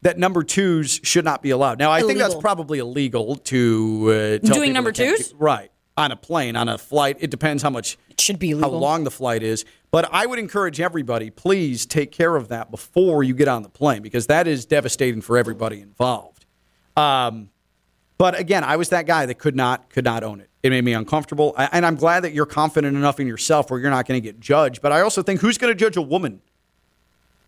that 0.03 0.19
number 0.19 0.43
twos 0.43 0.99
should 1.01 1.25
not 1.25 1.41
be 1.41 1.49
allowed. 1.49 1.79
Now, 1.79 1.91
I 1.91 2.01
think 2.01 2.19
that's 2.19 2.35
probably 2.35 2.77
illegal 2.77 3.37
to 3.37 4.39
uh, 4.43 4.47
Doing 4.53 4.71
number 4.71 4.91
twos? 4.91 5.29
do- 5.29 5.35
right 5.39 5.70
on 5.97 6.11
a 6.11 6.15
plane 6.15 6.55
on 6.55 6.69
a 6.69 6.77
flight. 6.77 7.17
It 7.19 7.29
depends 7.31 7.61
how 7.63 7.69
much 7.69 7.97
it 8.09 8.19
should 8.21 8.39
be 8.39 8.51
how 8.57 8.69
long 8.69 9.03
the 9.03 9.11
flight 9.11 9.43
is. 9.43 9.65
But 9.91 10.09
I 10.13 10.25
would 10.25 10.39
encourage 10.39 10.79
everybody, 10.79 11.29
please 11.29 11.85
take 11.85 12.11
care 12.11 12.35
of 12.35 12.47
that 12.47 12.71
before 12.71 13.23
you 13.23 13.33
get 13.33 13.47
on 13.49 13.61
the 13.63 13.69
plane 13.69 14.01
because 14.01 14.27
that 14.27 14.47
is 14.47 14.65
devastating 14.65 15.21
for 15.21 15.37
everybody 15.37 15.81
involved. 15.81 16.45
Um, 16.95 17.49
but 18.17 18.39
again, 18.39 18.63
I 18.63 18.77
was 18.77 18.89
that 18.89 19.05
guy 19.05 19.25
that 19.25 19.35
could 19.39 19.55
not 19.55 19.89
could 19.89 20.05
not 20.05 20.23
own 20.23 20.39
it. 20.39 20.49
It 20.63 20.69
made 20.69 20.83
me 20.83 20.93
uncomfortable, 20.93 21.53
I- 21.57 21.69
and 21.71 21.85
I'm 21.85 21.95
glad 21.95 22.19
that 22.23 22.33
you're 22.33 22.45
confident 22.45 22.95
enough 22.95 23.19
in 23.19 23.25
yourself 23.27 23.71
where 23.71 23.79
you're 23.79 23.89
not 23.89 24.07
going 24.07 24.21
to 24.21 24.25
get 24.25 24.39
judged. 24.39 24.81
But 24.81 24.91
I 24.91 25.01
also 25.01 25.23
think 25.23 25.41
who's 25.41 25.57
going 25.57 25.71
to 25.73 25.75
judge 25.79 25.97
a 25.97 26.01
woman 26.03 26.41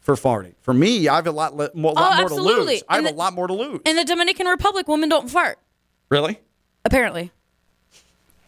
for 0.01 0.15
farting? 0.15 0.55
For 0.61 0.73
me, 0.73 1.07
I 1.07 1.15
have 1.17 1.27
a 1.27 1.31
lot, 1.31 1.55
le- 1.55 1.69
mo- 1.75 1.91
lot 1.91 2.15
Oh, 2.15 2.19
more 2.21 2.29
to 2.29 2.35
lose. 2.35 2.83
I 2.89 2.95
have 2.95 3.05
And 3.05 3.13
a 3.13 3.17
lot 3.17 3.33
more 3.33 3.45
to 3.47 3.53
lose. 3.53 3.81
In 3.85 3.95
the 3.95 4.03
Dominican 4.03 4.47
Republic, 4.47 4.87
women 4.87 5.09
don't 5.09 5.29
fart. 5.29 5.59
really? 6.09 6.39
Apparently. 6.85 7.31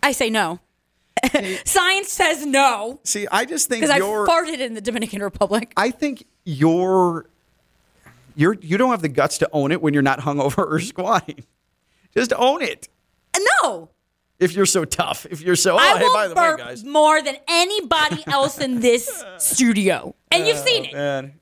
I 0.06 0.12
say 0.12 0.30
no. 0.30 0.60
Science 1.66 2.12
says 2.12 2.46
no 2.46 3.00
See, 3.04 3.26
I 3.32 3.46
just 3.46 3.68
think 3.68 3.82
because 3.82 3.90
I 3.90 4.00
farted 4.00 4.60
in 4.60 4.76
the 4.76 4.82
Dominican 4.82 5.24
Republic. 5.24 5.74
I 5.76 5.90
think 5.90 6.26
you're 6.44 7.26
you're 8.36 8.54
you 8.62 8.78
don't 8.78 8.92
have 8.92 9.02
the 9.02 9.10
guts 9.10 9.40
to 9.40 9.50
own 9.52 9.72
it 9.72 9.82
when 9.82 9.96
you're 9.96 10.04
not 10.04 10.20
hungover 10.20 10.60
or 10.60 10.80
squatting. 10.92 11.44
Just 12.16 12.34
own 12.38 12.62
it. 12.62 12.88
Uh, 13.34 13.40
no. 13.64 13.90
If 14.38 14.54
you're 14.54 14.68
so 14.68 14.86
tough, 14.86 15.26
if 15.32 15.42
you're 15.42 15.56
so 15.56 15.74
oh 15.74 15.80
I 15.80 15.98
hey 15.98 16.08
by 16.14 16.28
the 16.28 16.36
way 16.36 16.56
guys, 16.58 16.84
more 16.84 17.22
than 17.24 17.38
anybody 17.48 18.24
else 18.28 18.60
in 18.60 18.82
this 18.82 19.24
studio. 19.40 20.14
And 20.30 20.46
you've 20.46 20.58
oh, 20.58 20.66
seen 20.66 20.86
it. 20.86 20.94
man, 20.94 21.40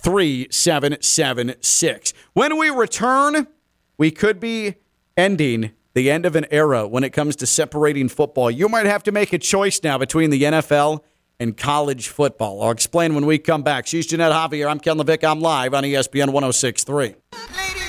888-760-3776. 0.06 2.14
When 2.34 2.58
we 2.58 2.70
return, 2.70 3.48
we 3.98 4.12
could 4.12 4.40
be 4.40 4.76
ending 5.18 5.72
the 5.94 6.12
end 6.12 6.26
of 6.26 6.36
an 6.36 6.46
era 6.52 6.88
when 6.88 7.04
it 7.04 7.10
comes 7.12 7.36
to 7.38 7.48
separating 7.48 8.10
football. 8.10 8.52
You 8.52 8.70
might 8.70 8.86
have 8.86 9.02
to 9.04 9.12
make 9.12 9.34
a 9.34 9.40
choice 9.40 9.82
now 9.84 9.98
between 9.98 10.30
the 10.30 10.44
NFL 10.44 11.02
and 11.40 11.58
college 11.58 12.10
football. 12.10 12.62
I'll 12.62 12.72
explain 12.72 13.16
when 13.16 13.26
we 13.26 13.40
come 13.40 13.64
back. 13.64 13.88
She's 13.88 14.06
Jeanette 14.06 14.32
Javier. 14.32 14.70
I'm 14.70 14.80
Ken 14.80 14.98
LaVicka. 14.98 15.30
I'm 15.30 15.40
live 15.40 15.74
on 15.74 15.84
ESPN 15.84 16.32
1063. 16.32 17.16
Ladies 17.56 17.85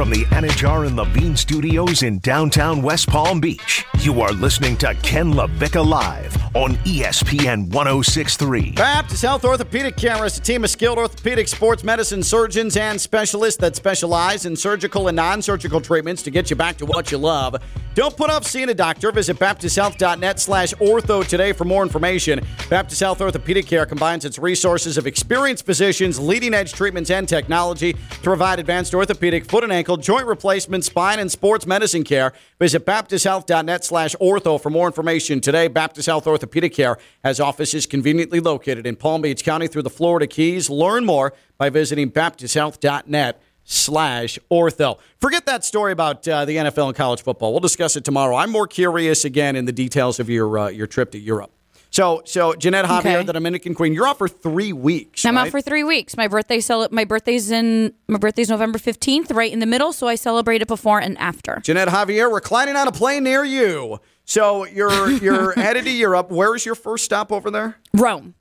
From 0.00 0.08
the 0.08 0.24
Anajar 0.30 0.86
and 0.86 0.96
Levine 0.96 1.36
Studios 1.36 2.02
in 2.02 2.20
downtown 2.20 2.80
West 2.80 3.06
Palm 3.06 3.38
Beach, 3.38 3.84
you 3.98 4.22
are 4.22 4.32
listening 4.32 4.78
to 4.78 4.94
Ken 5.02 5.34
LaVicka 5.34 5.86
Live 5.86 6.34
on 6.56 6.76
ESPN 6.86 7.68
1063. 7.68 8.72
Baptist 8.72 9.20
Health 9.20 9.44
Orthopedic 9.44 9.98
Care 9.98 10.24
is 10.24 10.38
a 10.38 10.40
team 10.40 10.64
of 10.64 10.70
skilled 10.70 10.96
orthopedic 10.96 11.48
sports 11.48 11.84
medicine 11.84 12.22
surgeons 12.22 12.78
and 12.78 12.98
specialists 12.98 13.60
that 13.60 13.76
specialize 13.76 14.46
in 14.46 14.56
surgical 14.56 15.08
and 15.08 15.16
non 15.16 15.42
surgical 15.42 15.82
treatments 15.82 16.22
to 16.22 16.30
get 16.30 16.48
you 16.48 16.56
back 16.56 16.78
to 16.78 16.86
what 16.86 17.12
you 17.12 17.18
love. 17.18 17.56
Don't 17.94 18.16
put 18.16 18.30
off 18.30 18.46
seeing 18.46 18.68
a 18.68 18.74
doctor. 18.74 19.10
Visit 19.12 19.36
BaptistHealth.net 19.38 20.38
slash 20.38 20.72
ortho 20.74 21.26
today 21.26 21.52
for 21.52 21.64
more 21.64 21.82
information. 21.82 22.40
Baptist 22.68 23.00
Health 23.00 23.20
Orthopedic 23.20 23.66
Care 23.66 23.84
combines 23.84 24.24
its 24.24 24.38
resources 24.38 24.96
of 24.96 25.06
experienced 25.06 25.66
physicians, 25.66 26.18
leading 26.18 26.54
edge 26.54 26.72
treatments, 26.72 27.10
and 27.10 27.28
technology 27.28 27.92
to 27.92 28.20
provide 28.22 28.60
advanced 28.60 28.94
orthopedic, 28.94 29.44
foot 29.44 29.64
and 29.64 29.72
ankle, 29.72 29.89
joint 29.96 30.26
replacement, 30.26 30.84
spine, 30.84 31.18
and 31.18 31.30
sports 31.30 31.66
medicine 31.66 32.04
care. 32.04 32.32
Visit 32.58 32.84
BaptistHealth.net 32.86 33.84
slash 33.84 34.14
ortho 34.16 34.60
for 34.60 34.70
more 34.70 34.86
information 34.86 35.40
today. 35.40 35.68
Baptist 35.68 36.06
Health 36.06 36.26
Orthopedic 36.26 36.74
Care 36.74 36.98
has 37.24 37.40
offices 37.40 37.86
conveniently 37.86 38.40
located 38.40 38.86
in 38.86 38.96
Palm 38.96 39.22
Beach 39.22 39.44
County 39.44 39.66
through 39.66 39.82
the 39.82 39.90
Florida 39.90 40.26
Keys. 40.26 40.68
Learn 40.70 41.04
more 41.04 41.32
by 41.58 41.70
visiting 41.70 42.10
BaptistHealth.net 42.10 43.40
slash 43.64 44.38
ortho. 44.50 44.98
Forget 45.20 45.46
that 45.46 45.64
story 45.64 45.92
about 45.92 46.26
uh, 46.26 46.44
the 46.44 46.56
NFL 46.56 46.88
and 46.88 46.96
college 46.96 47.22
football. 47.22 47.52
We'll 47.52 47.60
discuss 47.60 47.96
it 47.96 48.04
tomorrow. 48.04 48.36
I'm 48.36 48.50
more 48.50 48.66
curious 48.66 49.24
again 49.24 49.56
in 49.56 49.64
the 49.64 49.72
details 49.72 50.18
of 50.18 50.28
your 50.28 50.58
uh, 50.58 50.68
your 50.68 50.86
trip 50.86 51.12
to 51.12 51.18
Europe. 51.18 51.52
So, 51.92 52.22
so 52.24 52.54
Jeanette 52.54 52.84
Javier, 52.84 52.98
Okay. 53.16 53.22
the 53.24 53.32
Dominican 53.32 53.74
Queen, 53.74 53.92
you're 53.92 54.06
out 54.06 54.16
for 54.18 54.28
three 54.28 54.72
weeks. 54.72 55.24
I'm 55.26 55.34
right? 55.36 55.46
out 55.46 55.50
for 55.50 55.60
three 55.60 55.82
weeks. 55.82 56.16
My 56.16 56.28
birthday 56.28 56.60
cel- 56.60 56.86
my 56.92 57.04
birthday's 57.04 57.50
in 57.50 57.92
my 58.06 58.18
birthday's 58.18 58.48
November 58.48 58.78
15th, 58.78 59.34
right 59.34 59.52
in 59.52 59.58
the 59.58 59.66
middle, 59.66 59.92
so 59.92 60.06
I 60.06 60.14
celebrate 60.14 60.62
it 60.62 60.68
before 60.68 61.00
and 61.00 61.18
after. 61.18 61.58
Jeanette 61.64 61.88
Javier, 61.88 62.32
reclining 62.32 62.76
on 62.76 62.86
a 62.86 62.92
plane 62.92 63.24
near 63.24 63.44
you. 63.44 63.98
So 64.24 64.64
you're 64.66 65.10
you're 65.22 65.52
headed 65.52 65.84
to 65.84 65.90
Europe. 65.90 66.30
Where's 66.30 66.64
your 66.64 66.76
first 66.76 67.04
stop 67.04 67.32
over 67.32 67.50
there? 67.50 67.76
Rome. 67.92 68.34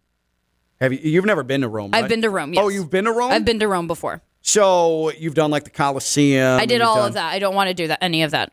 Have 0.80 0.94
you? 0.94 1.00
You've 1.00 1.26
never 1.26 1.42
been 1.44 1.62
to 1.62 1.68
Rome. 1.68 1.90
I've 1.94 2.08
been 2.08 2.22
to 2.22 2.30
Rome. 2.30 2.54
Oh, 2.56 2.70
you've 2.70 2.92
been 2.92 3.06
to 3.06 3.12
Rome. 3.12 3.32
I've 3.32 3.46
been 3.46 3.60
to 3.60 3.68
Rome 3.68 3.88
before. 3.88 4.22
So 4.42 5.12
you've 5.14 5.34
done 5.34 5.50
like 5.50 5.64
the 5.64 5.70
Colosseum. 5.72 6.60
I 6.60 6.66
did 6.68 6.82
all 6.82 6.96
done- 6.98 7.08
of 7.08 7.14
that. 7.16 7.34
I 7.34 7.40
don't 7.40 7.56
want 7.56 7.70
to 7.70 7.74
do 7.74 7.88
that 7.88 7.98
any 8.04 8.22
of 8.22 8.30
that. 8.32 8.52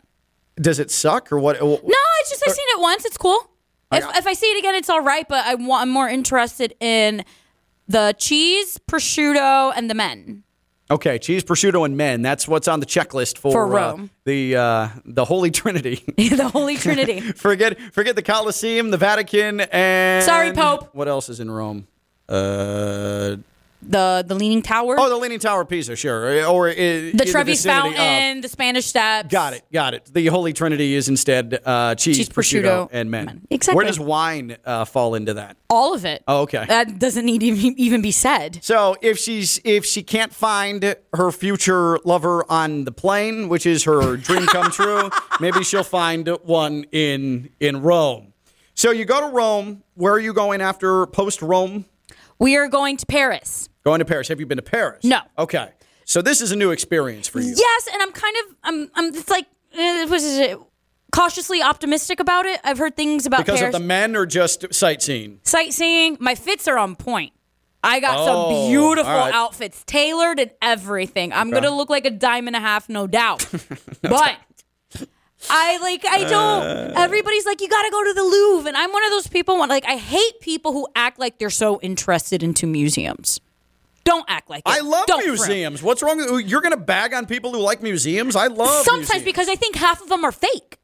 Does 0.59 0.78
it 0.80 0.90
suck 0.90 1.30
or 1.30 1.38
what? 1.38 1.61
No, 1.61 1.78
it's 1.85 2.30
just 2.30 2.42
I've 2.48 2.54
seen 2.54 2.66
it 2.70 2.80
once. 2.80 3.04
It's 3.04 3.18
cool. 3.18 3.50
If, 3.92 4.05
I- 4.05 4.18
if 4.18 4.27
I 4.27 4.33
see 4.33 4.46
it 4.46 4.59
again, 4.59 4.75
it's 4.75 4.90
all 4.90 5.01
right. 5.03 5.26
But 5.28 5.45
I 5.47 5.55
want, 5.55 5.82
I'm 5.82 5.91
more 5.91 6.09
interested 6.09 6.74
in 6.80 7.24
the 7.89 8.14
cheese, 8.18 8.78
prosciutto, 8.91 9.72
and 9.76 9.89
the 9.89 9.95
men. 9.95 10.43
Okay, 10.89 11.18
cheese, 11.18 11.43
prosciutto, 11.43 11.84
and 11.84 11.97
men. 11.97 12.22
That's 12.22 12.47
what's 12.47 12.68
on 12.68 12.78
the 12.78 12.87
checklist 12.87 13.39
for, 13.39 13.51
For 13.53 13.64
uh, 13.64 13.91
Rome. 13.93 14.11
the 14.24 14.55
uh, 14.57 14.89
the 15.05 15.24
Holy 15.24 15.51
Trinity. 15.51 16.05
the 16.16 16.49
Holy 16.49 16.76
Trinity. 16.76 17.20
forget 17.32 17.76
forget 17.93 18.14
the 18.14 18.22
Colosseum, 18.22 18.91
the 18.91 18.97
Vatican, 18.97 19.61
and 19.62 20.24
Sorry, 20.24 20.53
Pope. 20.53 20.95
What 20.95 21.09
else 21.09 21.28
is 21.28 21.41
in 21.41 21.51
Rome? 21.51 21.89
Uh, 22.28 23.37
the 23.83 24.24
the 24.27 24.35
Leaning 24.35 24.62
Tower. 24.62 24.97
oh, 24.99 25.09
the 25.09 25.16
Leaning 25.16 25.39
Tower 25.39 25.62
of 25.62 25.68
Pisa, 25.68 25.97
sure, 25.97 26.47
or 26.47 26.68
uh, 26.68 26.72
the 26.74 27.27
Trevi 27.31 27.55
Fountain, 27.55 28.41
the 28.41 28.49
Spanish 28.49 28.87
Steps. 28.87 29.29
Got 29.31 29.55
it, 29.55 29.62
got 29.72 29.95
it. 29.95 30.11
The 30.12 30.27
Holy 30.27 30.53
Trinity 30.53 30.95
is 30.95 31.09
instead 31.09 31.61
uh, 31.64 31.95
cheese, 31.95 32.16
Cheese, 32.18 32.29
prosciutto, 32.29 32.62
prosciutto, 32.62 32.89
and 32.93 33.11
men. 33.11 33.27
men. 33.27 33.47
Exactly. 33.51 33.77
Where 33.77 33.87
does 33.87 34.01
wine 34.01 34.57
uh, 34.64 34.85
fall 34.85 35.14
into 35.14 35.35
that? 35.35 35.57
All 35.70 35.95
of 35.95 36.05
it. 36.05 36.22
Oh, 36.29 36.43
okay. 36.43 36.64
That 36.66 36.99
doesn't 36.99 37.24
need 37.24 37.41
to 37.41 37.47
even 37.47 38.03
be 38.03 38.12
said. 38.12 38.59
So 38.62 38.97
if 39.03 39.18
she's 39.18 39.61
if 39.64 39.85
she 39.85 40.03
can't 40.03 40.33
find 40.33 40.97
her 41.12 41.31
future 41.33 41.99
lover 42.05 42.45
on 42.51 42.85
the 42.85 42.93
plane, 42.93 43.49
which 43.49 43.66
is 43.66 43.85
her 43.85 44.16
dream 44.16 44.47
come 44.47 44.70
true, 44.70 45.11
maybe 45.41 45.62
she'll 45.64 45.83
find 45.85 46.29
one 46.45 46.85
in 46.93 47.51
in 47.61 47.83
Rome. 47.83 48.33
So 48.74 48.91
you 48.91 49.05
go 49.07 49.20
to 49.20 49.35
Rome. 49.35 49.83
Where 49.95 50.12
are 50.12 50.20
you 50.20 50.35
going 50.35 50.61
after 50.61 51.07
post 51.07 51.41
Rome? 51.41 51.87
We 52.39 52.57
are 52.57 52.68
going 52.68 52.97
to 52.99 53.07
Paris. 53.07 53.68
Going 53.84 54.01
to 54.01 54.05
Paris. 54.05 54.28
Have 54.28 54.41
you 54.41 54.47
been 54.47 54.57
to 54.59 54.62
Paris? 54.62 55.05
No. 55.05 55.20
Okay. 55.39 55.70
So 56.05 56.22
this 56.22 56.41
is 56.41 56.53
a 56.53 56.57
new 56.57 56.70
experience 56.70 57.26
for 57.28 57.41
you. 57.41 57.55
Yes, 57.57 57.89
and 57.93 58.01
I'm 58.03 58.12
kind 58.12 58.37
of 58.45 58.57
I'm 58.64 58.91
I'm 58.95 59.14
it's 59.14 59.28
like 59.30 59.47
uh, 59.76 60.07
what 60.07 60.12
is 60.16 60.39
it? 60.39 60.59
Cautiously 61.12 61.62
optimistic 61.62 62.20
about 62.20 62.47
it. 62.47 62.61
I've 62.64 62.78
heard 62.78 62.97
things 62.97 63.26
about 63.26 63.39
Because 63.47 63.61
Paris. 63.61 63.74
of 63.74 63.80
the 63.80 63.87
men 63.87 64.16
or 64.16 64.26
just 64.26 64.72
sightseeing? 64.74 65.41
sightseeing. 65.43 66.16
My 66.20 66.34
fits 66.34 66.68
are 66.68 66.76
on 66.78 66.95
point. 66.97 67.32
I 67.82 68.01
got 68.01 68.18
Oh, 68.18 68.26
some 68.26 68.70
beautiful 68.70 69.11
all 69.12 69.18
right. 69.26 69.34
outfits, 69.34 69.82
tailored 69.84 70.41
and 70.41 70.51
everything. 70.61 71.32
I'm 71.32 71.51
gonna 71.51 71.70
look 71.74 71.89
like 71.91 72.05
a 72.05 72.11
dime 72.11 72.47
and 72.49 72.57
a 72.57 72.61
half, 72.61 72.89
no 72.89 73.07
doubt. 73.07 73.47
but 74.03 74.37
I 75.51 75.78
like 75.78 76.05
I 76.07 76.24
don't. 76.24 76.62
Uh. 76.62 76.92
everybody's 76.97 77.47
like, 77.47 77.61
you 77.61 77.68
gotta 77.68 77.90
go 77.90 78.05
to 78.05 78.12
the 78.14 78.22
Louvre, 78.22 78.68
and 78.68 78.76
I'm 78.76 78.92
one 78.92 79.05
of 79.05 79.11
those 79.11 79.26
people. 79.26 79.59
Like 79.59 79.84
I 79.86 79.97
hate 79.97 80.40
people 80.40 80.72
who 80.72 80.86
act 80.94 81.18
like 81.18 81.38
they're 81.38 81.51
so 81.51 81.80
interested 81.80 82.42
into 82.42 82.66
museums. 82.66 83.40
Don't 84.05 84.24
act 84.28 84.49
like 84.49 84.61
it. 84.61 84.70
I 84.70 84.80
love 84.80 85.07
Don't, 85.07 85.24
museums. 85.26 85.82
What's 85.82 86.01
wrong 86.01 86.18
with 86.18 86.47
you're 86.49 86.61
to 86.61 86.76
bag 86.76 87.12
on 87.12 87.26
people 87.26 87.53
who 87.53 87.59
like 87.59 87.82
museums? 87.82 88.36
I 88.36 88.47
love 88.47 88.84
Sometimes 88.84 89.09
museums. 89.09 89.24
because 89.24 89.49
I 89.49 89.57
think 89.57 89.74
half 89.74 90.01
of 90.01 90.09
them 90.09 90.24
are 90.24 90.30
fake. 90.30 90.78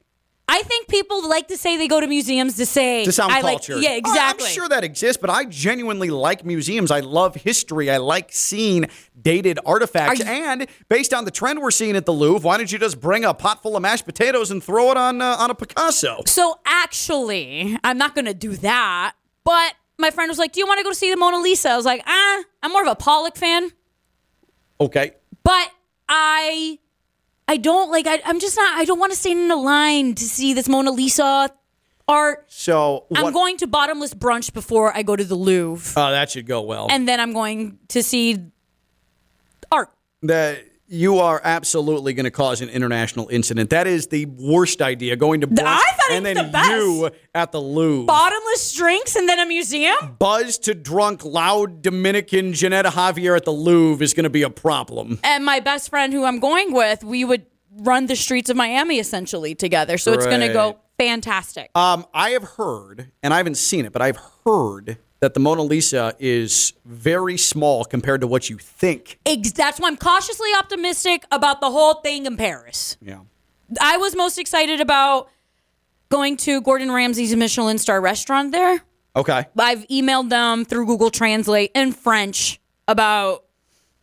I 0.48 0.62
think 0.62 0.88
people 0.88 1.26
like 1.28 1.48
to 1.48 1.56
say 1.56 1.76
they 1.78 1.88
go 1.88 2.00
to 2.00 2.06
museums 2.06 2.56
to 2.56 2.66
say 2.66 3.04
to 3.04 3.12
sound 3.12 3.32
I 3.32 3.40
cultured. 3.40 3.76
Like, 3.76 3.84
yeah, 3.84 3.90
I- 3.92 3.96
exactly. 3.96 4.46
I'm 4.48 4.52
sure 4.52 4.68
that 4.68 4.84
exists, 4.84 5.18
but 5.18 5.30
I 5.30 5.44
genuinely 5.46 6.10
like 6.10 6.44
museums. 6.44 6.90
I 6.90 7.00
love 7.00 7.34
history. 7.36 7.90
I 7.90 7.96
like 7.96 8.30
seeing 8.32 8.86
dated 9.20 9.58
artifacts. 9.64 10.18
You- 10.20 10.26
and 10.26 10.66
based 10.88 11.14
on 11.14 11.24
the 11.24 11.30
trend 11.30 11.60
we're 11.62 11.70
seeing 11.70 11.96
at 11.96 12.04
the 12.04 12.12
Louvre, 12.12 12.46
why 12.46 12.58
don't 12.58 12.70
you 12.70 12.78
just 12.78 13.00
bring 13.00 13.24
a 13.24 13.32
pot 13.32 13.62
full 13.62 13.76
of 13.76 13.82
mashed 13.82 14.04
potatoes 14.04 14.50
and 14.50 14.62
throw 14.62 14.90
it 14.90 14.96
on 14.98 15.22
uh, 15.22 15.36
on 15.38 15.50
a 15.50 15.54
Picasso? 15.54 16.22
So 16.26 16.58
actually, 16.66 17.78
I'm 17.82 17.96
not 17.96 18.14
going 18.14 18.26
to 18.26 18.34
do 18.34 18.54
that. 18.56 19.14
But 19.44 19.74
my 19.98 20.10
friend 20.10 20.28
was 20.28 20.38
like, 20.38 20.52
"Do 20.52 20.60
you 20.60 20.66
want 20.66 20.78
to 20.78 20.84
go 20.84 20.90
to 20.90 20.94
see 20.96 21.10
the 21.10 21.16
Mona 21.16 21.38
Lisa?" 21.38 21.70
I 21.70 21.76
was 21.76 21.86
like, 21.86 22.02
"Ah, 22.06 22.42
I'm 22.62 22.72
more 22.72 22.82
of 22.82 22.88
a 22.88 22.94
Pollock 22.96 23.36
fan." 23.36 23.70
Okay. 24.80 25.12
But 25.44 25.70
I, 26.08 26.78
I 27.48 27.56
don't 27.56 27.90
like. 27.90 28.06
I, 28.06 28.20
I'm 28.24 28.40
just 28.40 28.56
not. 28.56 28.78
I 28.78 28.84
don't 28.84 28.98
want 28.98 29.12
to 29.12 29.18
stand 29.18 29.38
in 29.40 29.50
a 29.50 29.56
line 29.56 30.14
to 30.14 30.24
see 30.24 30.54
this 30.54 30.68
Mona 30.68 30.90
Lisa 30.90 31.50
art. 32.08 32.44
So 32.48 33.06
I'm 33.14 33.32
going 33.32 33.56
to 33.58 33.66
bottomless 33.66 34.14
brunch 34.14 34.52
before 34.52 34.94
I 34.96 35.02
go 35.02 35.16
to 35.16 35.24
the 35.24 35.34
Louvre, 35.34 35.92
Oh, 35.96 36.10
that 36.10 36.30
should 36.30 36.46
go 36.46 36.62
well. 36.62 36.88
and 36.90 37.06
then 37.08 37.20
I'm 37.20 37.32
going 37.32 37.78
to 37.88 38.02
see 38.02 38.38
art. 39.70 39.90
that 40.22 40.64
you 40.92 41.20
are 41.20 41.40
absolutely 41.42 42.12
going 42.12 42.24
to 42.24 42.30
cause 42.30 42.60
an 42.60 42.68
international 42.68 43.26
incident. 43.30 43.70
That 43.70 43.86
is 43.86 44.08
the 44.08 44.26
worst 44.26 44.82
idea. 44.82 45.16
Going 45.16 45.40
to 45.40 45.46
brunch 45.46 45.64
I 45.64 45.80
thought 45.80 46.10
and 46.10 46.26
then 46.26 46.36
the 46.36 46.44
best. 46.44 46.70
you 46.70 47.10
at 47.34 47.50
the 47.50 47.60
Louvre. 47.62 48.04
Bottomless 48.06 48.74
drinks 48.74 49.16
and 49.16 49.26
then 49.26 49.38
a 49.38 49.46
museum. 49.46 50.16
Buzz 50.18 50.58
to 50.58 50.74
drunk, 50.74 51.24
loud 51.24 51.80
Dominican 51.80 52.52
Janetta 52.52 52.90
Javier 52.90 53.34
at 53.34 53.46
the 53.46 53.52
Louvre 53.52 54.04
is 54.04 54.12
going 54.12 54.24
to 54.24 54.30
be 54.30 54.42
a 54.42 54.50
problem. 54.50 55.18
and 55.24 55.46
my 55.46 55.60
best 55.60 55.88
friend 55.88 56.12
who 56.12 56.24
I'm 56.24 56.40
going 56.40 56.74
with, 56.74 57.02
we 57.02 57.24
would 57.24 57.46
run 57.78 58.04
the 58.04 58.16
streets 58.16 58.50
of 58.50 58.56
Miami 58.58 58.98
essentially 58.98 59.54
together. 59.54 59.96
So 59.96 60.12
it's 60.12 60.26
going 60.26 60.40
to 60.40 60.52
go 60.52 60.76
fantastic. 60.98 61.70
Um, 61.74 62.04
I 62.12 62.30
have 62.30 62.44
heard, 62.44 63.10
and 63.22 63.32
I 63.32 63.38
haven't 63.38 63.56
seen 63.56 63.86
it, 63.86 63.94
but 63.94 64.02
I've 64.02 64.18
heard 64.44 64.98
that 65.22 65.34
the 65.34 65.40
Mona 65.40 65.62
Lisa 65.62 66.16
is 66.18 66.72
very 66.84 67.38
small 67.38 67.84
compared 67.84 68.22
to 68.22 68.26
what 68.26 68.50
you 68.50 68.58
think. 68.58 69.20
Ex- 69.24 69.52
that's 69.52 69.78
why 69.78 69.86
I'm 69.86 69.96
cautiously 69.96 70.48
optimistic 70.58 71.24
about 71.30 71.60
the 71.60 71.70
whole 71.70 71.94
thing 71.94 72.26
in 72.26 72.36
Paris. 72.36 72.96
Yeah. 73.00 73.20
I 73.80 73.98
was 73.98 74.16
most 74.16 74.36
excited 74.36 74.80
about 74.80 75.30
going 76.08 76.36
to 76.38 76.60
Gordon 76.60 76.90
Ramsay's 76.90 77.36
Michelin 77.36 77.78
star 77.78 78.00
restaurant 78.00 78.50
there. 78.50 78.82
Okay. 79.14 79.46
I've 79.56 79.86
emailed 79.86 80.28
them 80.28 80.64
through 80.64 80.86
Google 80.86 81.10
Translate 81.10 81.70
in 81.72 81.92
French 81.92 82.60
about 82.88 83.44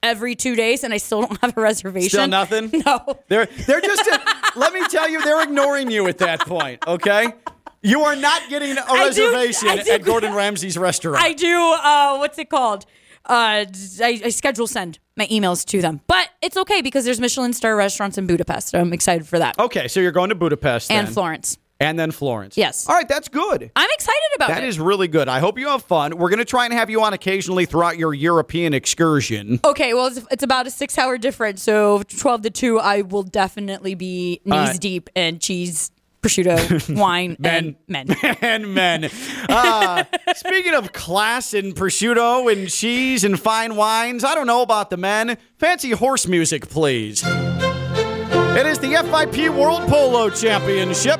every 0.01 0.35
two 0.35 0.55
days, 0.55 0.85
and 0.85 0.93
I 0.93 0.97
still 0.97 1.23
don't 1.23 1.41
have 1.41 1.57
a 1.57 1.61
reservation. 1.61 2.09
Still 2.11 2.27
nothing? 2.27 2.71
No. 2.85 3.19
They're 3.27 3.47
they're 3.67 3.81
just 3.81 4.09
let 4.55 4.73
me 4.73 4.87
tell 4.87 5.09
you, 5.09 5.21
they're 5.21 5.43
ignoring 5.43 5.91
you 5.91 6.07
at 6.07 6.19
that 6.19 6.39
point, 6.39 6.87
okay? 6.87 7.33
You 7.81 8.01
are 8.01 8.15
not 8.15 8.41
getting 8.49 8.77
a 8.77 8.83
reservation 8.93 9.69
I 9.69 9.83
do- 9.83 9.91
at 9.91 10.03
Gordon 10.03 10.33
Ramsay's 10.33 10.77
restaurant. 10.77 11.23
I 11.23 11.33
do. 11.33 11.57
Uh, 11.81 12.17
what's 12.17 12.37
it 12.37 12.49
called? 12.49 12.85
Uh, 13.25 13.65
I, 14.01 14.21
I 14.25 14.29
schedule 14.29 14.65
send 14.67 14.97
my 15.15 15.27
emails 15.27 15.63
to 15.65 15.81
them, 15.81 16.01
but 16.07 16.29
it's 16.41 16.57
okay 16.57 16.81
because 16.81 17.05
there's 17.05 17.19
Michelin 17.19 17.53
star 17.53 17.75
restaurants 17.75 18.17
in 18.17 18.25
Budapest. 18.27 18.73
I'm 18.73 18.91
excited 18.93 19.27
for 19.27 19.37
that 19.39 19.59
okay, 19.59 19.87
so 19.87 19.99
you're 19.99 20.11
going 20.11 20.29
to 20.29 20.35
Budapest 20.35 20.89
and 20.89 21.07
then. 21.07 21.13
Florence. 21.13 21.57
And 21.81 21.97
then 21.97 22.11
Florence. 22.11 22.57
Yes. 22.57 22.89
All 22.89 22.95
right, 22.95 23.07
that's 23.07 23.29
good. 23.29 23.71
I'm 23.73 23.89
excited 23.93 24.29
about 24.35 24.49
That 24.49 24.63
it. 24.63 24.67
is 24.67 24.79
really 24.79 25.07
good. 25.07 25.29
I 25.29 25.39
hope 25.39 25.57
you 25.57 25.69
have 25.69 25.81
fun. 25.83 26.17
We're 26.17 26.27
going 26.29 26.39
to 26.39 26.45
try 26.45 26.65
and 26.65 26.73
have 26.73 26.89
you 26.89 27.01
on 27.03 27.13
occasionally 27.13 27.65
throughout 27.65 27.97
your 27.97 28.13
European 28.13 28.73
excursion. 28.73 29.61
okay. 29.63 29.93
Well, 29.93 30.07
it's, 30.07 30.19
it's 30.29 30.43
about 30.43 30.67
a 30.67 30.71
six 30.71 30.97
hour 30.97 31.17
difference, 31.17 31.63
so 31.63 32.03
12 32.03 32.41
to 32.41 32.49
two, 32.49 32.79
I 32.79 33.01
will 33.03 33.23
definitely 33.23 33.95
be 33.95 34.41
knees 34.43 34.69
Uh, 34.71 34.73
deep 34.77 35.09
in 35.15 35.39
cheese, 35.39 35.91
prosciutto, 36.21 36.95
wine, 36.97 37.37
and 37.43 37.75
men. 37.87 38.07
and 38.41 38.73
men. 38.73 39.09
Uh, 39.49 40.03
speaking 40.35 40.73
of 40.73 40.93
class 40.93 41.53
and 41.53 41.73
prosciutto 41.75 42.51
and 42.51 42.69
cheese 42.69 43.23
and 43.23 43.39
fine 43.39 43.75
wines, 43.75 44.23
I 44.23 44.35
don't 44.35 44.45
know 44.47 44.61
about 44.61 44.89
the 44.89 44.97
men. 44.97 45.37
Fancy 45.57 45.91
horse 45.91 46.27
music, 46.27 46.69
please. 46.69 47.23
It 47.25 48.65
is 48.65 48.79
the 48.79 48.89
FIP 48.89 49.51
World 49.53 49.87
Polo 49.89 50.29
Championship 50.29 51.19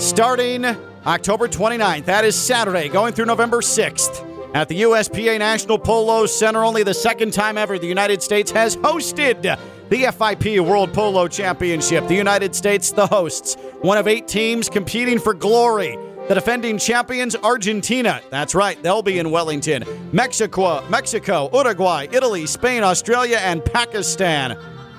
starting 0.00 0.64
October 0.64 1.48
29th. 1.48 2.04
That 2.06 2.24
is 2.24 2.34
Saturday, 2.34 2.88
going 2.88 3.12
through 3.14 3.26
November 3.26 3.60
6th. 3.60 4.54
At 4.54 4.68
the 4.68 4.82
USPA 4.82 5.38
National 5.38 5.78
Polo 5.78 6.26
Center, 6.26 6.64
only 6.64 6.82
the 6.82 6.94
second 6.94 7.32
time 7.32 7.58
ever 7.58 7.78
the 7.78 7.86
United 7.86 8.22
States 8.22 8.50
has 8.52 8.76
hosted 8.76 9.58
the 9.88 10.04
FIP 10.04 10.60
World 10.60 10.92
Polo 10.92 11.28
Championship. 11.28 12.06
The 12.08 12.14
United 12.14 12.54
States, 12.54 12.90
the 12.90 13.06
hosts, 13.06 13.54
one 13.82 13.98
of 13.98 14.08
eight 14.08 14.26
teams 14.26 14.68
competing 14.68 15.18
for 15.18 15.32
glory. 15.32 15.96
The 16.28 16.34
defending 16.34 16.76
champions, 16.78 17.36
Argentina. 17.36 18.20
That's 18.30 18.54
right, 18.54 18.82
they'll 18.82 19.02
be 19.02 19.20
in 19.20 19.30
Wellington. 19.30 19.84
Mexico, 20.12 20.84
Mexico, 20.88 21.48
Uruguay, 21.52 22.08
Italy, 22.10 22.46
Spain, 22.46 22.82
Australia, 22.82 23.36
and 23.36 23.64
Pakistan. 23.64 24.58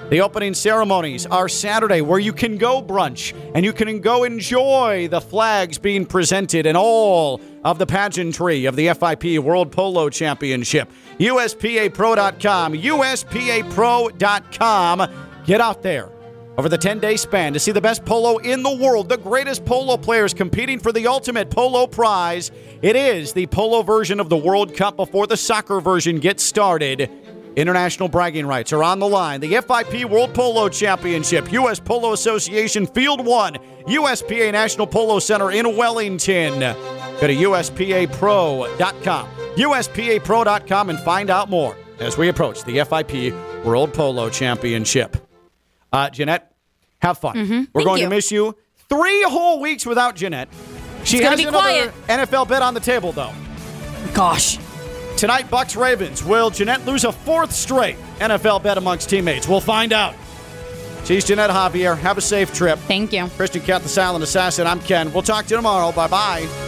The 0.10 0.22
opening 0.22 0.54
ceremonies 0.54 1.26
are 1.26 1.50
Saturday, 1.50 2.00
where 2.00 2.20
you 2.20 2.32
can 2.32 2.58
go 2.58 2.82
brunch 2.82 3.34
and 3.54 3.66
you 3.66 3.74
can 3.74 4.00
go 4.00 4.24
enjoy 4.24 5.10
the 5.10 5.20
flags 5.20 5.78
being 5.78 6.06
presented 6.06 6.66
and 6.66 6.78
all 6.78 7.42
of 7.68 7.78
the 7.80 7.86
pageantry 7.86 8.64
of 8.64 8.78
the 8.78 8.88
FIP 8.94 9.44
World 9.44 9.74
Polo 9.74 10.10
Championship. 10.10 10.90
USPAPro.com, 11.20 12.74
USPAPro.com. 12.74 14.14
Get 15.46 15.60
out 15.60 15.84
there 15.84 16.10
over 16.58 16.70
the 16.70 16.78
10 16.78 17.00
day 17.00 17.18
span 17.18 17.52
to 17.52 17.60
see 17.60 17.74
the 17.74 17.82
best 17.82 18.06
polo 18.06 18.38
in 18.38 18.64
the 18.64 18.74
world, 18.78 19.10
the 19.10 19.18
greatest 19.18 19.66
polo 19.66 19.98
players 19.98 20.34
competing 20.34 20.80
for 20.80 20.94
the 20.94 21.08
ultimate 21.08 21.50
polo 21.50 21.86
prize. 21.88 22.52
It 22.82 22.96
is 22.96 23.34
the 23.34 23.48
polo 23.48 23.82
version 23.82 24.22
of 24.22 24.30
the 24.30 24.38
World 24.38 24.74
Cup 24.74 24.96
before 24.96 25.28
the 25.28 25.36
soccer 25.36 25.82
version 25.82 26.20
gets 26.20 26.44
started. 26.44 27.12
International 27.58 28.08
bragging 28.08 28.46
rights 28.46 28.72
are 28.72 28.84
on 28.84 29.00
the 29.00 29.08
line. 29.08 29.42
The 29.42 29.50
FIP 29.62 30.06
World 30.10 30.34
Polo 30.36 30.70
Championship, 30.70 31.52
U.S. 31.52 31.80
Polo 31.80 32.14
Association 32.14 32.86
Field 32.86 33.26
1, 33.26 33.56
USPA 33.88 34.52
National 34.52 34.86
Polo 34.86 35.18
Center 35.18 35.50
in 35.52 35.76
Wellington. 35.76 36.60
Go 36.60 37.26
to 37.26 37.34
USPAPro.com, 37.36 39.28
USPAPro.com, 39.56 40.90
and 40.92 41.00
find 41.00 41.30
out 41.32 41.50
more 41.50 41.76
as 42.00 42.16
we 42.16 42.30
approach 42.30 42.64
the 42.64 42.84
FIP 42.84 43.34
World 43.66 43.92
Polo 43.92 44.30
Championship. 44.30 45.18
Uh, 45.92 46.12
Jeanette, 46.12 46.52
have 47.02 47.18
fun. 47.18 47.36
We're 47.36 47.44
Mm-hmm. 47.44 47.64
Thank 47.74 47.86
going 47.88 47.98
you. 48.02 48.06
to 48.06 48.10
miss 48.16 48.32
you. 48.32 48.56
Three 48.88 49.24
whole 49.24 49.60
weeks 49.60 49.84
without 49.84 50.16
Jeanette. 50.16 50.48
She 51.04 51.24
has 51.24 51.40
another 51.40 51.58
quiet. 51.58 51.92
NFL 52.08 52.48
bet 52.50 52.62
on 52.62 52.76
the 52.76 52.80
table, 52.80 53.12
though. 53.14 53.34
Gosh. 54.14 54.60
Tonight, 55.18 55.50
Bucks 55.50 55.76
Ravens. 55.76 56.24
Will 56.24 56.52
Jeanette 56.52 56.86
lose 56.86 57.04
a 57.04 57.12
fourth 57.12 57.52
straight 57.52 57.98
NFL 58.20 58.62
bet 58.62 58.78
amongst 58.78 59.10
teammates? 59.10 59.48
We'll 59.48 59.60
find 59.60 59.92
out. 59.92 60.14
She's 61.06 61.26
Jeanette 61.26 61.50
Javier. 61.50 61.98
Have 61.98 62.20
a 62.20 62.22
safe 62.22 62.54
trip. 62.54 62.78
Thank 62.80 63.14
you. 63.14 63.28
Christian 63.30 63.64
Cat, 63.64 63.82
the 63.82 63.90
silent 63.90 64.24
assassin. 64.24 64.68
I'm 64.68 64.80
Ken. 64.80 65.12
We'll 65.12 65.24
talk 65.24 65.46
to 65.46 65.52
you 65.52 65.56
tomorrow. 65.56 65.92
Bye 65.92 66.08
bye. 66.08 66.68